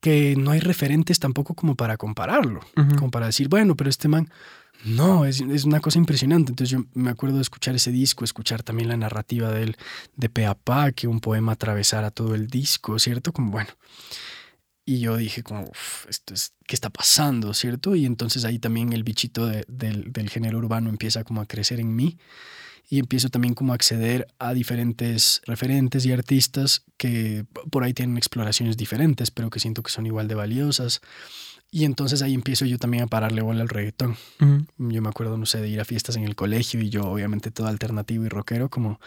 que 0.00 0.34
no 0.36 0.50
hay 0.50 0.60
referentes 0.60 1.18
tampoco 1.18 1.54
como 1.54 1.74
para 1.74 1.96
compararlo, 1.96 2.60
como 2.74 3.10
para 3.10 3.26
decir, 3.26 3.48
bueno, 3.48 3.76
pero 3.76 3.90
este 3.90 4.08
man, 4.08 4.30
no, 4.84 5.26
es, 5.26 5.42
es, 5.42 5.64
una 5.64 5.80
cosa 5.80 5.98
impresionante. 5.98 6.52
Entonces 6.52 6.70
yo 6.70 6.86
me 6.94 7.10
acuerdo 7.10 7.36
de 7.36 7.42
escuchar 7.42 7.74
ese 7.74 7.92
disco, 7.92 8.24
escuchar 8.24 8.62
también 8.62 8.88
la 8.88 8.96
narrativa 8.96 9.50
de 9.50 9.64
él, 9.64 9.76
de 10.16 10.30
Peapá, 10.30 10.92
que 10.92 11.06
un 11.06 11.20
poema 11.20 11.52
atravesara 11.52 12.10
todo 12.10 12.34
el 12.34 12.46
disco, 12.46 12.98
¿cierto? 12.98 13.32
Como 13.32 13.50
bueno. 13.50 13.70
Y 14.90 14.98
yo 14.98 15.16
dije 15.16 15.44
como, 15.44 15.70
esto 16.08 16.34
es, 16.34 16.52
¿qué 16.66 16.74
está 16.74 16.90
pasando? 16.90 17.54
¿Cierto? 17.54 17.94
Y 17.94 18.06
entonces 18.06 18.44
ahí 18.44 18.58
también 18.58 18.92
el 18.92 19.04
bichito 19.04 19.46
del, 19.46 19.64
del 19.68 20.28
género 20.28 20.58
urbano 20.58 20.90
empieza 20.90 21.22
como 21.22 21.40
a 21.40 21.46
crecer 21.46 21.78
en 21.78 21.94
mí 21.94 22.18
y 22.88 22.98
empiezo 22.98 23.28
también 23.28 23.54
como 23.54 23.70
a 23.70 23.76
acceder 23.76 24.26
a 24.40 24.52
diferentes 24.52 25.42
referentes 25.46 26.04
y 26.06 26.12
artistas 26.12 26.82
que 26.96 27.44
por 27.70 27.84
ahí 27.84 27.94
tienen 27.94 28.16
exploraciones 28.16 28.76
diferentes, 28.76 29.30
pero 29.30 29.48
que 29.48 29.60
siento 29.60 29.84
que 29.84 29.92
son 29.92 30.06
igual 30.06 30.26
de 30.26 30.34
valiosas. 30.34 31.00
Y 31.70 31.84
entonces 31.84 32.20
ahí 32.20 32.34
empiezo 32.34 32.64
yo 32.64 32.76
también 32.76 33.04
a 33.04 33.06
pararle 33.06 33.42
bola 33.42 33.62
al 33.62 33.68
reggaetón. 33.68 34.16
Yo 34.76 35.02
me 35.02 35.08
acuerdo, 35.08 35.36
no 35.36 35.46
sé, 35.46 35.60
de 35.60 35.68
ir 35.68 35.80
a 35.80 35.84
fiestas 35.84 36.16
en 36.16 36.24
el 36.24 36.34
colegio 36.34 36.80
y 36.80 36.90
yo 36.90 37.04
obviamente 37.04 37.52
todo 37.52 37.68
alternativo 37.68 38.24
y 38.24 38.28
rockero 38.28 38.68
como, 38.70 38.98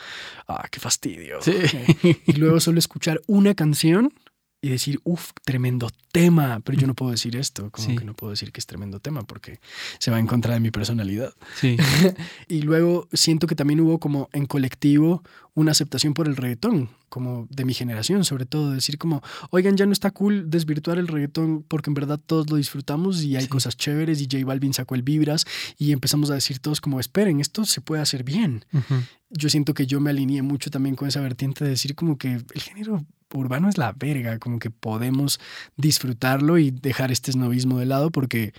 ah, 0.47 0.65
qué 0.71 0.79
fastidio. 0.79 1.41
Sí. 1.41 2.21
y 2.25 2.33
luego 2.33 2.61
solo 2.61 2.79
escuchar 2.79 3.19
una 3.27 3.53
canción 3.53 4.13
y 4.63 4.69
decir, 4.69 5.01
uff, 5.03 5.31
tremendo 5.43 5.89
tema, 6.13 6.61
pero 6.63 6.79
yo 6.79 6.87
no 6.87 6.93
puedo 6.93 7.11
decir 7.11 7.35
esto, 7.35 7.69
como 7.69 7.97
que 7.97 8.05
no 8.05 8.13
puedo 8.13 8.31
decir 8.31 8.53
que 8.53 8.61
es 8.61 8.65
tremendo 8.65 9.01
tema 9.01 9.23
porque 9.23 9.59
se 9.99 10.09
va 10.09 10.19
en 10.19 10.25
contra 10.25 10.53
de 10.53 10.61
mi 10.61 10.71
personalidad. 10.71 11.33
Sí. 11.59 11.75
y 12.47 12.61
luego 12.61 13.09
siento 13.11 13.45
que 13.45 13.55
también 13.55 13.81
hubo 13.81 13.99
como 13.99 14.29
en 14.31 14.45
colectivo 14.45 15.21
una 15.55 15.71
aceptación 15.71 16.13
por 16.13 16.27
el 16.27 16.35
reggaetón, 16.35 16.89
como 17.09 17.47
de 17.49 17.63
mi 17.63 17.73
generación, 17.73 18.25
sobre 18.25 18.45
todo, 18.45 18.71
decir 18.71 18.97
como, 18.97 19.21
oigan, 19.51 19.77
ya 19.77 19.85
no 19.85 19.93
está 19.93 20.09
cool 20.11 20.49
desvirtuar 20.49 20.97
el 20.97 21.07
reggaetón 21.07 21.63
porque 21.67 21.91
en 21.91 21.93
verdad 21.93 22.19
todos 22.25 22.49
lo 22.49 22.57
disfrutamos 22.57 23.23
y 23.23 23.35
hay 23.35 23.47
cosas 23.47 23.77
chéveres 23.77 24.19
y 24.19 24.27
J 24.31 24.45
Balvin 24.45 24.73
sacó 24.73 24.95
el 24.95 25.03
Vibras 25.03 25.45
y 25.77 25.91
empezamos 25.91 26.31
a 26.31 26.35
decir 26.35 26.59
todos 26.59 26.81
como, 26.81 26.99
esperen, 26.99 27.39
esto 27.39 27.65
se 27.65 27.81
puede 27.81 28.01
hacer 28.01 28.23
bien. 28.23 28.65
Yo 29.29 29.49
siento 29.49 29.73
que 29.73 29.85
yo 29.85 29.99
me 29.99 30.09
alineé 30.09 30.41
mucho 30.41 30.71
también 30.71 30.95
con 30.95 31.07
esa 31.07 31.21
vertiente 31.21 31.63
de 31.63 31.71
decir 31.71 31.93
como 31.95 32.17
que 32.17 32.33
el 32.33 32.61
género 32.61 33.05
urbano 33.33 33.69
es 33.69 33.77
la 33.77 33.93
verga, 33.93 34.39
como 34.39 34.59
que 34.59 34.69
podemos 34.69 35.39
disfrutarlo 35.75 36.57
y 36.57 36.71
dejar 36.71 37.11
este 37.11 37.31
snobismo 37.31 37.79
de 37.79 37.85
lado 37.85 38.11
porque 38.11 38.53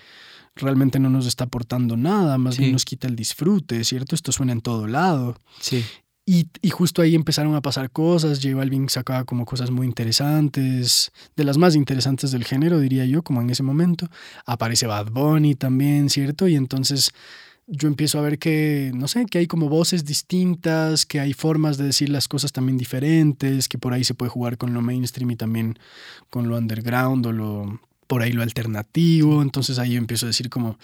realmente 0.57 0.99
no 1.01 1.11
nos 1.11 1.26
está 1.26 1.45
aportando 1.45 1.97
nada, 1.97 2.38
más 2.38 2.59
bien 2.59 2.72
nos 2.72 2.84
quita 2.84 3.09
el 3.09 3.16
disfrute, 3.16 3.82
¿cierto? 3.84 4.14
Esto 4.14 4.30
suena 4.30 4.53
en 4.53 4.61
todo 4.61 4.86
lado. 4.86 5.36
Sí. 5.61 5.84
Y, 6.27 6.49
y, 6.62 6.70
justo 6.70 7.03
ahí 7.03 7.14
empezaron 7.14 7.55
a 7.55 7.61
pasar 7.61 7.91
cosas, 7.91 8.41
J 8.43 8.57
Balvin 8.57 8.89
sacaba 8.89 9.25
como 9.25 9.45
cosas 9.45 9.70
muy 9.70 9.87
interesantes, 9.87 11.12
de 11.37 11.45
las 11.45 11.59
más 11.59 11.77
interesantes 11.77 12.31
del 12.31 12.45
género, 12.45 12.81
diría 12.81 13.05
yo, 13.05 13.22
como 13.22 13.43
en 13.43 13.51
ese 13.51 13.62
momento. 13.62 14.09
Aparece 14.47 14.87
Bad 14.87 15.11
Bunny 15.11 15.55
también, 15.55 16.09
¿cierto? 16.09 16.49
Y 16.49 16.57
entonces 16.57 17.12
yo 17.66 17.89
empiezo 17.89 18.18
a 18.18 18.22
ver 18.22 18.39
que, 18.39 18.91
no 18.95 19.09
sé, 19.09 19.27
que 19.27 19.39
hay 19.39 19.47
como 19.47 19.68
voces 19.68 20.05
distintas, 20.05 21.07
que 21.07 21.20
hay 21.20 21.33
formas 21.33 21.77
de 21.77 21.85
decir 21.85 22.09
las 22.11 22.29
cosas 22.29 22.53
también 22.53 22.77
diferentes, 22.77 23.68
que 23.68 23.79
por 23.79 23.93
ahí 23.93 24.05
se 24.05 24.14
puede 24.14 24.31
jugar 24.31 24.59
con 24.59 24.75
lo 24.75 24.83
mainstream 24.83 25.31
y 25.31 25.37
también 25.37 25.79
con 26.31 26.49
lo 26.49 26.57
underground 26.57 27.27
o 27.27 27.33
lo, 27.33 27.81
por 28.07 28.22
ahí 28.22 28.33
lo 28.33 28.43
alternativo. 28.43 29.43
Entonces 29.43 29.79
ahí 29.79 29.93
yo 29.93 29.99
empiezo 29.99 30.27
a 30.27 30.29
decir 30.29 30.51
como, 30.51 30.79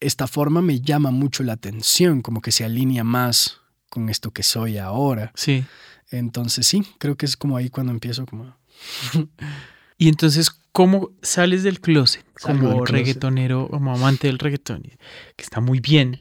esta 0.00 0.26
forma 0.26 0.62
me 0.62 0.80
llama 0.80 1.10
mucho 1.10 1.42
la 1.42 1.54
atención, 1.54 2.22
como 2.22 2.40
que 2.40 2.52
se 2.52 2.64
alinea 2.64 3.04
más 3.04 3.60
con 3.94 4.08
esto 4.08 4.32
que 4.32 4.42
soy 4.42 4.76
ahora. 4.76 5.30
Sí. 5.36 5.64
Entonces 6.10 6.66
sí, 6.66 6.82
creo 6.98 7.16
que 7.16 7.26
es 7.26 7.36
como 7.36 7.56
ahí 7.56 7.70
cuando 7.70 7.92
empiezo 7.92 8.26
como... 8.26 8.56
y 9.98 10.08
entonces, 10.08 10.50
¿cómo 10.72 11.12
sales 11.22 11.62
del 11.62 11.80
closet 11.80 12.26
como 12.42 12.84
reggaetonero, 12.84 13.68
como 13.68 13.94
amante 13.94 14.26
del 14.26 14.40
reggaetón? 14.40 14.82
Que 15.36 15.44
está 15.44 15.60
muy 15.60 15.78
bien, 15.78 16.20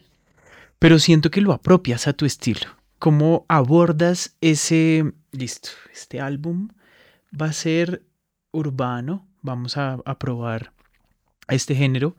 pero 0.77 0.99
siento 0.99 1.31
que 1.31 1.41
lo 1.41 1.51
apropias 1.51 2.07
a 2.07 2.13
tu 2.13 2.25
estilo. 2.25 2.67
¿Cómo 2.99 3.45
abordas 3.49 4.35
ese, 4.39 5.11
listo, 5.31 5.69
este 5.91 6.21
álbum 6.21 6.69
va 7.39 7.47
a 7.47 7.53
ser 7.53 8.03
urbano, 8.51 9.27
vamos 9.41 9.77
a, 9.77 9.97
a 10.05 10.19
probar 10.19 10.73
a 11.47 11.55
este 11.55 11.73
género, 11.73 12.15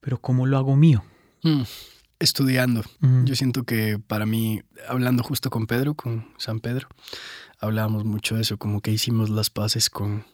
pero 0.00 0.20
¿cómo 0.20 0.44
lo 0.44 0.58
hago 0.58 0.74
mío? 0.74 1.04
Mm, 1.42 1.62
estudiando. 2.22 2.82
Yo 3.24 3.34
siento 3.34 3.64
que 3.64 3.98
para 3.98 4.26
mí, 4.26 4.62
hablando 4.88 5.22
justo 5.22 5.50
con 5.50 5.66
Pedro, 5.66 5.94
con 5.94 6.28
San 6.38 6.60
Pedro, 6.60 6.88
hablábamos 7.58 8.04
mucho 8.04 8.36
de 8.36 8.42
eso, 8.42 8.56
como 8.58 8.80
que 8.80 8.90
hicimos 8.90 9.30
las 9.30 9.50
paces 9.50 9.90
con 9.90 10.24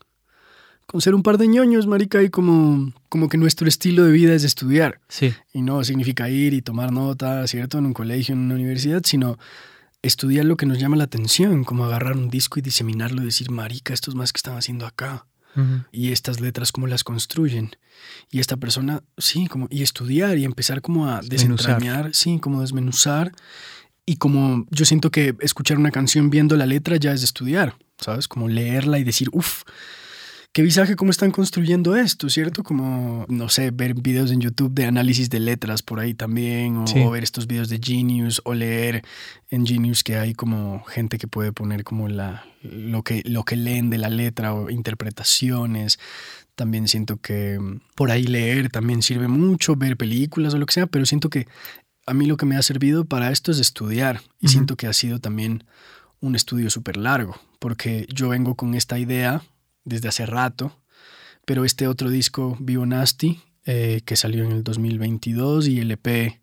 con 0.88 1.02
ser 1.02 1.14
un 1.14 1.22
par 1.22 1.36
de 1.36 1.46
ñoños, 1.46 1.86
marica, 1.86 2.22
y 2.22 2.30
como, 2.30 2.94
como 3.10 3.28
que 3.28 3.36
nuestro 3.36 3.68
estilo 3.68 4.04
de 4.04 4.10
vida 4.10 4.32
es 4.32 4.42
estudiar. 4.42 5.00
Sí. 5.08 5.34
Y 5.52 5.60
no 5.60 5.84
significa 5.84 6.30
ir 6.30 6.54
y 6.54 6.62
tomar 6.62 6.92
nota, 6.92 7.46
¿cierto? 7.46 7.76
En 7.76 7.84
un 7.84 7.92
colegio, 7.92 8.32
en 8.32 8.40
una 8.40 8.54
universidad, 8.54 9.02
sino 9.04 9.38
estudiar 10.00 10.46
lo 10.46 10.56
que 10.56 10.64
nos 10.64 10.78
llama 10.78 10.96
la 10.96 11.04
atención, 11.04 11.64
como 11.64 11.84
agarrar 11.84 12.16
un 12.16 12.30
disco 12.30 12.58
y 12.58 12.62
diseminarlo 12.62 13.20
y 13.20 13.26
decir, 13.26 13.50
marica, 13.50 13.92
estos 13.92 14.14
más 14.14 14.32
que 14.32 14.38
están 14.38 14.56
haciendo 14.56 14.86
acá. 14.86 15.26
Y 15.90 16.12
estas 16.12 16.40
letras, 16.40 16.70
cómo 16.70 16.86
las 16.86 17.02
construyen. 17.02 17.72
Y 18.30 18.38
esta 18.38 18.56
persona, 18.56 19.02
sí, 19.16 19.48
como, 19.48 19.66
y 19.70 19.82
estudiar 19.82 20.38
y 20.38 20.44
empezar 20.44 20.82
como 20.82 21.08
a 21.08 21.20
desentrañar, 21.20 22.14
sí, 22.14 22.38
como 22.38 22.60
desmenuzar. 22.60 23.32
Y 24.06 24.16
como 24.16 24.66
yo 24.70 24.84
siento 24.84 25.10
que 25.10 25.34
escuchar 25.40 25.78
una 25.78 25.90
canción 25.90 26.30
viendo 26.30 26.56
la 26.56 26.66
letra 26.66 26.96
ya 26.96 27.12
es 27.12 27.22
estudiar, 27.22 27.74
¿sabes? 27.98 28.28
Como 28.28 28.48
leerla 28.48 28.98
y 28.98 29.04
decir, 29.04 29.28
uff, 29.32 29.64
qué 30.52 30.62
visaje 30.62 30.96
cómo 30.96 31.10
están 31.10 31.30
construyendo 31.30 31.94
esto, 31.96 32.28
¿cierto? 32.28 32.62
Como, 32.62 33.26
no 33.28 33.48
sé, 33.48 33.70
ver 33.70 33.94
videos 33.94 34.30
en 34.30 34.40
YouTube 34.40 34.72
de 34.72 34.86
análisis 34.86 35.30
de 35.30 35.40
letras 35.40 35.82
por 35.82 36.00
ahí 36.00 36.14
también, 36.14 36.78
o, 36.78 37.10
ver 37.10 37.22
estos 37.22 37.46
videos 37.46 37.68
de 37.68 37.80
Genius, 37.82 38.40
o 38.44 38.54
leer 38.54 39.04
en 39.50 39.66
Genius 39.66 40.02
que 40.02 40.16
hay 40.16 40.34
como 40.34 40.82
gente 40.84 41.18
que 41.18 41.28
puede 41.28 41.52
poner 41.52 41.84
como 41.84 42.08
la, 42.08 42.44
lo, 42.62 43.02
que, 43.02 43.22
lo 43.24 43.44
que 43.44 43.56
leen 43.56 43.90
de 43.90 43.98
la 43.98 44.08
letra 44.08 44.54
o 44.54 44.70
interpretaciones. 44.70 45.98
También 46.54 46.88
siento 46.88 47.18
que 47.18 47.60
por 47.94 48.10
ahí 48.10 48.24
leer 48.24 48.68
también 48.68 49.02
sirve 49.02 49.28
mucho, 49.28 49.76
ver 49.76 49.96
películas 49.96 50.54
o 50.54 50.58
lo 50.58 50.66
que 50.66 50.74
sea, 50.74 50.86
pero 50.86 51.06
siento 51.06 51.30
que 51.30 51.46
a 52.06 52.14
mí 52.14 52.26
lo 52.26 52.36
que 52.36 52.46
me 52.46 52.56
ha 52.56 52.62
servido 52.62 53.04
para 53.04 53.30
esto 53.30 53.52
es 53.52 53.60
estudiar 53.60 54.22
y 54.40 54.48
siento 54.48 54.76
que 54.76 54.86
ha 54.86 54.92
sido 54.92 55.20
también 55.20 55.64
un 56.20 56.34
estudio 56.34 56.68
súper 56.68 56.96
largo, 56.96 57.36
porque 57.60 58.06
yo 58.12 58.30
vengo 58.30 58.56
con 58.56 58.74
esta 58.74 58.98
idea 58.98 59.42
desde 59.88 60.08
hace 60.08 60.26
rato, 60.26 60.76
pero 61.44 61.64
este 61.64 61.88
otro 61.88 62.10
disco, 62.10 62.56
Vivo 62.60 62.86
Nasty, 62.86 63.40
eh, 63.64 64.02
que 64.04 64.16
salió 64.16 64.44
en 64.44 64.52
el 64.52 64.64
2022 64.64 65.68
y 65.68 65.80
el 65.80 65.90
EP 65.90 66.40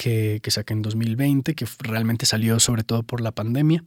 que, 0.00 0.40
que, 0.42 0.50
saqué 0.50 0.72
en 0.72 0.80
2020, 0.80 1.54
que 1.54 1.66
realmente 1.80 2.24
salió 2.24 2.58
sobre 2.58 2.84
todo 2.84 3.02
por 3.02 3.20
la 3.20 3.32
pandemia. 3.32 3.84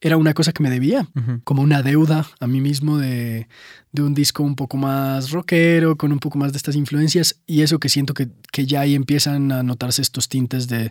Era 0.00 0.16
una 0.16 0.34
cosa 0.34 0.50
que 0.52 0.60
me 0.60 0.70
debía, 0.70 1.06
como 1.44 1.62
una 1.62 1.82
deuda 1.82 2.26
a 2.40 2.48
mí 2.48 2.60
mismo 2.60 2.98
de, 2.98 3.46
de, 3.92 4.02
un 4.02 4.12
disco 4.12 4.42
un 4.42 4.56
poco 4.56 4.76
más 4.76 5.30
rockero, 5.30 5.96
con 5.96 6.10
un 6.10 6.18
poco 6.18 6.36
más 6.36 6.50
de 6.52 6.56
estas 6.56 6.74
influencias, 6.74 7.40
y 7.46 7.62
eso 7.62 7.78
que 7.78 7.88
siento 7.88 8.12
que, 8.12 8.28
que 8.50 8.66
ya 8.66 8.80
ahí 8.80 8.96
empiezan 8.96 9.52
a 9.52 9.62
notarse 9.62 10.02
estos 10.02 10.28
tintes 10.28 10.66
de, 10.66 10.90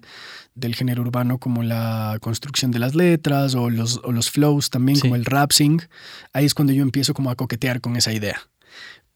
del 0.56 0.74
género 0.74 1.02
urbano, 1.02 1.38
como 1.38 1.64
la 1.64 2.18
construcción 2.22 2.72
de 2.72 2.80
las 2.80 2.96
letras 2.96 3.56
o 3.56 3.70
los, 3.70 4.00
o 4.06 4.14
los 4.14 4.32
flows 4.32 4.70
también, 4.70 5.02
como 5.02 5.18
el 5.18 5.26
rap 5.26 5.52
sing. 5.52 5.82
Ahí 6.32 6.46
es 6.46 6.54
cuando 6.54 6.72
yo 6.72 6.82
empiezo 6.82 7.14
como 7.14 7.30
a 7.30 7.36
coquetear 7.36 7.82
con 7.82 7.98
esa 7.98 8.14
idea. 8.14 8.40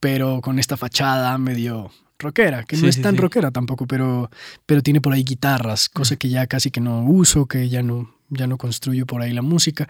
Pero 0.01 0.41
con 0.41 0.60
esta 0.60 0.76
fachada 0.76 1.38
medio 1.38 1.91
rockera, 2.20 2.63
que 2.63 2.78
no 2.78 2.88
es 2.88 3.01
tan 3.01 3.18
rockera 3.18 3.51
tampoco, 3.51 3.88
pero, 3.88 4.30
pero 4.66 4.82
tiene 4.82 5.01
por 5.01 5.13
ahí 5.13 5.24
guitarras, 5.24 5.89
cosa 5.89 6.16
que 6.16 6.30
ya 6.30 6.47
casi 6.47 6.72
que 6.72 6.82
no 6.82 7.03
uso, 7.03 7.45
que 7.45 7.70
ya 7.70 7.84
no, 7.84 8.16
ya 8.30 8.47
no 8.47 8.57
construyo 8.57 9.05
por 9.05 9.22
ahí 9.22 9.34
la 9.34 9.41
música. 9.41 9.88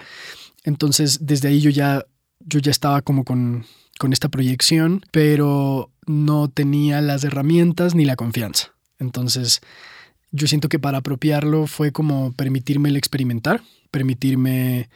Entonces, 0.63 1.19
desde 1.21 1.49
ahí 1.49 1.61
yo 1.61 1.69
ya, 1.69 2.05
yo 2.39 2.59
ya 2.59 2.71
estaba 2.71 3.01
como 3.01 3.23
con, 3.23 3.65
con 3.99 4.13
esta 4.13 4.30
proyección, 4.30 5.01
pero 5.11 5.91
no 6.07 6.47
tenía 6.49 7.01
las 7.01 7.23
herramientas 7.23 7.95
ni 7.95 8.05
la 8.05 8.15
confianza. 8.15 8.73
Entonces, 8.99 9.61
yo 10.32 10.47
siento 10.47 10.69
que 10.69 10.80
para 10.80 10.99
apropiarlo 10.99 11.67
fue 11.67 11.91
como 11.91 12.34
permitirme 12.34 12.89
el 12.89 12.97
experimentar, 12.97 13.61
permitirme 13.91 14.89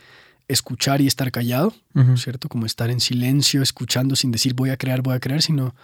escuchar 0.47 0.99
y 0.99 1.07
estar 1.07 1.31
callado, 1.31 1.73
¿cierto? 2.15 2.49
Como 2.49 2.65
estar 2.65 2.89
en 2.89 2.99
silencio, 2.99 3.61
escuchando 3.61 4.15
sin 4.15 4.31
decir 4.31 4.55
voy 4.55 4.71
a 4.71 4.77
crear, 4.77 5.01
voy 5.03 5.15
a 5.15 5.19
crear, 5.19 5.43
sino 5.43 5.75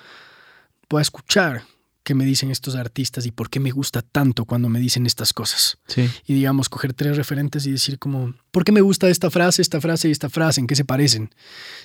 pueda 0.95 1.01
escuchar 1.01 1.63
qué 2.05 2.15
me 2.15 2.23
dicen 2.23 2.51
estos 2.51 2.75
artistas 2.75 3.25
y 3.25 3.31
por 3.31 3.49
qué 3.49 3.59
me 3.59 3.71
gusta 3.71 4.01
tanto 4.01 4.45
cuando 4.45 4.69
me 4.69 4.79
dicen 4.79 5.05
estas 5.05 5.33
cosas. 5.33 5.77
Sí. 5.87 6.09
Y 6.25 6.35
digamos, 6.35 6.69
coger 6.69 6.93
tres 6.93 7.17
referentes 7.17 7.65
y 7.65 7.71
decir 7.71 7.99
como, 7.99 8.33
¿por 8.51 8.63
qué 8.63 8.71
me 8.71 8.79
gusta 8.79 9.09
esta 9.09 9.29
frase, 9.29 9.61
esta 9.61 9.81
frase 9.81 10.07
y 10.07 10.11
esta 10.11 10.29
frase? 10.29 10.61
¿En 10.61 10.67
qué 10.67 10.75
se 10.77 10.85
parecen? 10.85 11.35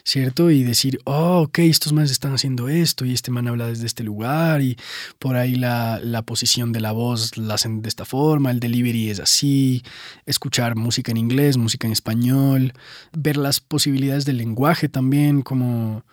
¿Cierto? 0.04 0.52
Y 0.52 0.62
decir, 0.62 1.00
oh, 1.06 1.40
ok, 1.40 1.58
estos 1.58 1.92
manes 1.92 2.12
están 2.12 2.34
haciendo 2.34 2.68
esto 2.68 3.04
y 3.04 3.12
este 3.12 3.32
man 3.32 3.48
habla 3.48 3.66
desde 3.66 3.86
este 3.86 4.04
lugar 4.04 4.62
y 4.62 4.78
por 5.18 5.34
ahí 5.34 5.56
la, 5.56 5.98
la 6.00 6.22
posición 6.22 6.70
de 6.70 6.78
la 6.78 6.92
voz 6.92 7.36
la 7.36 7.54
hacen 7.54 7.82
de 7.82 7.88
esta 7.88 8.04
forma, 8.04 8.52
el 8.52 8.60
delivery 8.60 9.10
es 9.10 9.18
así, 9.18 9.82
escuchar 10.24 10.76
música 10.76 11.10
en 11.10 11.16
inglés, 11.16 11.56
música 11.56 11.88
en 11.88 11.92
español, 11.94 12.74
ver 13.10 13.36
las 13.36 13.58
posibilidades 13.58 14.24
del 14.24 14.36
lenguaje 14.36 14.88
también, 14.88 15.42
como 15.42 16.04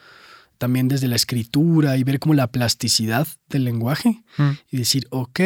también 0.58 0.88
desde 0.88 1.08
la 1.08 1.16
escritura 1.16 1.98
y 1.98 2.04
ver 2.04 2.20
como 2.20 2.34
la 2.34 2.48
plasticidad 2.48 3.28
del 3.50 3.64
lenguaje 3.64 4.22
Mm. 4.38 4.52
y 4.72 4.78
decir, 4.78 5.08
ok, 5.12 5.40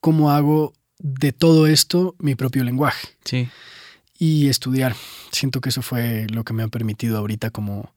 ¿cómo 0.00 0.30
hago 0.30 0.72
de 0.98 1.32
todo 1.32 1.66
esto 1.66 2.14
mi 2.18 2.34
propio 2.34 2.64
lenguaje? 2.64 3.08
Sí. 3.24 3.48
Y 4.18 4.48
estudiar. 4.48 4.94
Siento 5.32 5.60
que 5.60 5.70
eso 5.70 5.82
fue 5.82 6.26
lo 6.30 6.44
que 6.44 6.52
me 6.52 6.62
ha 6.62 6.68
permitido 6.68 7.18
ahorita 7.18 7.50
como, 7.50 7.94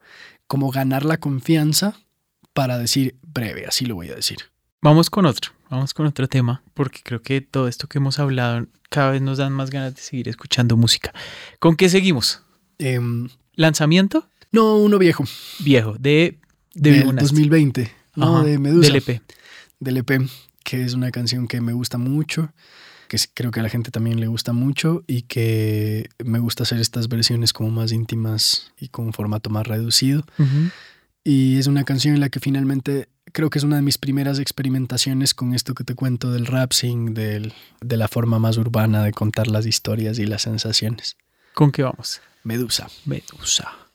como 0.47 0.71
ganar 0.71 1.05
la 1.05 1.17
confianza 1.17 1.99
para 2.53 2.77
decir 2.79 3.15
breve, 3.21 3.65
así 3.67 3.85
lo 3.85 3.95
voy 3.95 4.09
a 4.09 4.15
decir. 4.15 4.37
Vamos 4.81 5.09
con 5.09 5.25
otro, 5.25 5.51
vamos 5.69 5.93
con 5.93 6.05
otro 6.07 6.27
tema, 6.27 6.63
porque 6.73 7.01
creo 7.03 7.21
que 7.21 7.41
todo 7.41 7.67
esto 7.67 7.87
que 7.87 7.97
hemos 7.99 8.19
hablado 8.19 8.67
cada 8.89 9.11
vez 9.11 9.21
nos 9.21 9.37
dan 9.37 9.53
más 9.53 9.69
ganas 9.69 9.95
de 9.95 10.01
seguir 10.01 10.27
escuchando 10.29 10.75
música. 10.77 11.13
¿Con 11.59 11.75
qué 11.75 11.89
seguimos? 11.89 12.41
Em, 12.79 13.29
¿Lanzamiento? 13.53 14.27
No, 14.51 14.77
uno 14.77 14.97
viejo. 14.97 15.25
Viejo, 15.59 15.95
de, 15.99 16.39
de 16.73 16.91
del 16.91 16.99
Vivo 17.01 17.13
Nasty. 17.13 17.29
2020. 17.29 17.91
No, 18.15 18.37
Ajá, 18.37 18.45
de 18.45 18.59
Medusa. 18.59 18.87
Del 18.87 18.95
EP. 18.97 19.21
del 19.79 19.97
EP, 19.97 20.29
que 20.63 20.83
es 20.83 20.93
una 20.93 21.11
canción 21.11 21.47
que 21.47 21.61
me 21.61 21.73
gusta 21.73 21.97
mucho, 21.97 22.51
que 23.07 23.17
creo 23.33 23.51
que 23.51 23.59
a 23.59 23.63
la 23.63 23.69
gente 23.69 23.91
también 23.91 24.19
le 24.19 24.27
gusta 24.27 24.53
mucho 24.53 25.03
y 25.07 25.23
que 25.23 26.09
me 26.23 26.39
gusta 26.39 26.63
hacer 26.63 26.79
estas 26.79 27.07
versiones 27.07 27.53
como 27.53 27.69
más 27.69 27.91
íntimas 27.91 28.73
y 28.79 28.89
con 28.89 29.05
un 29.05 29.13
formato 29.13 29.49
más 29.49 29.67
reducido. 29.67 30.25
Y 31.23 31.57
es 31.57 31.67
una 31.67 31.83
canción 31.83 32.15
en 32.15 32.21
la 32.21 32.29
que 32.29 32.39
finalmente 32.39 33.09
creo 33.33 33.49
que 33.49 33.59
es 33.59 33.63
una 33.63 33.75
de 33.75 33.81
mis 33.81 33.97
primeras 33.97 34.39
experimentaciones 34.39 35.33
con 35.33 35.53
esto 35.53 35.73
que 35.73 35.83
te 35.83 35.93
cuento 35.93 36.31
del 36.31 36.45
rap 36.45 36.71
sing, 36.73 37.13
del, 37.13 37.53
de 37.81 37.97
la 37.97 38.07
forma 38.07 38.39
más 38.39 38.57
urbana 38.57 39.03
de 39.03 39.11
contar 39.11 39.47
las 39.47 39.65
historias 39.65 40.19
y 40.19 40.25
las 40.25 40.43
sensaciones. 40.43 41.17
¿Con 41.53 41.71
qué 41.71 41.83
vamos? 41.83 42.21
Medusa. 42.43 42.87
Medusa. 43.05 43.86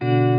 Quede 0.00 0.37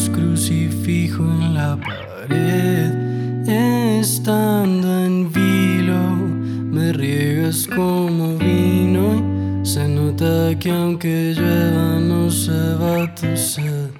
manos, 0.00 0.10
crucifijo 0.10 1.22
en 1.22 1.54
la 1.54 1.76
pared. 1.76 3.48
Estando 4.00 5.04
en 5.04 5.30
vilo, 5.32 6.16
me 6.70 6.92
riegas 6.92 7.66
como 7.74 8.36
vino. 8.38 9.60
Y 9.62 9.66
se 9.66 9.88
nota 9.88 10.58
que 10.58 10.70
aunque 10.70 11.34
llueva, 11.36 12.00
no 12.00 12.30
se 12.30 12.74
va 12.76 13.14
tu 13.14 13.36
sed. 13.36 13.90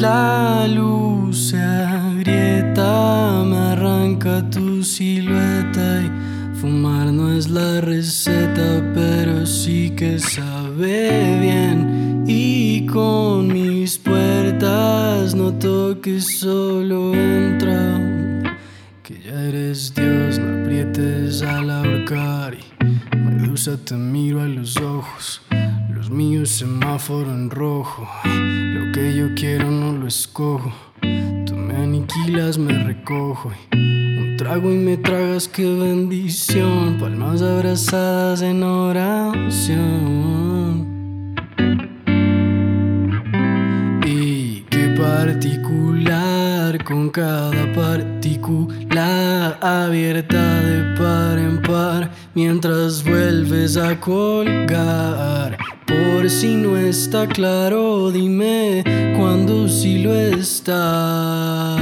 La 0.00 0.66
luz 0.66 1.50
se 1.50 1.60
agrieta, 1.60 3.44
me 3.44 3.56
arranca 3.72 4.48
tu 4.50 4.82
silueta 4.82 6.02
y 6.02 6.56
fumar 6.58 7.12
no 7.12 7.32
es 7.32 7.50
la 7.50 7.80
receta, 7.80 8.82
pero 8.94 9.44
sí 9.44 9.90
que 9.90 10.18
sabe 10.18 11.40
bien. 11.40 12.24
Y 12.26 12.86
con 12.86 13.49
que 16.00 16.20
solo 16.20 17.12
entra, 17.12 18.56
que 19.02 19.20
ya 19.20 19.42
eres 19.42 19.92
Dios, 19.94 20.38
no 20.38 20.62
aprietes 20.62 21.42
al 21.42 21.70
ahorcar 21.70 22.54
y 22.54 22.60
Medusa 23.16 23.76
te 23.84 23.94
miro 23.96 24.42
a 24.42 24.46
los 24.46 24.76
ojos. 24.76 25.42
Los 25.92 26.08
míos 26.08 26.50
semáforo 26.50 27.32
en 27.32 27.50
rojo. 27.50 28.08
Lo 28.24 28.92
que 28.92 29.16
yo 29.16 29.34
quiero 29.34 29.68
no 29.70 29.92
lo 29.92 30.06
escojo. 30.06 30.72
Tú 31.46 31.56
me 31.56 31.74
aniquilas, 31.76 32.56
me 32.56 32.84
recojo. 32.84 33.50
Un 33.72 34.36
trago 34.38 34.70
y 34.70 34.76
me 34.76 34.98
tragas, 34.98 35.48
qué 35.48 35.64
bendición. 35.64 36.98
Palmas 37.00 37.42
abrazadas 37.42 38.42
en 38.42 38.62
oración. 38.62 40.10
Particular 45.40 46.84
con 46.84 47.08
cada 47.08 47.72
partícula 47.72 49.56
abierta 49.62 50.60
de 50.60 50.94
par 50.98 51.38
en 51.38 51.62
par 51.62 52.10
mientras 52.34 53.02
vuelves 53.02 53.78
a 53.78 53.98
colgar. 53.98 55.56
Por 55.86 56.28
si 56.28 56.56
no 56.56 56.76
está 56.76 57.26
claro, 57.26 58.10
dime 58.10 58.84
cuando 59.16 59.66
sí 59.66 60.02
lo 60.02 60.14
está. 60.14 61.78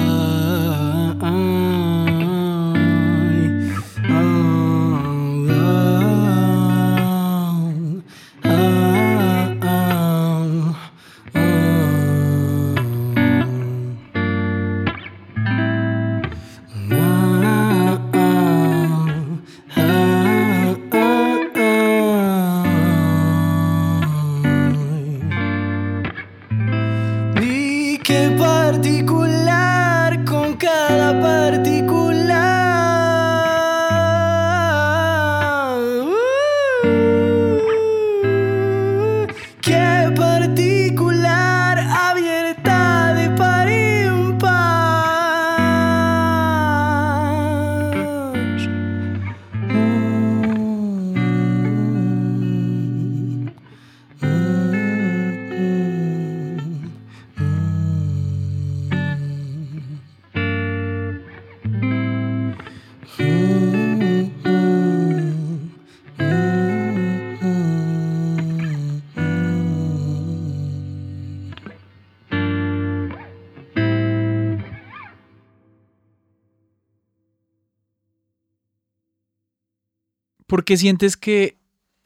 Porque 80.69 80.77
sientes 80.77 81.17
que 81.17 81.57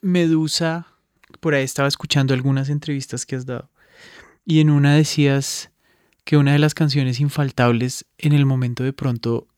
Medusa, 0.03 0.87
por 1.41 1.53
ahí 1.53 1.65
estaba 1.65 1.89
escuchando 1.89 2.33
algunas 2.33 2.69
entrevistas 2.69 3.27
que 3.27 3.35
has 3.35 3.45
dado, 3.45 3.69
y 4.45 4.61
en 4.61 4.71
una 4.71 4.95
decías 4.95 5.73
que 6.23 6.37
una 6.37 6.53
de 6.53 6.61
las 6.61 6.73
canciones 6.73 7.19
infaltables 7.19 8.05
en 8.19 8.33
el 8.33 8.47
momento 8.47 8.85
de 8.85 8.93
pronto 8.93 9.49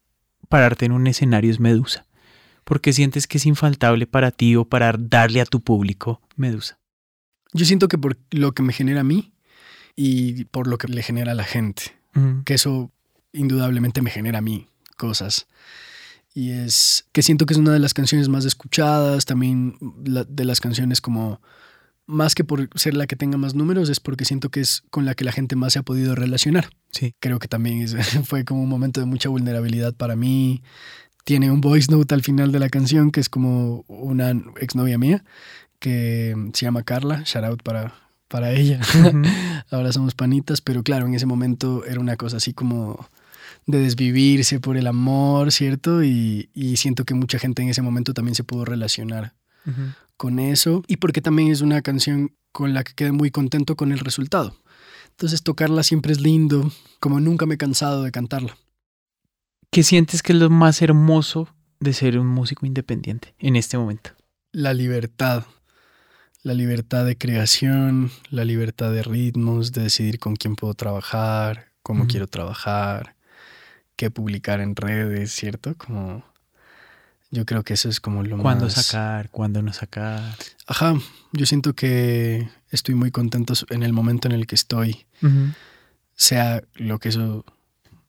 pararte 0.48 0.86
en 0.86 0.92
un 0.92 1.06
escenario 1.06 1.50
es 1.50 1.60
Medusa. 1.60 2.06
porque 2.64 2.94
sientes 2.94 3.26
que 3.26 3.36
es 3.36 3.44
infaltable 3.44 4.06
para 4.06 4.30
ti 4.30 4.56
o 4.56 4.64
para 4.64 4.94
darle 4.98 5.42
a 5.42 5.44
tu 5.44 5.60
público 5.60 6.22
Medusa? 6.36 6.78
Yo 7.52 7.66
siento 7.66 7.88
que 7.88 7.98
por 7.98 8.16
lo 8.30 8.52
que 8.52 8.62
me 8.62 8.72
genera 8.72 9.00
a 9.00 9.04
mí 9.04 9.34
y 9.94 10.46
por 10.46 10.66
lo 10.66 10.78
que 10.78 10.88
le 10.88 11.02
genera 11.02 11.32
a 11.32 11.34
la 11.34 11.44
gente, 11.44 11.94
que 12.46 12.54
eso 12.54 12.90
indudablemente 13.34 14.00
me 14.00 14.08
genera 14.08 14.38
a 14.38 14.40
mí 14.40 14.66
cosas. 14.96 15.46
Y 16.34 16.50
es 16.50 17.06
que 17.12 17.22
siento 17.22 17.46
que 17.46 17.54
es 17.54 17.58
una 17.58 17.72
de 17.72 17.78
las 17.78 17.94
canciones 17.94 18.28
más 18.28 18.44
escuchadas, 18.44 19.24
también 19.24 19.76
la- 20.04 20.24
de 20.24 20.44
las 20.44 20.60
canciones 20.60 21.00
como, 21.00 21.40
más 22.06 22.34
que 22.34 22.42
por 22.44 22.68
ser 22.74 22.94
la 22.94 23.06
que 23.06 23.14
tenga 23.16 23.38
más 23.38 23.54
números, 23.54 23.88
es 23.88 24.00
porque 24.00 24.24
siento 24.24 24.50
que 24.50 24.60
es 24.60 24.82
con 24.90 25.04
la 25.04 25.14
que 25.14 25.24
la 25.24 25.32
gente 25.32 25.54
más 25.56 25.72
se 25.74 25.78
ha 25.78 25.82
podido 25.84 26.14
relacionar. 26.16 26.70
Sí. 26.90 27.14
Creo 27.20 27.38
que 27.38 27.46
también 27.48 27.82
es- 27.82 27.94
fue 28.28 28.44
como 28.44 28.62
un 28.62 28.68
momento 28.68 28.98
de 29.00 29.06
mucha 29.06 29.28
vulnerabilidad 29.28 29.94
para 29.94 30.16
mí. 30.16 30.62
Tiene 31.24 31.50
un 31.50 31.60
voice 31.60 31.90
note 31.90 32.14
al 32.14 32.22
final 32.22 32.50
de 32.52 32.58
la 32.58 32.68
canción 32.68 33.10
que 33.10 33.20
es 33.20 33.28
como 33.28 33.84
una 33.88 34.30
exnovia 34.60 34.98
mía 34.98 35.24
que 35.78 36.34
se 36.52 36.66
llama 36.66 36.82
Carla, 36.82 37.22
shout 37.24 37.44
out 37.44 37.62
para, 37.62 37.94
para 38.28 38.52
ella. 38.52 38.80
Ahora 39.70 39.92
somos 39.92 40.14
panitas, 40.14 40.60
pero 40.60 40.82
claro, 40.82 41.06
en 41.06 41.14
ese 41.14 41.26
momento 41.26 41.84
era 41.86 42.00
una 42.00 42.16
cosa 42.16 42.38
así 42.38 42.52
como 42.52 43.08
de 43.66 43.78
desvivirse 43.78 44.60
por 44.60 44.76
el 44.76 44.86
amor, 44.86 45.52
¿cierto? 45.52 46.04
Y, 46.04 46.50
y 46.54 46.76
siento 46.76 47.04
que 47.04 47.14
mucha 47.14 47.38
gente 47.38 47.62
en 47.62 47.68
ese 47.68 47.82
momento 47.82 48.14
también 48.14 48.34
se 48.34 48.44
pudo 48.44 48.64
relacionar 48.64 49.34
con 50.16 50.38
eso 50.38 50.82
y 50.86 50.96
porque 50.96 51.22
también 51.22 51.50
es 51.50 51.62
una 51.62 51.80
canción 51.80 52.34
con 52.52 52.74
la 52.74 52.84
que 52.84 52.92
quedé 52.94 53.12
muy 53.12 53.30
contento 53.30 53.76
con 53.76 53.92
el 53.92 53.98
resultado. 53.98 54.56
Entonces 55.10 55.42
tocarla 55.42 55.82
siempre 55.82 56.12
es 56.12 56.20
lindo, 56.20 56.70
como 57.00 57.20
nunca 57.20 57.46
me 57.46 57.54
he 57.54 57.58
cansado 57.58 58.02
de 58.02 58.12
cantarla. 58.12 58.56
¿Qué 59.70 59.82
sientes 59.82 60.22
que 60.22 60.32
es 60.32 60.38
lo 60.38 60.50
más 60.50 60.82
hermoso 60.82 61.48
de 61.80 61.92
ser 61.92 62.18
un 62.18 62.26
músico 62.26 62.66
independiente 62.66 63.34
en 63.38 63.56
este 63.56 63.76
momento? 63.78 64.10
La 64.52 64.72
libertad, 64.72 65.44
la 66.42 66.54
libertad 66.54 67.04
de 67.04 67.16
creación, 67.18 68.10
la 68.30 68.44
libertad 68.44 68.92
de 68.92 69.02
ritmos, 69.02 69.72
de 69.72 69.82
decidir 69.82 70.18
con 70.18 70.36
quién 70.36 70.56
puedo 70.56 70.74
trabajar, 70.74 71.72
cómo 71.82 72.06
quiero 72.06 72.26
trabajar, 72.26 73.13
qué 73.96 74.10
publicar 74.10 74.60
en 74.60 74.76
redes, 74.76 75.32
¿cierto? 75.32 75.76
Como 75.76 76.24
yo 77.30 77.44
creo 77.44 77.64
que 77.64 77.74
eso 77.74 77.88
es 77.88 78.00
como 78.00 78.22
lo 78.22 78.38
¿Cuándo 78.38 78.66
más 78.66 78.74
sacar? 78.74 79.30
¿Cuándo 79.30 79.60
no 79.62 79.72
sacar? 79.72 80.36
Ajá, 80.66 80.94
yo 81.32 81.46
siento 81.46 81.74
que 81.74 82.48
estoy 82.70 82.94
muy 82.94 83.10
contento 83.10 83.54
en 83.70 83.82
el 83.82 83.92
momento 83.92 84.28
en 84.28 84.32
el 84.32 84.46
que 84.46 84.54
estoy, 84.54 85.06
sea 86.14 86.62
lo 86.74 86.98
que 86.98 87.08
eso 87.08 87.44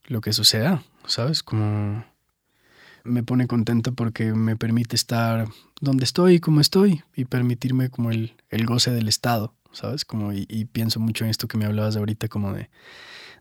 lo 0.08 0.22
que 0.22 0.30
eso 0.30 0.44
sea, 0.44 0.84
¿sabes? 1.08 1.42
Como 1.42 2.06
me 3.04 3.24
pone 3.24 3.48
contento 3.48 3.94
porque 3.94 4.34
me 4.34 4.56
permite 4.56 4.96
estar 4.96 5.48
donde 5.82 6.04
estoy, 6.04 6.40
como 6.40 6.62
estoy, 6.62 7.04
y 7.16 7.26
permitirme 7.26 7.90
como 7.90 8.12
el, 8.12 8.36
el 8.50 8.66
goce 8.66 8.92
del 8.92 9.08
estado, 9.08 9.54
¿sabes? 9.72 10.06
Como, 10.06 10.34
y, 10.34 10.46
y 10.50 10.66
pienso 10.66 11.00
mucho 11.00 11.24
en 11.24 11.32
esto 11.32 11.48
que 11.48 11.58
me 11.58 11.66
hablabas 11.66 11.96
ahorita, 11.96 12.28
como 12.28 12.54
de, 12.54 12.70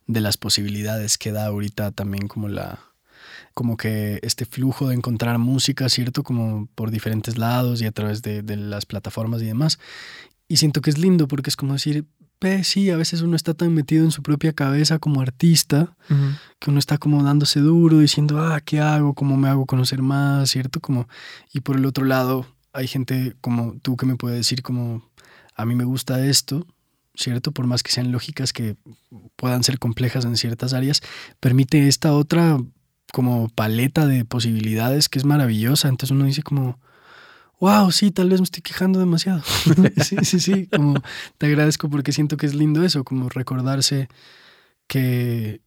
de 0.07 0.21
las 0.21 0.37
posibilidades 0.37 1.19
que 1.19 1.33
da 1.33 1.47
ahorita 1.47 1.91
también 1.93 2.29
como 2.29 2.49
la 2.49 2.81
como 3.55 3.77
que 3.77 4.19
este 4.23 4.47
flujo 4.47 4.89
de 4.89 4.97
encontrar 4.97 5.39
música, 5.39 5.89
¿cierto? 5.89 6.25
Como 6.25 6.67
por 6.75 6.91
diferentes 6.91 7.39
lados 7.39 7.81
y 7.81 7.87
a 7.87 7.93
través 7.93 8.21
de, 8.21 8.43
de 8.43 8.57
las 8.57 8.85
plataformas 8.85 9.43
y 9.43 9.47
demás. 9.47 9.79
Y 10.49 10.57
siento 10.57 10.81
que 10.81 10.91
es 10.91 10.99
lindo 10.99 11.29
porque 11.29 11.51
es 11.51 11.57
como 11.57 11.73
decir, 11.73 12.05
ve, 12.41 12.63
sí, 12.65 12.91
a 12.91 12.97
veces 12.97 13.23
uno 13.23 13.37
está 13.37 13.55
tan 13.55 13.73
metido 13.73 14.05
en 14.05 14.11
su 14.11 14.23
propia 14.23 14.53
cabeza 14.53 14.99
como 14.99 15.21
artista 15.21 15.97
que 16.59 16.71
uno 16.71 16.79
está 16.79 16.99
como 16.99 17.23
dándose 17.23 17.61
duro, 17.61 17.99
diciendo, 17.99 18.39
ah, 18.41 18.61
¿qué 18.61 18.81
hago? 18.81 19.15
¿Cómo 19.15 19.37
me 19.37 19.49
hago 19.49 19.67
conocer 19.67 20.03
más? 20.03 20.51
¿Cierto? 20.51 20.81
Como, 20.81 21.09
y 21.53 21.61
por 21.61 21.77
el 21.77 21.87
otro 21.87 22.05
lado, 22.05 22.47
hay 22.73 22.87
gente 22.87 23.35
como 23.41 23.77
tú 23.83 23.97
que 23.97 24.07
me 24.07 24.17
puede 24.17 24.37
decir 24.37 24.63
como, 24.63 25.09
a 25.57 25.65
mí 25.65 25.75
me 25.75 25.85
gusta 25.85 26.25
esto, 26.27 26.67
¿cierto? 27.15 27.53
Por 27.53 27.67
más 27.67 27.83
que 27.83 27.93
sean 27.93 28.13
lógicas 28.13 28.53
que 28.53 28.77
puedan 29.37 29.63
ser 29.63 29.79
complejas 29.79 30.25
en 30.25 30.37
ciertas 30.37 30.73
áreas, 30.75 31.01
permite 31.41 31.89
esta 31.89 32.13
otra 32.13 32.59
como 33.13 33.49
paleta 33.49 34.07
de 34.07 34.25
posibilidades 34.25 35.09
que 35.09 35.19
es 35.19 35.25
maravillosa. 35.25 35.89
Entonces 35.89 36.11
uno 36.11 36.25
dice 36.25 36.43
como, 36.43 36.81
wow, 37.61 37.91
sí, 37.93 38.11
tal 38.11 38.31
vez 38.31 38.41
me 38.41 38.45
estoy 38.45 38.63
quejando 38.63 38.99
demasiado. 38.99 39.43
sí, 40.03 40.17
sí, 40.23 40.41
sí, 40.41 40.67
como 40.67 41.01
te 41.39 41.47
agradezco 41.47 41.89
porque 41.89 42.13
siento 42.13 42.37
que 42.37 42.47
es 42.47 42.55
lindo 42.55 42.85
eso, 42.85 43.05
como 43.05 43.29
recordarse 43.29 44.09
que, 44.87 45.61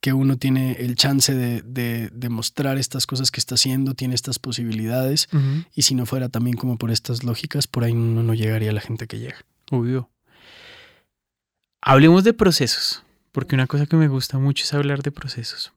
que 0.00 0.12
uno 0.12 0.38
tiene 0.38 0.72
el 0.80 0.96
chance 0.96 1.34
de, 1.34 1.62
de, 1.62 2.10
de 2.12 2.28
mostrar 2.28 2.78
estas 2.78 3.06
cosas 3.06 3.30
que 3.30 3.40
está 3.40 3.56
haciendo, 3.56 3.94
tiene 3.94 4.14
estas 4.14 4.38
posibilidades, 4.38 5.28
y 5.74 5.82
si 5.82 5.94
no 5.94 6.06
fuera 6.06 6.28
también 6.28 6.56
como 6.56 6.78
por 6.78 6.90
estas 6.90 7.22
lógicas, 7.22 7.66
por 7.66 7.84
ahí 7.84 7.92
uno 7.92 8.22
no 8.22 8.34
llegaría 8.34 8.70
a 8.70 8.74
la 8.74 8.80
gente 8.80 9.06
que 9.06 9.18
llega. 9.18 9.44
Obvio. 9.70 10.10
Hablemos 11.90 12.22
de 12.22 12.34
procesos, 12.34 13.02
porque 13.32 13.54
una 13.54 13.66
cosa 13.66 13.86
que 13.86 13.96
me 13.96 14.08
gusta 14.08 14.38
mucho 14.38 14.62
es 14.62 14.74
hablar 14.74 15.02
de 15.02 15.10
procesos. 15.10 15.72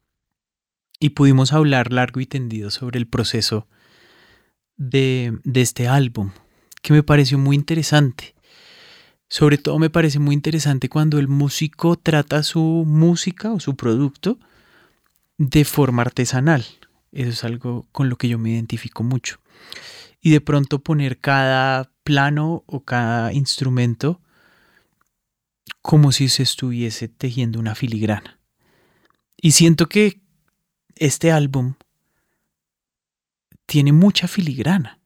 Y 0.99 1.11
pudimos 1.11 1.53
hablar 1.53 1.93
largo 1.93 2.19
y 2.19 2.25
tendido 2.25 2.69
sobre 2.69 2.99
el 2.99 3.07
proceso 3.07 3.65
de, 4.75 5.39
este 5.53 5.87
álbum, 5.87 6.31
que 6.81 6.91
me 6.91 7.01
pareció 7.01 7.37
muy 7.37 7.55
interesante. 7.55 8.35
Sobre 9.29 9.57
todo 9.57 9.79
me 9.79 9.89
parece 9.89 10.19
muy 10.19 10.35
interesante 10.35 10.89
cuando 10.89 11.17
el 11.17 11.29
músico 11.29 11.95
trata 11.95 12.43
su 12.43 12.83
música 12.85 13.53
o 13.53 13.61
su 13.61 13.77
producto 13.77 14.37
de 15.37 15.63
forma 15.63 16.01
artesanal. 16.01 16.65
Eso 17.13 17.29
es 17.29 17.43
algo 17.45 17.87
con 17.93 18.09
lo 18.09 18.17
que 18.17 18.27
yo 18.27 18.37
me 18.37 18.51
identifico 18.51 19.03
mucho. 19.03 19.37
Y 20.19 20.31
de 20.31 20.41
pronto 20.41 20.79
poner 20.79 21.19
cada 21.19 21.89
plano 22.03 22.65
o 22.65 22.83
cada 22.83 23.31
instrumento 23.31 24.19
como 25.81 26.11
si 26.11 26.29
se 26.29 26.43
estuviese 26.43 27.07
tejiendo 27.07 27.59
una 27.59 27.75
filigrana. 27.75 28.39
Y 29.37 29.51
siento 29.51 29.87
que 29.87 30.21
este 30.95 31.31
álbum 31.31 31.75
tiene 33.65 33.91
mucha 33.91 34.27
filigrana. 34.27 34.99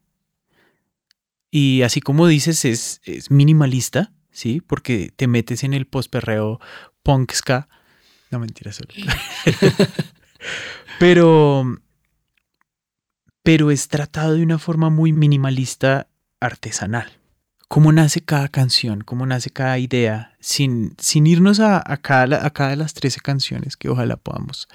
Y 1.50 1.84
así 1.84 2.02
como 2.02 2.28
dices, 2.28 2.66
es, 2.66 3.02
es 3.06 3.32
minimalista, 3.32 4.12
¿sí? 4.32 4.60
Porque 4.60 5.14
te 5.16 5.28
metes 5.28 5.64
en 5.64 5.74
el 5.74 5.88
postperreo 5.88 6.60
punk 7.02 7.32
ska. 7.32 7.70
No 8.30 8.40
mentira, 8.40 8.74
solo. 8.74 8.90
pero, 11.00 11.80
pero 13.44 13.72
es 13.72 13.88
tratado 13.88 14.34
de 14.34 14.44
una 14.44 14.60
forma 14.60 14.90
muy 14.90 15.14
minimalista 15.14 16.10
artesanal. 16.42 17.20
¿Cómo 17.68 17.92
nace 17.92 18.22
cada 18.22 18.48
canción? 18.48 19.02
¿Cómo 19.02 19.26
nace 19.26 19.50
cada 19.50 19.78
idea? 19.80 20.36
Sin, 20.40 20.96
sin 21.00 21.28
irnos 21.28 21.60
a, 21.60 21.82
a, 21.86 21.98
cada, 21.98 22.46
a 22.46 22.50
cada 22.52 22.72
de 22.72 22.76
las 22.78 22.94
13 22.94 23.20
canciones, 23.22 23.76
que 23.76 23.90
ojalá 23.90 24.18
podamos 24.18 24.68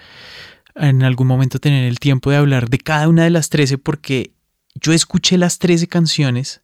en 0.75 1.03
algún 1.03 1.27
momento 1.27 1.59
tener 1.59 1.85
el 1.85 1.99
tiempo 1.99 2.31
de 2.31 2.37
hablar 2.37 2.69
de 2.69 2.79
cada 2.79 3.09
una 3.09 3.25
de 3.25 3.31
las 3.31 3.49
13, 3.49 3.79
porque 3.79 4.33
yo 4.75 4.93
escuché 4.93 5.39
las 5.39 5.59
13 5.59 5.89
canciones 5.89 6.63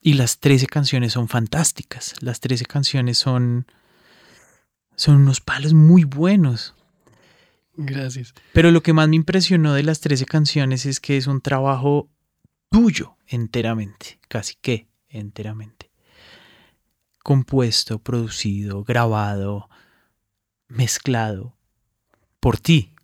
y 0.00 0.14
las 0.14 0.38
13 0.38 0.66
canciones 0.66 1.12
son 1.12 1.28
fantásticas. 1.28 2.14
Las 2.20 2.40
13 2.40 2.66
canciones 2.66 3.18
son, 3.18 3.66
son 4.96 5.16
unos 5.16 5.40
palos 5.40 5.74
muy 5.74 6.04
buenos. 6.04 6.74
Gracias. 7.76 8.34
Pero 8.52 8.70
lo 8.70 8.82
que 8.82 8.92
más 8.92 9.08
me 9.08 9.16
impresionó 9.16 9.74
de 9.74 9.82
las 9.82 10.00
13 10.00 10.26
canciones 10.26 10.84
es 10.86 11.00
que 11.00 11.16
es 11.16 11.26
un 11.26 11.40
trabajo 11.40 12.10
tuyo 12.70 13.16
enteramente, 13.26 14.18
casi 14.28 14.56
que 14.60 14.88
enteramente. 15.12 15.90
Compuesto, 17.22 17.98
producido, 18.00 18.82
grabado, 18.84 19.68
mezclado 20.68 21.54
por 22.40 22.58
ti. 22.58 22.94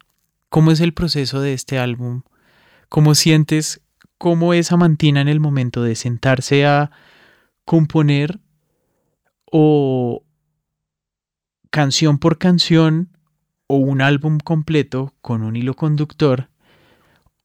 ¿Cómo 0.49 0.73
es 0.73 0.81
el 0.81 0.95
proceso 0.95 1.41
de 1.41 1.53
este 1.53 1.79
álbum? 1.79 2.23
¿Cómo 2.89 3.15
sientes 3.15 3.83
cómo 4.19 4.53
es 4.53 4.73
Amantina 4.73 5.21
en 5.21 5.29
el 5.29 5.41
momento 5.41 5.83
de 5.83 5.95
sentarse 5.95 6.67
a 6.67 6.91
componer 7.65 8.41
o 9.51 10.25
canción 11.71 12.19
por 12.19 12.39
canción 12.39 13.17
o 13.69 13.77
un 13.77 14.01
álbum 14.01 14.39
completo 14.39 15.15
con 15.21 15.43
un 15.43 15.55
hilo 15.55 15.75
conductor 15.75 16.48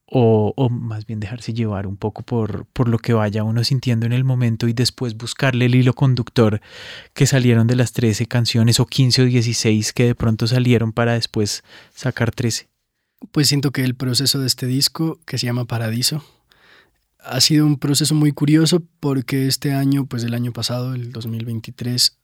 o, 0.05 0.53
o, 0.55 0.69
más 0.69 1.05
bien 1.05 1.19
dejarse 1.19 1.53
llevar 1.53 1.87
un 1.87 1.97
poco 1.97 2.23
por, 2.23 2.65
por 2.67 2.87
lo 2.87 2.99
que 2.99 3.13
vaya 3.13 3.43
uno 3.43 3.63
sintiendo 3.63 4.05
en 4.05 4.13
el 4.13 4.23
momento 4.23 4.67
y 4.67 4.73
después 4.73 5.15
buscarle 5.15 5.65
el 5.65 5.75
hilo 5.75 5.93
conductor 5.93 6.61
que 7.13 7.25
salieron 7.25 7.67
de 7.67 7.75
las 7.75 7.93
13 7.93 8.25
canciones 8.27 8.79
o 8.79 8.85
15 8.85 9.23
o 9.23 9.25
16 9.25 9.93
que 9.93 10.05
de 10.05 10.15
pronto 10.15 10.45
salieron 10.47 10.91
para 10.91 11.13
después 11.13 11.63
sacar 11.95 12.31
13. 12.31 12.67
Pues 13.31 13.47
siento 13.47 13.71
que 13.71 13.83
el 13.83 13.95
proceso 13.95 14.39
de 14.39 14.47
este 14.47 14.67
disco, 14.67 15.19
que 15.25 15.37
se 15.37 15.45
llama 15.45 15.65
Paradiso, 15.65 16.23
ha 17.23 17.39
sido 17.39 17.65
un 17.65 17.77
proceso 17.77 18.15
muy 18.15 18.33
curioso 18.33 18.83
porque 18.99 19.47
este 19.47 19.73
año, 19.73 20.05
pues 20.05 20.23
el 20.23 20.33
año 20.33 20.51
pasado, 20.51 20.93
el 20.93 21.11
2023, 21.11 22.17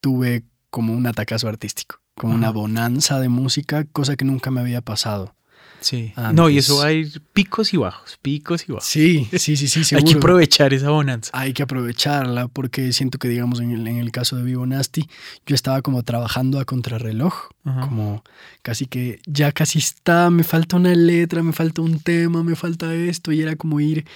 tuve 0.00 0.44
como 0.70 0.94
un 0.94 1.06
atacazo 1.06 1.48
artístico, 1.48 2.00
como 2.14 2.34
una 2.34 2.50
bonanza 2.50 3.18
de 3.18 3.28
música, 3.28 3.84
cosa 3.84 4.16
que 4.16 4.24
nunca 4.24 4.50
me 4.50 4.60
había 4.60 4.82
pasado. 4.82 5.34
Sí. 5.82 6.12
Antes. 6.16 6.34
No, 6.34 6.48
y 6.48 6.58
eso 6.58 6.78
va 6.78 6.86
a 6.86 6.92
ir 6.92 7.20
picos 7.32 7.74
y 7.74 7.76
bajos, 7.76 8.18
picos 8.22 8.68
y 8.68 8.72
bajos. 8.72 8.86
Sí, 8.86 9.28
sí, 9.36 9.56
sí, 9.56 9.66
sí, 9.68 9.94
Hay 9.96 10.04
que 10.04 10.14
aprovechar 10.14 10.72
esa 10.72 10.90
bonanza. 10.90 11.30
Hay 11.34 11.52
que 11.52 11.62
aprovecharla 11.62 12.48
porque 12.48 12.92
siento 12.92 13.18
que, 13.18 13.28
digamos, 13.28 13.60
en 13.60 13.72
el, 13.72 13.86
en 13.86 13.98
el 13.98 14.10
caso 14.12 14.36
de 14.36 14.44
Vivo 14.44 14.64
Nasty, 14.64 15.08
yo 15.46 15.54
estaba 15.54 15.82
como 15.82 16.02
trabajando 16.02 16.60
a 16.60 16.64
contrarreloj, 16.64 17.34
Ajá. 17.64 17.80
como 17.82 18.24
casi 18.62 18.86
que 18.86 19.20
ya 19.26 19.52
casi 19.52 19.78
está, 19.78 20.30
me 20.30 20.44
falta 20.44 20.76
una 20.76 20.94
letra, 20.94 21.42
me 21.42 21.52
falta 21.52 21.82
un 21.82 22.00
tema, 22.00 22.42
me 22.42 22.56
falta 22.56 22.94
esto, 22.94 23.32
y 23.32 23.42
era 23.42 23.56
como 23.56 23.80
ir, 23.80 24.06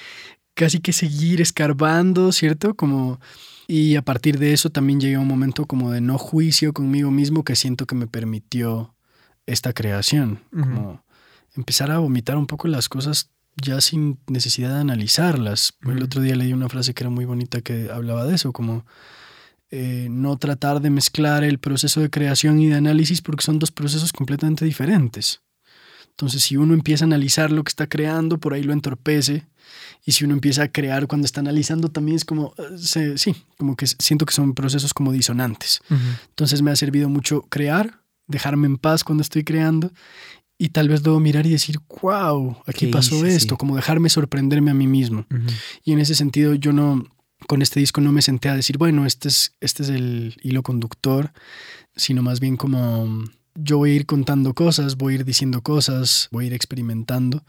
casi 0.54 0.80
que 0.80 0.92
seguir 0.92 1.40
escarbando, 1.40 2.32
¿cierto? 2.32 2.74
Como, 2.74 3.20
y 3.68 3.96
a 3.96 4.02
partir 4.02 4.38
de 4.38 4.52
eso 4.52 4.70
también 4.70 5.00
llegué 5.00 5.16
a 5.16 5.20
un 5.20 5.28
momento 5.28 5.66
como 5.66 5.90
de 5.90 6.00
no 6.00 6.18
juicio 6.18 6.72
conmigo 6.72 7.10
mismo 7.10 7.44
que 7.44 7.56
siento 7.56 7.86
que 7.86 7.94
me 7.94 8.06
permitió 8.06 8.94
esta 9.46 9.72
creación, 9.72 10.40
como 10.50 11.04
empezar 11.56 11.90
a 11.90 11.98
vomitar 11.98 12.36
un 12.36 12.46
poco 12.46 12.68
las 12.68 12.88
cosas 12.88 13.30
ya 13.60 13.80
sin 13.80 14.18
necesidad 14.26 14.74
de 14.74 14.80
analizarlas. 14.80 15.74
El 15.86 16.02
otro 16.02 16.20
día 16.20 16.36
leí 16.36 16.52
una 16.52 16.68
frase 16.68 16.92
que 16.94 17.02
era 17.04 17.10
muy 17.10 17.24
bonita 17.24 17.60
que 17.62 17.90
hablaba 17.90 18.24
de 18.24 18.34
eso, 18.34 18.52
como 18.52 18.84
eh, 19.70 20.08
no 20.10 20.36
tratar 20.36 20.80
de 20.80 20.90
mezclar 20.90 21.42
el 21.42 21.58
proceso 21.58 22.00
de 22.00 22.10
creación 22.10 22.60
y 22.60 22.68
de 22.68 22.74
análisis 22.76 23.20
porque 23.22 23.44
son 23.44 23.58
dos 23.58 23.72
procesos 23.72 24.12
completamente 24.12 24.64
diferentes. 24.64 25.40
Entonces, 26.10 26.42
si 26.44 26.56
uno 26.56 26.72
empieza 26.72 27.04
a 27.04 27.06
analizar 27.08 27.50
lo 27.52 27.62
que 27.64 27.68
está 27.70 27.86
creando, 27.88 28.38
por 28.38 28.54
ahí 28.54 28.62
lo 28.62 28.72
entorpece. 28.72 29.46
Y 30.06 30.12
si 30.12 30.24
uno 30.24 30.32
empieza 30.34 30.62
a 30.62 30.68
crear 30.68 31.06
cuando 31.08 31.26
está 31.26 31.40
analizando, 31.40 31.88
también 31.90 32.16
es 32.16 32.24
como, 32.24 32.54
eh, 32.58 32.78
se- 32.78 33.18
sí, 33.18 33.34
como 33.58 33.76
que 33.76 33.86
siento 33.86 34.24
que 34.24 34.32
son 34.32 34.54
procesos 34.54 34.94
como 34.94 35.12
disonantes. 35.12 35.80
Entonces 36.28 36.62
me 36.62 36.70
ha 36.70 36.76
servido 36.76 37.08
mucho 37.10 37.42
crear, 37.50 38.00
dejarme 38.28 38.66
en 38.66 38.76
paz 38.78 39.04
cuando 39.04 39.22
estoy 39.22 39.44
creando 39.44 39.90
y 40.58 40.70
tal 40.70 40.88
vez 40.88 41.04
luego 41.04 41.20
mirar 41.20 41.46
y 41.46 41.50
decir, 41.50 41.78
wow, 42.02 42.56
aquí 42.66 42.86
¿Qué 42.86 42.92
pasó 42.92 43.16
hice? 43.16 43.36
esto, 43.36 43.54
Sí. 43.54 43.58
como 43.58 43.76
dejarme 43.76 44.08
sorprenderme 44.08 44.70
a 44.70 44.74
mí 44.74 44.86
mismo. 44.86 45.26
Y 45.84 45.92
en 45.92 45.98
ese 45.98 46.14
sentido 46.14 46.54
yo 46.54 46.72
no, 46.72 47.04
con 47.46 47.60
este 47.62 47.80
disco 47.80 48.00
no 48.00 48.10
me 48.12 48.22
senté 48.22 48.48
a 48.48 48.56
decir, 48.56 48.78
bueno, 48.78 49.04
este 49.06 49.28
es, 49.28 49.52
este 49.60 49.82
es 49.82 49.90
el 49.90 50.36
hilo 50.42 50.62
conductor, 50.62 51.32
sino 51.94 52.22
más 52.22 52.40
bien 52.40 52.56
como 52.56 53.24
yo 53.54 53.78
voy 53.78 53.90
a 53.92 53.94
ir 53.94 54.06
contando 54.06 54.54
cosas, 54.54 54.96
voy 54.96 55.12
a 55.12 55.16
ir 55.16 55.24
diciendo 55.24 55.62
cosas, 55.62 56.28
voy 56.30 56.44
a 56.44 56.46
ir 56.48 56.54
experimentando 56.54 57.44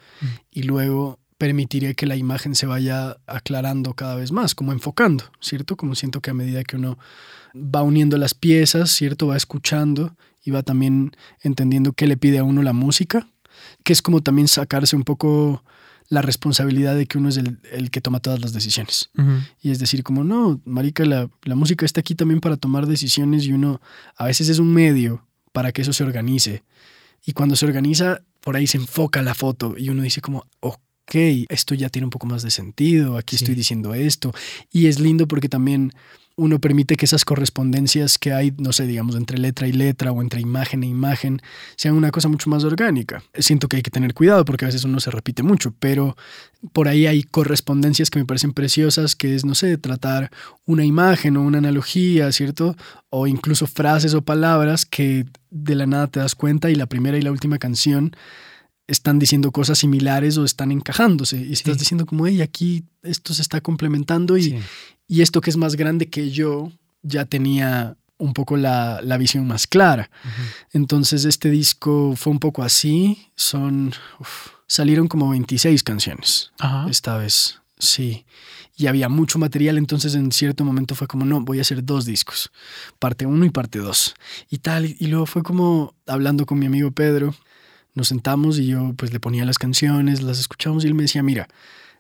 y 0.52 0.64
luego 0.64 1.20
permitiré 1.38 1.94
que 1.96 2.08
la 2.08 2.16
imagen 2.16 2.56
se 2.56 2.66
vaya 2.66 3.18
aclarando 3.28 3.94
cada 3.94 4.16
vez 4.16 4.32
más, 4.32 4.56
como 4.56 4.72
enfocando, 4.72 5.26
¿cierto? 5.40 5.76
Como 5.78 5.96
siento 5.96 6.20
que 6.20 6.32
a 6.32 6.34
medida 6.34 6.64
que 6.64 6.78
uno 6.78 6.98
va 7.56 7.84
uniendo 7.84 8.18
las 8.18 8.34
piezas, 8.34 8.90
¿cierto? 8.92 9.28
Va 9.28 9.38
escuchando 9.38 10.16
y 10.48 10.52
va 10.52 10.64
también 10.64 11.12
entendiendo 11.42 11.92
qué 11.92 12.08
le 12.08 12.16
pide 12.16 12.38
a 12.38 12.44
uno 12.46 12.64
la 12.64 12.72
música, 12.72 13.28
que 13.84 13.92
es 13.92 14.02
como 14.02 14.22
también 14.22 14.48
sacarse 14.48 14.96
un 14.96 15.04
poco 15.04 15.62
la 16.08 16.22
responsabilidad 16.22 16.96
de 16.96 17.06
que 17.06 17.18
uno 17.18 17.28
es 17.28 17.36
el, 17.36 17.60
el 17.74 17.92
que 17.92 18.00
toma 18.00 18.22
todas 18.22 18.40
las 18.40 18.54
decisiones. 18.54 19.10
Y 19.62 19.72
es 19.72 19.80
decir, 19.80 20.04
como 20.04 20.24
no, 20.24 20.62
marica, 20.64 21.04
la, 21.04 21.30
la 21.44 21.56
música 21.56 21.86
está 21.86 22.00
aquí 22.00 22.16
también 22.16 22.40
para 22.40 22.56
tomar 22.56 22.86
decisiones 22.88 23.44
y 23.46 23.52
uno 23.52 23.82
a 24.16 24.24
veces 24.26 24.48
es 24.48 24.60
un 24.60 24.74
medio 24.74 25.28
para 25.52 25.74
que 25.74 25.82
eso 25.82 25.92
se 25.92 26.06
organice. 26.06 26.64
Y 27.26 27.34
cuando 27.34 27.58
se 27.58 27.66
organiza, 27.66 28.22
por 28.40 28.56
ahí 28.56 28.68
se 28.68 28.78
enfoca 28.78 29.22
la 29.22 29.34
foto 29.36 29.76
y 29.78 29.90
uno 29.90 30.02
dice 30.04 30.22
como, 30.22 30.46
ok, 30.62 31.16
esto 31.50 31.76
ya 31.76 31.90
tiene 31.90 32.06
un 32.06 32.12
poco 32.12 32.26
más 32.26 32.42
de 32.42 32.52
sentido, 32.52 33.18
aquí 33.18 33.36
Sí. 33.36 33.44
estoy 33.44 33.56
diciendo 33.56 33.94
esto. 33.94 34.34
Y 34.72 34.86
es 34.88 35.02
lindo 35.02 35.28
porque 35.28 35.50
también 35.50 35.92
uno 36.38 36.60
permite 36.60 36.96
que 36.98 37.06
esas 37.06 37.26
correspondencias 37.26 38.20
que 38.20 38.32
hay, 38.32 38.54
no 38.60 38.72
sé, 38.72 38.86
digamos, 38.86 39.16
entre 39.16 39.40
letra 39.40 39.68
y 39.68 39.72
letra 39.72 40.12
o 40.12 40.22
entre 40.22 40.40
imagen 40.40 40.84
e 40.84 40.88
imagen, 40.88 41.42
sean 41.76 41.96
una 41.96 42.12
cosa 42.12 42.30
mucho 42.30 42.48
más 42.52 42.64
orgánica. 42.64 43.24
Siento 43.34 43.68
que 43.68 43.78
hay 43.78 43.82
que 43.82 43.90
tener 43.90 44.14
cuidado 44.14 44.46
porque 44.46 44.64
a 44.64 44.68
veces 44.68 44.84
uno 44.84 45.00
se 45.00 45.10
repite 45.10 45.42
mucho, 45.42 45.74
pero 45.80 46.16
por 46.74 46.88
ahí 46.88 47.08
hay 47.08 47.24
correspondencias 47.24 48.12
que 48.12 48.20
me 48.20 48.26
parecen 48.26 48.54
preciosas, 48.54 49.16
que 49.16 49.34
es, 49.34 49.46
no 49.46 49.56
sé, 49.56 49.80
tratar 49.80 50.30
una 50.66 50.86
imagen 50.86 51.38
o 51.38 51.42
una 51.42 51.58
analogía, 51.58 52.32
¿cierto? 52.32 52.76
O 53.10 53.26
incluso 53.26 53.66
frases 53.66 54.14
o 54.14 54.22
palabras 54.22 54.86
que 54.86 55.26
de 55.50 55.74
la 55.74 55.88
nada 55.88 56.06
te 56.06 56.20
das 56.20 56.36
cuenta 56.36 56.70
y 56.70 56.76
la 56.76 56.86
primera 56.86 57.18
y 57.18 57.24
la 57.24 57.32
última 57.32 57.58
canción 57.58 58.16
están 58.88 59.20
diciendo 59.20 59.52
cosas 59.52 59.78
similares 59.80 60.38
o 60.38 60.46
están 60.46 60.72
encajándose 60.72 61.38
y 61.38 61.54
estás 61.54 61.74
Sí. 61.76 61.80
diciendo 61.80 62.06
como, 62.06 62.26
hey, 62.28 62.42
aquí 62.42 62.86
esto 63.04 63.34
se 63.34 63.42
está 63.42 63.60
complementando 63.62 64.38
y, 64.38 64.44
Sí. 64.44 64.56
y 65.08 65.22
esto 65.22 65.42
que 65.42 65.50
es 65.50 65.58
más 65.58 65.76
grande 65.76 66.10
que 66.10 66.32
yo 66.32 66.72
ya 67.04 67.26
tenía 67.26 67.98
un 68.18 68.34
poco 68.34 68.58
la, 68.58 69.00
la 69.04 69.18
visión 69.18 69.46
más 69.46 69.68
clara. 69.68 70.10
Entonces 70.74 71.26
este 71.26 71.50
disco 71.50 72.14
fue 72.16 72.32
un 72.32 72.40
poco 72.40 72.64
así, 72.64 73.30
son, 73.36 73.94
uf, 74.20 74.48
salieron 74.68 75.08
como 75.08 75.30
26 75.30 75.84
canciones 75.84 76.52
esta 76.90 77.18
vez, 77.18 77.60
sí. 77.78 78.26
Y 78.80 78.86
había 78.88 79.10
mucho 79.10 79.40
material, 79.40 79.78
entonces 79.78 80.14
en 80.16 80.32
cierto 80.32 80.64
momento 80.64 80.94
fue 80.96 81.08
como, 81.08 81.26
no, 81.26 81.42
voy 81.42 81.58
a 81.58 81.62
hacer 81.62 81.84
dos 81.84 82.06
discos, 82.06 82.52
parte 83.00 83.26
uno 83.26 83.44
y 83.46 83.50
parte 83.50 83.80
dos. 83.80 84.14
Y 84.50 84.60
tal, 84.60 84.86
y 85.00 85.08
luego 85.08 85.26
fue 85.26 85.42
como 85.44 85.96
hablando 86.06 86.46
con 86.46 86.60
mi 86.60 86.68
amigo 86.68 86.92
Pedro, 86.92 87.36
nos 87.98 88.10
sentamos 88.10 88.60
y 88.60 88.68
yo 88.68 88.94
pues 88.96 89.12
le 89.12 89.20
ponía 89.20 89.44
las 89.44 89.58
canciones, 89.58 90.22
las 90.22 90.40
escuchamos 90.40 90.86
y 90.86 90.88
él 90.88 90.94
me 90.94 91.02
decía, 91.02 91.24
mira, 91.24 91.48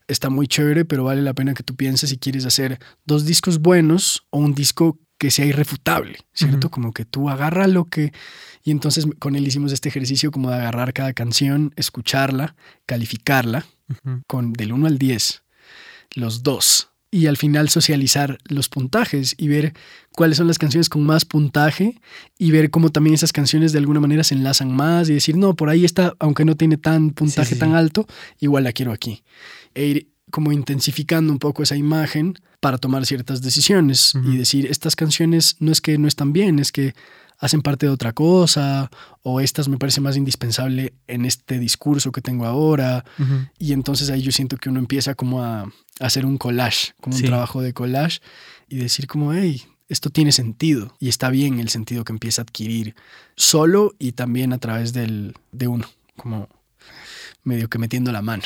está 0.08 0.30
muy 0.30 0.48
chévere, 0.48 0.86
pero 0.86 1.04
vale 1.04 1.22
la 1.22 1.34
pena 1.34 1.54
que 1.54 1.64
tú 1.64 1.76
pienses 1.76 2.12
si 2.12 2.18
quieres 2.18 2.46
hacer 2.46 2.80
dos 3.06 3.26
discos 3.26 3.60
buenos 3.60 4.26
o 4.30 4.38
un 4.38 4.54
disco 4.54 5.00
que 5.18 5.32
sea 5.32 5.46
irrefutable, 5.46 6.20
¿cierto? 6.34 6.70
Como 6.70 6.94
que 6.94 7.04
tú 7.04 7.30
agarra 7.30 7.68
lo 7.68 7.86
que... 7.86 8.14
Y 8.64 8.70
entonces 8.70 9.08
con 9.18 9.36
él 9.36 9.48
hicimos 9.48 9.72
este 9.74 9.90
ejercicio 9.90 10.30
como 10.30 10.52
de 10.52 10.58
agarrar 10.58 10.94
cada 10.94 11.14
canción, 11.14 11.74
escucharla, 11.76 12.56
calificarla 12.86 13.66
con 14.28 14.54
del 14.54 14.74
1 14.74 14.86
al 14.86 15.00
10, 15.00 15.44
los 16.16 16.44
dos. 16.44 16.92
Y 17.18 17.26
al 17.26 17.36
final 17.36 17.68
socializar 17.70 18.38
los 18.46 18.70
puntajes 18.70 19.34
y 19.40 19.48
ver 19.48 19.74
cuáles 20.12 20.38
son 20.38 20.46
las 20.46 20.60
canciones 20.60 20.88
con 20.88 21.04
más 21.04 21.26
puntaje 21.26 22.00
y 22.38 22.52
ver 22.52 22.70
cómo 22.70 22.92
también 22.92 23.16
esas 23.16 23.34
canciones 23.34 23.72
de 23.72 23.80
alguna 23.80 24.00
manera 24.00 24.24
se 24.24 24.36
enlazan 24.36 24.72
más 24.72 25.10
y 25.10 25.16
decir, 25.16 25.36
no, 25.36 25.56
por 25.56 25.70
ahí 25.70 25.84
está, 25.84 26.14
aunque 26.20 26.46
no 26.46 26.56
tiene 26.56 26.78
tan 26.78 27.10
puntaje 27.10 27.50
Sí, 27.50 27.54
sí, 27.56 27.60
tan 27.60 27.74
alto, 27.74 28.06
igual 28.40 28.66
la 28.66 28.72
quiero 28.72 28.92
aquí. 28.92 29.24
E 29.74 29.86
ir 29.86 30.08
como 30.30 30.52
intensificando 30.52 31.34
un 31.34 31.40
poco 31.40 31.64
esa 31.64 31.76
imagen 31.76 32.36
para 32.60 32.78
tomar 32.78 33.08
ciertas 33.08 33.42
decisiones 33.42 34.14
y 34.24 34.38
decir, 34.38 34.68
estas 34.68 34.96
canciones 34.96 35.56
no 35.60 35.72
es 35.72 35.82
que 35.82 35.98
no 35.98 36.08
están 36.08 36.34
bien, 36.34 36.60
es 36.60 36.72
que 36.72 36.94
hacen 37.40 37.62
parte 37.62 37.86
de 37.86 37.92
otra 37.92 38.14
cosa 38.14 38.90
o 39.22 39.40
estas 39.42 39.68
me 39.68 39.78
parece 39.78 40.02
más 40.02 40.18
indispensable 40.18 40.94
en 41.08 41.26
este 41.26 41.60
discurso 41.60 42.12
que 42.12 42.22
tengo 42.22 42.46
ahora 42.46 43.06
y 43.60 43.74
entonces 43.74 44.10
ahí 44.10 44.22
yo 44.22 44.32
siento 44.32 44.58
que 44.58 44.70
uno 44.70 44.80
empieza 44.80 45.14
como 45.16 45.44
a, 45.44 45.62
a 45.62 45.72
hacer 46.00 46.26
un 46.26 46.38
collage, 46.38 46.94
como 47.02 47.16
Sí. 47.16 47.24
un 47.24 47.30
trabajo 47.30 47.62
de 47.62 47.74
collage 47.74 48.20
y 48.68 48.78
decir 48.78 49.06
como, 49.08 49.34
hey, 49.34 49.62
esto 49.88 50.10
tiene 50.10 50.32
sentido 50.32 50.96
y 51.00 51.10
está 51.10 51.30
bien 51.30 51.60
el 51.60 51.70
sentido 51.70 52.04
que 52.04 52.12
empieza 52.12 52.42
a 52.42 52.44
adquirir 52.44 52.96
solo 53.36 53.94
y 54.00 54.14
también 54.14 54.52
a 54.52 54.58
través 54.58 54.92
del, 54.94 55.34
de 55.52 55.68
uno, 55.68 55.86
como 56.16 56.50
medio 57.44 57.70
que 57.70 57.78
metiendo 57.78 58.12
la 58.12 58.22
mano. 58.22 58.44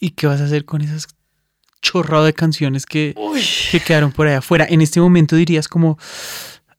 ¿Y 0.00 0.10
qué 0.10 0.26
vas 0.26 0.40
a 0.40 0.44
hacer 0.44 0.64
con 0.66 0.82
esas 0.82 1.06
chorrado 1.80 2.24
de 2.24 2.32
canciones 2.34 2.84
que, 2.86 3.14
que 3.70 3.80
quedaron 3.80 4.10
por 4.12 4.26
allá 4.26 4.38
afuera? 4.38 4.66
En 4.68 4.80
este 4.82 5.00
momento 5.00 5.36
dirías 5.36 5.68
como, 5.68 5.96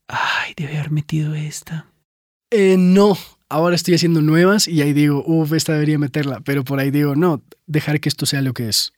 ay, 0.08 0.54
debe 0.56 0.78
haber 0.78 0.92
metido 0.92 1.36
esta. 1.36 1.88
Eh, 2.52 2.78
no, 2.78 3.18
ahora 3.50 3.76
estoy 3.76 3.96
haciendo 3.96 4.22
nuevas 4.22 4.68
y 4.68 4.82
ahí 4.82 4.94
digo, 4.94 5.24
uff, 5.26 5.54
esta 5.54 5.74
debería 5.74 5.98
meterla, 5.98 6.42
pero 6.42 6.64
por 6.64 6.80
ahí 6.80 6.92
digo, 6.92 7.16
no, 7.16 7.42
dejar 7.68 8.00
que 8.00 8.10
esto 8.10 8.26
sea 8.26 8.42
lo 8.42 8.54
que 8.54 8.70
es. 8.70 8.94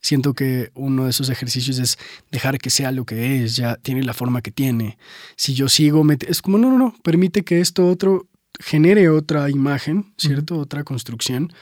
Siento 0.00 0.34
que 0.34 0.70
uno 0.74 1.04
de 1.04 1.10
esos 1.10 1.28
ejercicios 1.28 1.78
es 1.78 1.98
dejar 2.30 2.58
que 2.58 2.70
sea 2.70 2.92
lo 2.92 3.04
que 3.04 3.42
es, 3.42 3.56
ya 3.56 3.76
tiene 3.76 4.02
la 4.02 4.14
forma 4.14 4.42
que 4.42 4.50
tiene. 4.50 4.98
Si 5.36 5.54
yo 5.54 5.68
sigo, 5.68 6.04
es 6.26 6.42
como, 6.42 6.58
no, 6.58 6.70
no, 6.70 6.78
no, 6.78 6.94
permite 7.02 7.42
que 7.42 7.60
esto 7.60 7.88
otro 7.88 8.28
genere 8.60 9.08
otra 9.08 9.50
imagen, 9.50 10.12
¿cierto? 10.16 10.58
Otra 10.58 10.84
construcción. 10.84 11.52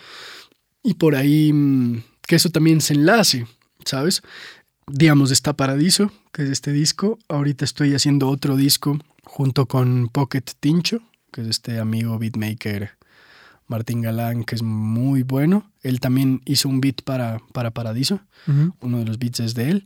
Y 0.82 0.94
por 0.94 1.14
ahí 1.14 1.53
mm, 1.53 2.03
que 2.26 2.36
eso 2.36 2.51
también 2.51 2.80
se 2.80 2.94
enlace, 2.94 3.46
¿sabes? 3.84 4.22
Digamos, 4.93 5.30
está 5.30 5.53
Paradiso, 5.53 6.11
que 6.32 6.43
es 6.43 6.51
este 6.51 6.72
disco. 6.72 7.18
Ahorita 7.28 7.64
estoy 7.64 7.95
haciendo 7.95 8.28
otro 8.28 8.57
disco 8.57 8.99
junto 9.24 9.66
con 9.66 10.09
Pocket 10.09 10.43
Tincho, 10.59 11.01
que 11.32 11.43
es 11.43 11.47
este 11.49 11.78
amigo 11.78 12.18
beatmaker 12.18 12.91
Martín 13.68 14.03
Galán, 14.03 14.43
que 14.45 14.57
es 14.57 14.62
muy 14.62 15.22
bueno. 15.22 15.70
Él 15.82 16.01
también 16.01 16.43
hizo 16.45 16.68
un 16.68 16.80
beat 16.80 17.03
para, 17.03 17.41
para 17.53 17.70
Paradiso, 17.70 18.20
uno 18.80 18.99
de 18.99 19.05
los 19.05 19.18
beats 19.18 19.41
es 19.41 19.55
de 19.55 19.70
él. 19.70 19.84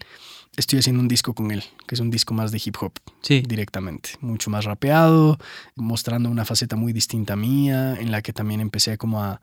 Estoy 0.56 0.78
haciendo 0.78 1.02
un 1.02 1.08
disco 1.08 1.34
con 1.34 1.50
él, 1.50 1.62
que 1.86 1.96
es 1.96 2.00
un 2.00 2.10
disco 2.10 2.32
más 2.32 2.50
de 2.52 2.62
hip 2.64 2.76
hop 2.80 2.92
Sí. 3.20 3.42
directamente, 3.46 4.10
mucho 4.20 4.50
más 4.50 4.64
rapeado, 4.64 5.36
mostrando 5.74 6.30
una 6.30 6.44
faceta 6.44 6.76
muy 6.76 6.92
distinta 6.92 7.34
mía, 7.36 7.94
en 8.00 8.10
la 8.10 8.22
que 8.22 8.32
también 8.32 8.60
empecé 8.60 8.96
como 8.96 9.22
a 9.22 9.40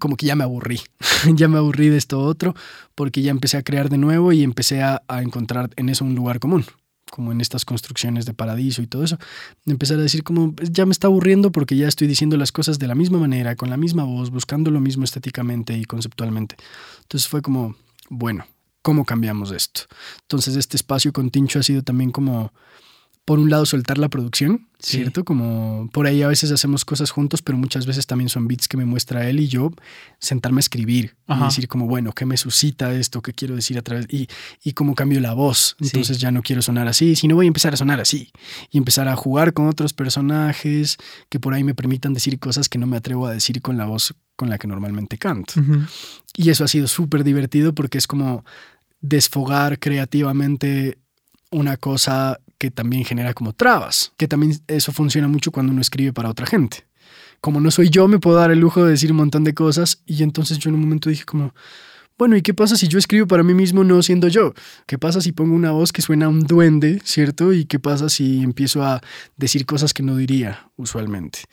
como 0.00 0.16
que 0.16 0.26
ya 0.26 0.34
me 0.34 0.42
aburrí, 0.42 0.80
ya 1.34 1.46
me 1.46 1.58
aburrí 1.58 1.88
de 1.88 1.96
esto 1.96 2.18
otro, 2.20 2.56
porque 2.96 3.22
ya 3.22 3.30
empecé 3.30 3.56
a 3.56 3.62
crear 3.62 3.88
de 3.88 3.98
nuevo 3.98 4.32
y 4.32 4.42
empecé 4.42 4.82
a, 4.82 5.02
encontrar 5.22 5.70
en 5.76 5.88
eso 5.88 6.04
un 6.04 6.16
lugar 6.16 6.40
común 6.40 6.64
como 7.10 7.32
en 7.32 7.40
estas 7.40 7.64
construcciones 7.64 8.24
de 8.24 8.34
paradiso 8.34 8.82
y 8.82 8.86
todo 8.86 9.02
eso, 9.02 9.18
empezar 9.66 9.98
a 9.98 10.02
decir 10.02 10.22
como 10.22 10.52
pues, 10.54 10.70
ya 10.70 10.86
me 10.86 10.92
está 10.92 11.08
aburriendo 11.08 11.50
porque 11.50 11.76
ya 11.76 11.88
estoy 11.88 12.06
diciendo 12.06 12.36
las 12.36 12.52
cosas 12.52 12.78
de 12.78 12.86
la 12.86 12.94
misma 12.94 13.18
manera, 13.18 13.56
con 13.56 13.68
la 13.68 13.76
misma 13.76 14.04
voz, 14.04 14.30
buscando 14.30 14.70
lo 14.70 14.80
mismo 14.80 15.02
estéticamente 15.02 15.76
y 15.76 15.86
conceptualmente. 15.86 16.54
Entonces 17.02 17.28
fue 17.28 17.42
como, 17.42 17.74
bueno, 18.08 18.46
¿cómo 18.80 19.04
cambiamos 19.04 19.50
esto? 19.50 19.82
Entonces 20.22 20.54
este 20.54 20.76
espacio 20.76 21.12
con 21.12 21.32
ha 21.34 21.62
sido 21.64 21.82
también 21.82 22.12
como 22.12 22.52
por 23.30 23.38
un 23.38 23.48
lado 23.48 23.64
soltar 23.64 23.96
la 23.96 24.08
producción, 24.08 24.66
¿cierto? 24.80 25.24
Como 25.24 25.88
por 25.92 26.08
ahí 26.08 26.20
a 26.20 26.26
veces 26.26 26.50
hacemos 26.50 26.84
cosas 26.84 27.12
juntos, 27.12 27.42
pero 27.42 27.56
muchas 27.56 27.86
veces 27.86 28.08
también 28.08 28.28
son 28.28 28.48
beats 28.48 28.66
que 28.66 28.76
me 28.76 28.84
muestra 28.84 29.30
él 29.30 29.38
y 29.38 29.46
yo 29.46 29.70
sentarme 30.18 30.58
a 30.58 30.66
escribir 30.66 31.14
y 31.28 31.44
decir 31.44 31.68
como, 31.68 31.86
bueno, 31.86 32.12
¿qué 32.12 32.26
me 32.26 32.36
suscita 32.36 32.92
esto? 32.92 33.22
¿Qué 33.22 33.32
quiero 33.32 33.54
decir 33.54 33.78
a 33.78 33.82
través? 33.82 34.08
Y, 34.10 34.26
y 34.64 34.72
cómo 34.72 34.96
cambio 34.96 35.20
la 35.20 35.32
voz. 35.32 35.76
Entonces 35.78 36.18
ya 36.18 36.32
no 36.32 36.42
quiero 36.42 36.60
sonar 36.60 36.88
así, 36.88 37.14
sino 37.14 37.36
voy 37.36 37.46
a 37.46 37.54
empezar 37.54 37.72
a 37.72 37.76
sonar 37.76 38.00
así 38.00 38.32
y 38.68 38.78
empezar 38.78 39.06
a 39.06 39.14
jugar 39.14 39.52
con 39.52 39.68
otros 39.68 39.92
personajes 39.92 40.96
que 41.28 41.38
por 41.38 41.54
ahí 41.54 41.62
me 41.62 41.76
permitan 41.76 42.12
decir 42.12 42.36
cosas 42.40 42.68
que 42.68 42.78
no 42.78 42.88
me 42.88 42.96
atrevo 42.96 43.28
a 43.28 43.32
decir 43.32 43.62
con 43.62 43.76
la 43.76 43.86
voz 43.86 44.12
con 44.34 44.50
la 44.50 44.58
que 44.58 44.66
normalmente 44.66 45.18
canto. 45.18 45.54
Y 46.34 46.50
eso 46.50 46.64
ha 46.64 46.68
sido 46.68 46.88
súper 46.88 47.22
divertido 47.22 47.76
porque 47.76 47.96
es 47.96 48.08
como 48.08 48.44
desfogar 49.00 49.78
creativamente 49.78 50.98
una 51.52 51.76
cosa 51.76 52.40
que 52.60 52.70
también 52.70 53.06
genera 53.06 53.32
como 53.32 53.54
trabas, 53.54 54.12
que 54.18 54.28
también 54.28 54.60
eso 54.68 54.92
funciona 54.92 55.26
mucho 55.26 55.50
cuando 55.50 55.72
uno 55.72 55.80
escribe 55.80 56.12
para 56.12 56.28
otra 56.28 56.44
gente. 56.44 56.84
Como 57.40 57.58
no 57.58 57.70
soy 57.70 57.88
yo, 57.88 58.06
me 58.06 58.18
puedo 58.18 58.36
dar 58.36 58.50
el 58.50 58.60
lujo 58.60 58.84
de 58.84 58.90
decir 58.90 59.10
un 59.12 59.16
montón 59.16 59.44
de 59.44 59.54
cosas 59.54 60.02
y 60.04 60.22
entonces 60.22 60.58
yo 60.58 60.68
en 60.68 60.74
un 60.74 60.82
momento 60.82 61.08
dije 61.08 61.24
como, 61.24 61.54
bueno, 62.18 62.36
¿y 62.36 62.42
qué 62.42 62.52
pasa 62.52 62.76
si 62.76 62.86
yo 62.86 62.98
escribo 62.98 63.26
para 63.26 63.42
mí 63.42 63.54
mismo 63.54 63.82
no 63.82 64.02
siendo 64.02 64.28
yo? 64.28 64.52
¿Qué 64.84 64.98
pasa 64.98 65.22
si 65.22 65.32
pongo 65.32 65.54
una 65.54 65.70
voz 65.70 65.90
que 65.90 66.02
suena 66.02 66.26
a 66.26 66.28
un 66.28 66.40
duende, 66.40 67.00
¿cierto? 67.02 67.54
¿Y 67.54 67.64
qué 67.64 67.78
pasa 67.78 68.10
si 68.10 68.42
empiezo 68.42 68.84
a 68.84 69.00
decir 69.38 69.64
cosas 69.64 69.94
que 69.94 70.02
no 70.02 70.14
diría 70.16 70.68
usualmente? 70.76 71.44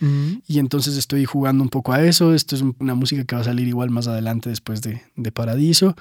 Y 0.46 0.60
entonces 0.60 0.98
estoy 0.98 1.24
jugando 1.24 1.64
un 1.64 1.70
poco 1.70 1.94
a 1.94 2.04
eso. 2.04 2.34
Esto 2.34 2.58
es 2.58 2.66
una 2.80 2.96
música 2.96 3.24
que 3.24 3.34
va 3.34 3.44
a 3.44 3.46
salir 3.46 3.66
igual 3.66 3.92
más 3.92 4.10
adelante 4.10 4.50
después 4.50 4.82
de, 4.82 5.04
de 5.16 5.32
Paradiso 5.32 5.96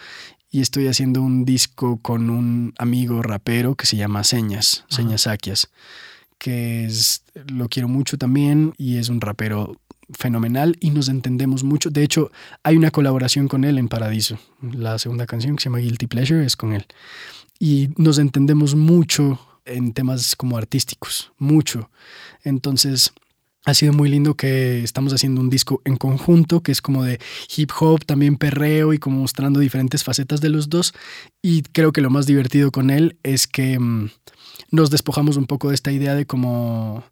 y 0.57 0.63
estoy 0.63 0.89
haciendo 0.89 1.21
un 1.21 1.45
disco 1.45 1.99
con 2.01 2.31
un 2.31 2.73
amigo 2.79 3.21
rapero 3.21 3.75
que 3.75 3.85
se 3.85 3.99
llama 3.99 4.25
Señas, 4.25 4.87
Señas 4.89 5.27
Aquias, 5.27 5.69
que 6.39 6.87
es, 6.87 7.23
lo 7.49 7.69
quiero 7.69 7.89
mucho 7.89 8.17
también 8.17 8.73
y 8.79 8.97
es 8.97 9.11
un 9.11 9.21
rapero 9.21 9.77
fenomenal 10.15 10.79
y 10.81 10.93
nos 10.93 11.11
entendemos 11.11 11.63
mucho. 11.63 11.91
De 11.91 12.03
hecho, 12.03 12.31
hay 12.63 12.79
una 12.79 12.91
colaboración 12.91 13.49
con 13.49 13.65
él 13.65 13.77
en 13.77 13.89
Paradiso. 13.89 14.39
La 14.63 14.99
segunda 14.99 15.27
canción 15.27 15.57
que 15.57 15.63
se 15.63 15.69
llama 15.69 15.81
Guilty 15.81 16.07
Pleasure 16.07 16.47
es 16.47 16.57
con 16.57 16.73
él. 16.73 16.87
Y 17.59 17.91
nos 17.99 18.17
entendemos 18.17 18.75
mucho 18.75 19.39
en 19.67 19.93
temas 19.93 20.37
como 20.37 20.57
artísticos, 20.57 21.33
mucho. 21.37 21.91
Entonces, 22.45 23.13
ha 23.67 23.75
sido 23.75 23.93
muy 23.93 24.09
lindo 24.09 24.35
que 24.35 24.85
estamos 24.85 25.13
haciendo 25.13 25.41
un 25.41 25.51
disco 25.51 25.83
en 25.85 25.97
conjunto, 25.97 26.63
que 26.63 26.71
es 26.71 26.81
como 26.81 27.03
de 27.03 27.19
hip 27.57 27.73
hop, 27.81 28.05
también 28.07 28.37
perreo 28.37 28.93
y 28.93 28.99
como 28.99 29.19
mostrando 29.19 29.59
diferentes 29.59 30.05
facetas 30.05 30.41
de 30.41 30.51
los 30.51 30.71
dos. 30.71 30.95
Y 31.43 31.63
creo 31.63 31.91
que 31.91 32.01
lo 32.01 32.09
más 32.09 32.27
divertido 32.27 32.71
con 32.71 32.91
él 32.91 33.19
es 33.25 33.49
que 33.49 33.77
mm, 33.77 34.11
nos 34.71 34.91
despojamos 34.91 35.37
un 35.37 35.47
poco 35.47 35.71
de 35.71 35.75
esta 35.75 35.91
idea 35.91 36.15
de 36.15 36.27
como 36.27 37.03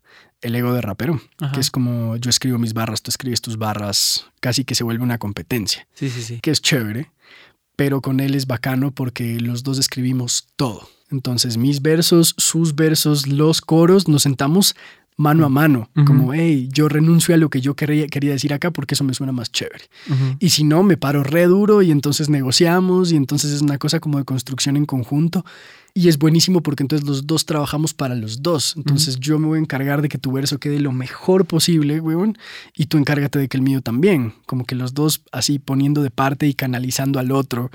el 0.43 0.55
ego 0.55 0.73
de 0.73 0.81
rapero, 0.81 1.21
que 1.53 1.59
es 1.59 1.73
como 1.73 2.17
yo 2.19 2.31
escribo 2.31 2.59
mis 2.59 2.73
barras, 2.73 3.03
tú 3.03 3.11
escribes 3.11 3.41
tus 3.41 3.59
barras, 3.59 4.27
casi 4.41 4.65
que 4.65 4.77
se 4.77 4.85
vuelve 4.85 5.03
una 5.03 5.19
competencia. 5.19 5.89
Sí, 5.95 6.09
sí, 6.09 6.23
sí. 6.23 6.39
Que 6.41 6.53
es 6.53 6.63
chévere, 6.63 7.11
pero 7.75 8.01
con 8.01 8.21
él 8.21 8.35
es 8.37 8.47
bacano 8.47 8.93
porque 8.93 9.41
los 9.41 9.65
dos 9.65 9.79
escribimos 9.79 10.47
todo. 10.55 10.89
Entonces, 11.11 11.57
mis 11.57 11.83
versos, 11.83 12.35
sus 12.39 12.75
versos, 12.75 13.27
los 13.27 13.61
coros, 13.61 14.07
nos 14.07 14.23
sentamos 14.23 14.77
mano 15.17 15.47
a 15.47 15.49
mano, 15.49 15.89
como, 16.07 16.35
hey, 16.35 16.69
yo 16.73 16.89
renuncio 16.89 17.35
a 17.35 17.39
lo 17.39 17.49
que 17.49 17.61
yo 17.61 17.75
quería, 17.75 18.07
quería 18.09 18.33
decir 18.33 18.53
acá 18.53 18.73
porque 18.73 18.95
eso 18.95 19.05
me 19.05 19.15
suena 19.15 19.33
más 19.33 19.53
chévere. 19.53 19.85
Y 20.41 20.51
si 20.51 20.65
no, 20.65 20.83
me 20.83 20.97
paro 20.97 21.23
re 21.23 21.47
duro 21.47 21.83
y 21.83 21.91
entonces 21.91 22.29
negociamos 22.29 23.13
y 23.13 23.17
entonces 23.17 23.53
es 23.53 23.63
una 23.63 23.79
cosa 23.79 24.01
como 24.01 24.19
de 24.19 24.25
construcción 24.25 24.77
en 24.77 24.87
conjunto. 24.87 25.45
Y 25.97 26.09
es 26.09 26.19
buenísimo 26.19 26.61
porque 26.61 26.83
entonces 26.83 27.07
los 27.07 27.25
dos 27.29 27.47
trabajamos 27.47 27.95
para 27.95 28.17
los 28.17 28.43
dos. 28.43 28.75
Entonces 28.77 29.21
yo 29.21 29.39
me 29.39 29.47
voy 29.47 29.59
a 29.59 29.63
encargar 29.63 30.03
de 30.03 30.09
que 30.09 30.19
tu 30.19 30.33
verso 30.33 30.59
quede 30.59 30.81
lo 30.81 30.91
mejor 30.91 31.47
posible, 31.47 32.01
weón, 32.01 32.37
y 32.75 32.87
tú 32.87 32.99
encárgate 32.99 33.39
de 33.39 33.47
que 33.47 33.57
el 33.57 33.63
mío 33.63 33.81
también. 33.81 34.35
Como 34.47 34.65
que 34.65 34.75
los 34.75 34.95
dos 34.95 35.23
así 35.31 35.61
poniendo 35.61 36.03
de 36.03 36.11
parte 36.11 36.49
y 36.49 36.55
canalizando 36.55 37.21
al 37.21 37.31
otro. 37.31 37.71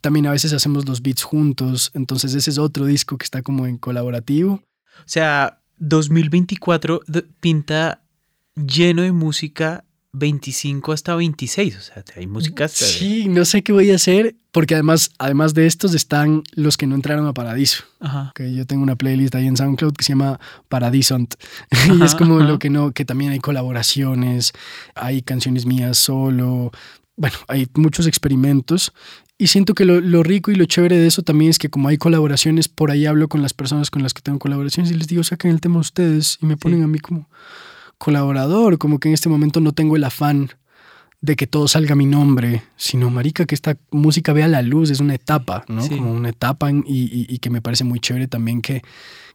También 0.00 0.28
a 0.28 0.30
veces 0.30 0.52
hacemos 0.52 0.86
los 0.86 1.02
beats 1.02 1.24
juntos. 1.24 1.90
Entonces 1.94 2.34
ese 2.34 2.50
es 2.50 2.58
otro 2.58 2.86
disco 2.86 3.18
que 3.18 3.24
está 3.24 3.42
como 3.42 3.66
en 3.66 3.78
colaborativo. 3.78 4.62
O 5.00 5.08
sea, 5.08 5.58
2024 5.78 7.00
pinta 7.40 8.02
lleno 8.54 9.02
de 9.02 9.12
música 9.12 9.84
25 10.18 10.92
hasta 10.92 11.14
26, 11.14 11.76
o 11.76 11.80
sea, 11.80 12.02
hay 12.16 12.26
música 12.26 12.68
Sí, 12.68 13.28
no 13.28 13.44
sé 13.44 13.62
qué 13.62 13.72
voy 13.72 13.90
a 13.90 13.96
hacer, 13.96 14.34
porque 14.50 14.74
además, 14.74 15.10
además 15.18 15.52
de 15.52 15.66
estos 15.66 15.94
están 15.94 16.42
los 16.54 16.78
que 16.78 16.86
no 16.86 16.94
entraron 16.94 17.26
a 17.26 17.34
Paradiso. 17.34 17.84
Que 18.34 18.54
yo 18.54 18.66
tengo 18.66 18.82
una 18.82 18.96
playlist 18.96 19.34
ahí 19.34 19.46
en 19.46 19.58
SoundCloud 19.58 19.92
que 19.92 20.04
se 20.04 20.12
llama 20.12 20.40
Paradisont. 20.68 21.34
y 21.98 22.02
es 22.02 22.14
como 22.14 22.38
lo 22.38 22.58
que 22.58 22.70
no, 22.70 22.92
que 22.92 23.04
también 23.04 23.32
hay 23.32 23.40
colaboraciones, 23.40 24.52
hay 24.94 25.20
canciones 25.20 25.66
mías 25.66 25.98
solo. 25.98 26.70
Bueno, 27.16 27.36
hay 27.48 27.68
muchos 27.74 28.06
experimentos 28.06 28.92
y 29.38 29.48
siento 29.48 29.74
que 29.74 29.84
lo, 29.84 30.22
rico 30.22 30.50
y 30.50 30.54
lo 30.54 30.64
chévere 30.64 30.96
de 30.98 31.06
eso 31.06 31.22
también 31.22 31.50
es 31.50 31.58
que 31.58 31.68
como 31.68 31.88
hay 31.88 31.98
colaboraciones, 31.98 32.68
por 32.68 32.90
ahí 32.90 33.04
hablo 33.04 33.28
con 33.28 33.42
las 33.42 33.52
personas 33.52 33.90
con 33.90 34.02
las 34.02 34.14
que 34.14 34.22
tengo 34.22 34.38
colaboraciones 34.38 34.90
y 34.90 34.94
les 34.94 35.08
digo, 35.08 35.22
saquen 35.24 35.50
el 35.50 35.60
tema 35.60 35.78
ustedes 35.78 36.38
y 36.40 36.46
me 36.46 36.56
ponen 36.56 36.82
a 36.82 36.86
mí 36.86 36.98
como 36.98 37.28
colaborador, 37.98 38.78
como 38.78 38.98
que 38.98 39.08
en 39.08 39.14
este 39.14 39.28
momento 39.28 39.60
no 39.60 39.72
tengo 39.72 39.96
el 39.96 40.04
afán 40.04 40.50
de 41.20 41.36
que 41.36 41.46
todo 41.46 41.68
salga 41.68 41.94
mi 41.94 42.06
nombre, 42.06 42.62
sino 42.76 43.10
marica, 43.10 43.44
que 43.46 43.54
esta 43.54 43.76
música 43.90 44.32
vea 44.32 44.48
la 44.48 44.62
luz, 44.62 44.90
es 44.90 45.00
una 45.00 45.14
etapa, 45.14 45.64
¿no? 45.68 45.86
Como 45.86 46.12
una 46.12 46.28
etapa 46.30 46.70
y, 46.70 47.38
que 47.38 47.50
me 47.50 47.60
parece 47.60 47.84
muy 47.84 48.00
chévere 48.00 48.28
también 48.28 48.62
que, 48.62 48.82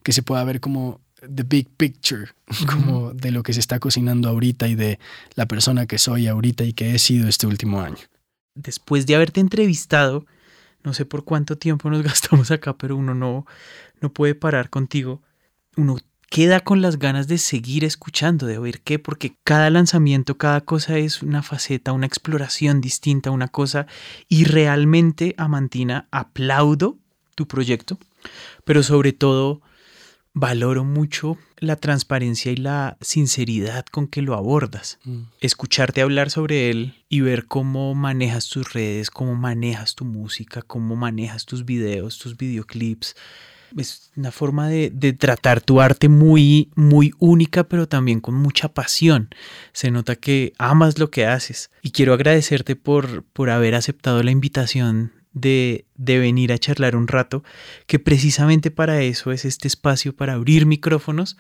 que 0.02 0.14
se 0.14 0.24
pueda 0.24 0.44
ver 0.44 0.60
como 0.60 1.00
the 1.22 1.44
big 1.44 1.70
picture, 1.78 2.28
como 2.66 3.14
de 3.14 3.32
lo 3.32 3.44
que 3.44 3.54
se 3.54 3.60
está 3.60 3.80
cocinando 3.80 4.30
ahorita 4.30 4.68
y 4.68 4.76
de 4.76 5.00
la 5.36 5.48
persona 5.48 5.86
que 5.86 6.00
soy 6.00 6.28
ahorita 6.28 6.64
y 6.64 6.74
que 6.74 6.96
he 6.96 7.00
sido 7.00 7.28
este 7.28 7.46
último 7.46 7.82
año 7.82 8.11
después 8.56 9.06
de 9.06 9.16
haberte 9.16 9.40
entrevistado, 9.40 10.26
no 10.84 10.94
sé 10.94 11.06
por 11.06 11.24
cuánto 11.24 11.58
tiempo 11.58 11.90
nos 11.90 12.02
gastamos 12.04 12.52
acá, 12.52 12.78
pero 12.78 12.96
uno 12.96 13.14
no, 13.14 13.46
no 14.02 14.12
puede 14.12 14.36
parar 14.36 14.70
contigo. 14.70 15.22
Uno 15.78 15.98
queda 16.30 16.62
con 16.62 16.82
las 16.82 16.98
ganas 16.98 17.28
de 17.28 17.38
seguir 17.38 17.84
escuchando, 17.84 18.46
de 18.46 18.58
oír 18.58 18.82
qué, 18.82 19.00
porque 19.00 19.36
cada 19.44 19.70
lanzamiento, 19.70 20.38
cada 20.38 20.62
cosa 20.62 20.98
es 20.98 21.22
una 21.22 21.44
faceta, 21.44 21.92
una 21.92 22.06
exploración 22.06 22.82
distinta, 22.82 23.32
una 23.32 23.50
cosa. 23.50 23.86
Y 24.30 24.46
realmente, 24.46 25.36
Amantina, 25.38 26.08
aplaudo 26.12 26.98
tu 27.36 27.48
proyecto, 27.48 27.98
pero 28.64 28.82
sobre 28.82 29.14
todo 29.14 29.62
valoro 30.34 30.84
mucho 30.84 31.38
la 31.58 31.76
transparencia 31.76 32.52
y 32.52 32.56
la 32.56 32.98
sinceridad 33.02 33.86
con 33.86 34.08
que 34.08 34.22
lo 34.22 34.36
abordas. 34.36 35.00
Mm. 35.04 35.24
Escucharte 35.42 36.02
hablar 36.02 36.30
sobre 36.30 36.70
él 36.70 36.96
y 37.10 37.22
ver 37.22 37.46
cómo 37.46 37.94
manejas 37.96 38.48
tus 38.50 38.74
redes, 38.74 39.12
cómo 39.12 39.36
manejas 39.36 39.96
tu 39.96 40.06
música, 40.06 40.62
cómo 40.62 40.96
manejas 40.96 41.46
tus 41.46 41.66
videos, 41.66 42.18
tus 42.18 42.38
videoclips. 42.38 43.16
Es 43.78 44.12
una 44.18 44.32
forma 44.32 44.68
de, 44.68 44.90
tratar 45.14 45.62
tu 45.62 45.80
arte 45.80 46.10
muy, 46.10 46.70
muy 46.76 47.14
única, 47.20 47.64
pero 47.64 47.88
también 47.88 48.20
con 48.20 48.36
mucha 48.36 48.68
pasión. 48.68 49.30
Se 49.72 49.92
nota 49.92 50.18
que 50.18 50.52
amas 50.58 51.00
lo 51.00 51.10
que 51.10 51.26
haces. 51.26 51.72
Y 51.82 51.92
quiero 51.92 52.14
agradecerte 52.14 52.76
por, 52.76 53.24
por 53.24 53.50
haber 53.50 53.76
aceptado 53.76 54.24
la 54.24 54.32
invitación 54.32 55.14
de, 55.34 55.86
venir 55.98 56.52
a 56.52 56.58
charlar 56.58 56.96
un 56.96 57.08
rato, 57.08 57.44
que 57.88 58.00
precisamente 58.00 58.72
para 58.72 59.02
eso 59.02 59.32
es 59.32 59.46
este 59.46 59.68
espacio 59.68 60.16
para 60.16 60.34
abrir 60.34 60.66
micrófonos 60.66 61.38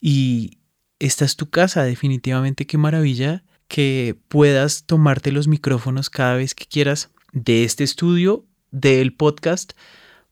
y 0.00 0.58
esta 0.98 1.24
es 1.24 1.36
tu 1.36 1.48
casa, 1.48 1.84
definitivamente 1.84 2.66
qué 2.66 2.78
maravilla 2.78 3.44
que 3.68 4.16
puedas 4.28 4.84
tomarte 4.84 5.30
los 5.30 5.46
micrófonos 5.46 6.10
cada 6.10 6.34
vez 6.34 6.54
que 6.54 6.66
quieras 6.66 7.10
de 7.32 7.64
este 7.64 7.84
estudio, 7.84 8.44
del 8.70 9.14
podcast, 9.14 9.72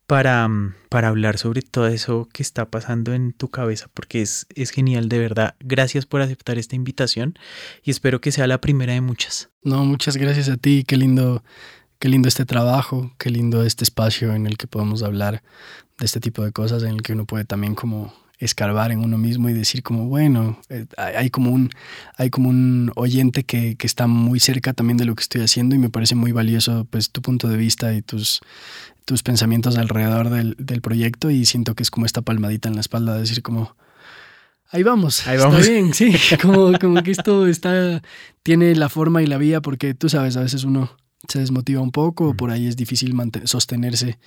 para, 0.06 0.48
para 0.88 1.08
hablar 1.08 1.36
sobre 1.36 1.62
todo 1.62 1.88
eso 1.88 2.28
que 2.32 2.42
está 2.42 2.70
pasando 2.70 3.12
en 3.12 3.32
tu 3.32 3.48
cabeza, 3.48 3.88
porque 3.92 4.22
es, 4.22 4.46
es 4.54 4.70
genial, 4.70 5.08
de 5.08 5.18
verdad. 5.18 5.56
Gracias 5.60 6.06
por 6.06 6.20
aceptar 6.20 6.58
esta 6.58 6.76
invitación 6.76 7.36
y 7.82 7.90
espero 7.90 8.20
que 8.20 8.32
sea 8.32 8.46
la 8.46 8.60
primera 8.60 8.92
de 8.92 9.00
muchas. 9.00 9.50
No, 9.62 9.84
muchas 9.84 10.16
gracias 10.16 10.48
a 10.48 10.56
ti, 10.56 10.84
qué 10.86 10.96
lindo 10.96 11.42
qué 11.98 12.08
lindo 12.08 12.28
este 12.28 12.44
trabajo, 12.44 13.12
qué 13.18 13.30
lindo 13.30 13.62
este 13.62 13.84
espacio 13.84 14.34
en 14.34 14.46
el 14.46 14.56
que 14.56 14.66
podemos 14.66 15.02
hablar 15.02 15.42
de 15.98 16.04
este 16.06 16.20
tipo 16.20 16.44
de 16.44 16.52
cosas, 16.52 16.82
en 16.82 16.90
el 16.90 17.02
que 17.02 17.12
uno 17.12 17.24
puede 17.24 17.44
también 17.44 17.74
como 17.74 18.12
escarbar 18.38 18.92
en 18.92 19.00
uno 19.00 19.16
mismo 19.16 19.48
y 19.48 19.54
decir 19.54 19.82
como, 19.82 20.06
bueno, 20.06 20.60
eh, 20.68 20.86
hay 20.98 21.30
como 21.30 21.50
un, 21.50 21.70
hay 22.18 22.28
como 22.28 22.50
un 22.50 22.92
oyente 22.94 23.44
que, 23.44 23.76
que, 23.76 23.86
está 23.86 24.06
muy 24.06 24.40
cerca 24.40 24.74
también 24.74 24.98
de 24.98 25.06
lo 25.06 25.14
que 25.14 25.22
estoy 25.22 25.40
haciendo 25.40 25.74
y 25.74 25.78
me 25.78 25.88
parece 25.88 26.14
muy 26.14 26.32
valioso 26.32 26.86
pues 26.90 27.10
tu 27.10 27.22
punto 27.22 27.48
de 27.48 27.56
vista 27.56 27.94
y 27.94 28.02
tus, 28.02 28.40
tus 29.06 29.22
pensamientos 29.22 29.78
alrededor 29.78 30.28
del, 30.28 30.54
del 30.58 30.82
proyecto 30.82 31.30
y 31.30 31.46
siento 31.46 31.74
que 31.74 31.82
es 31.82 31.90
como 31.90 32.04
esta 32.04 32.20
palmadita 32.20 32.68
en 32.68 32.74
la 32.74 32.82
espalda 32.82 33.14
de 33.14 33.20
decir 33.20 33.42
como, 33.42 33.74
ahí 34.70 34.82
vamos, 34.82 35.26
ahí 35.26 35.38
vamos. 35.38 35.60
está 35.60 35.72
bien, 35.72 35.94
sí, 35.94 36.14
como, 36.42 36.78
como 36.78 37.02
que 37.02 37.12
esto 37.12 37.46
está, 37.46 38.02
tiene 38.42 38.74
la 38.74 38.90
forma 38.90 39.22
y 39.22 39.26
la 39.26 39.38
vía 39.38 39.62
porque 39.62 39.94
tú 39.94 40.10
sabes, 40.10 40.36
a 40.36 40.42
veces 40.42 40.64
uno 40.64 40.90
se 41.28 41.38
desmotiva 41.38 41.80
un 41.80 41.92
poco, 41.92 42.34
por 42.34 42.50
ahí 42.50 42.66
es 42.66 42.76
difícil 42.76 43.14
sostenerse 43.44 44.18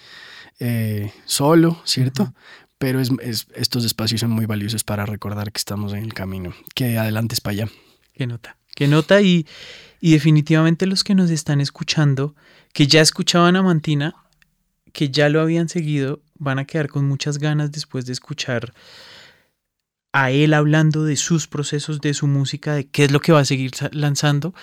eh, 0.59 1.11
solo, 1.25 1.81
¿cierto? 1.85 2.33
Pero 2.77 2.99
es, 2.99 3.11
estos 3.55 3.85
espacios 3.85 4.21
son 4.21 4.31
muy 4.31 4.45
valiosos 4.45 4.83
para 4.83 5.05
recordar 5.05 5.51
que 5.51 5.59
estamos 5.59 5.93
en 5.93 6.03
el 6.03 6.13
camino, 6.13 6.53
que 6.75 6.97
adelante 6.97 7.35
es 7.35 7.41
para 7.41 7.51
allá. 7.53 7.69
Qué 8.13 8.27
nota, 8.27 8.57
qué 8.75 8.87
nota 8.87 9.21
y, 9.21 9.45
y 9.99 10.11
definitivamente 10.11 10.85
los 10.85 11.03
que 11.03 11.15
nos 11.15 11.29
están 11.29 11.61
escuchando, 11.61 12.35
que 12.73 12.87
ya 12.87 13.01
escuchaban 13.01 13.55
a 13.55 13.63
Mantina, 13.63 14.15
que 14.93 15.09
ya 15.09 15.29
lo 15.29 15.41
habían 15.41 15.69
seguido, 15.69 16.21
van 16.35 16.59
a 16.59 16.65
quedar 16.65 16.89
con 16.89 17.05
muchas 17.05 17.37
ganas 17.37 17.71
después 17.71 18.05
de 18.05 18.13
escuchar 18.13 18.73
a 20.11 20.31
él 20.31 20.53
hablando 20.53 21.03
de 21.03 21.15
sus 21.15 21.47
procesos, 21.47 22.01
de 22.01 22.13
su 22.13 22.27
música, 22.27 22.73
de 22.73 22.87
qué 22.87 23.05
es 23.05 23.11
lo 23.11 23.19
que 23.19 23.31
va 23.31 23.39
a 23.39 23.45
seguir 23.45 23.71
lanzando. 23.91 24.53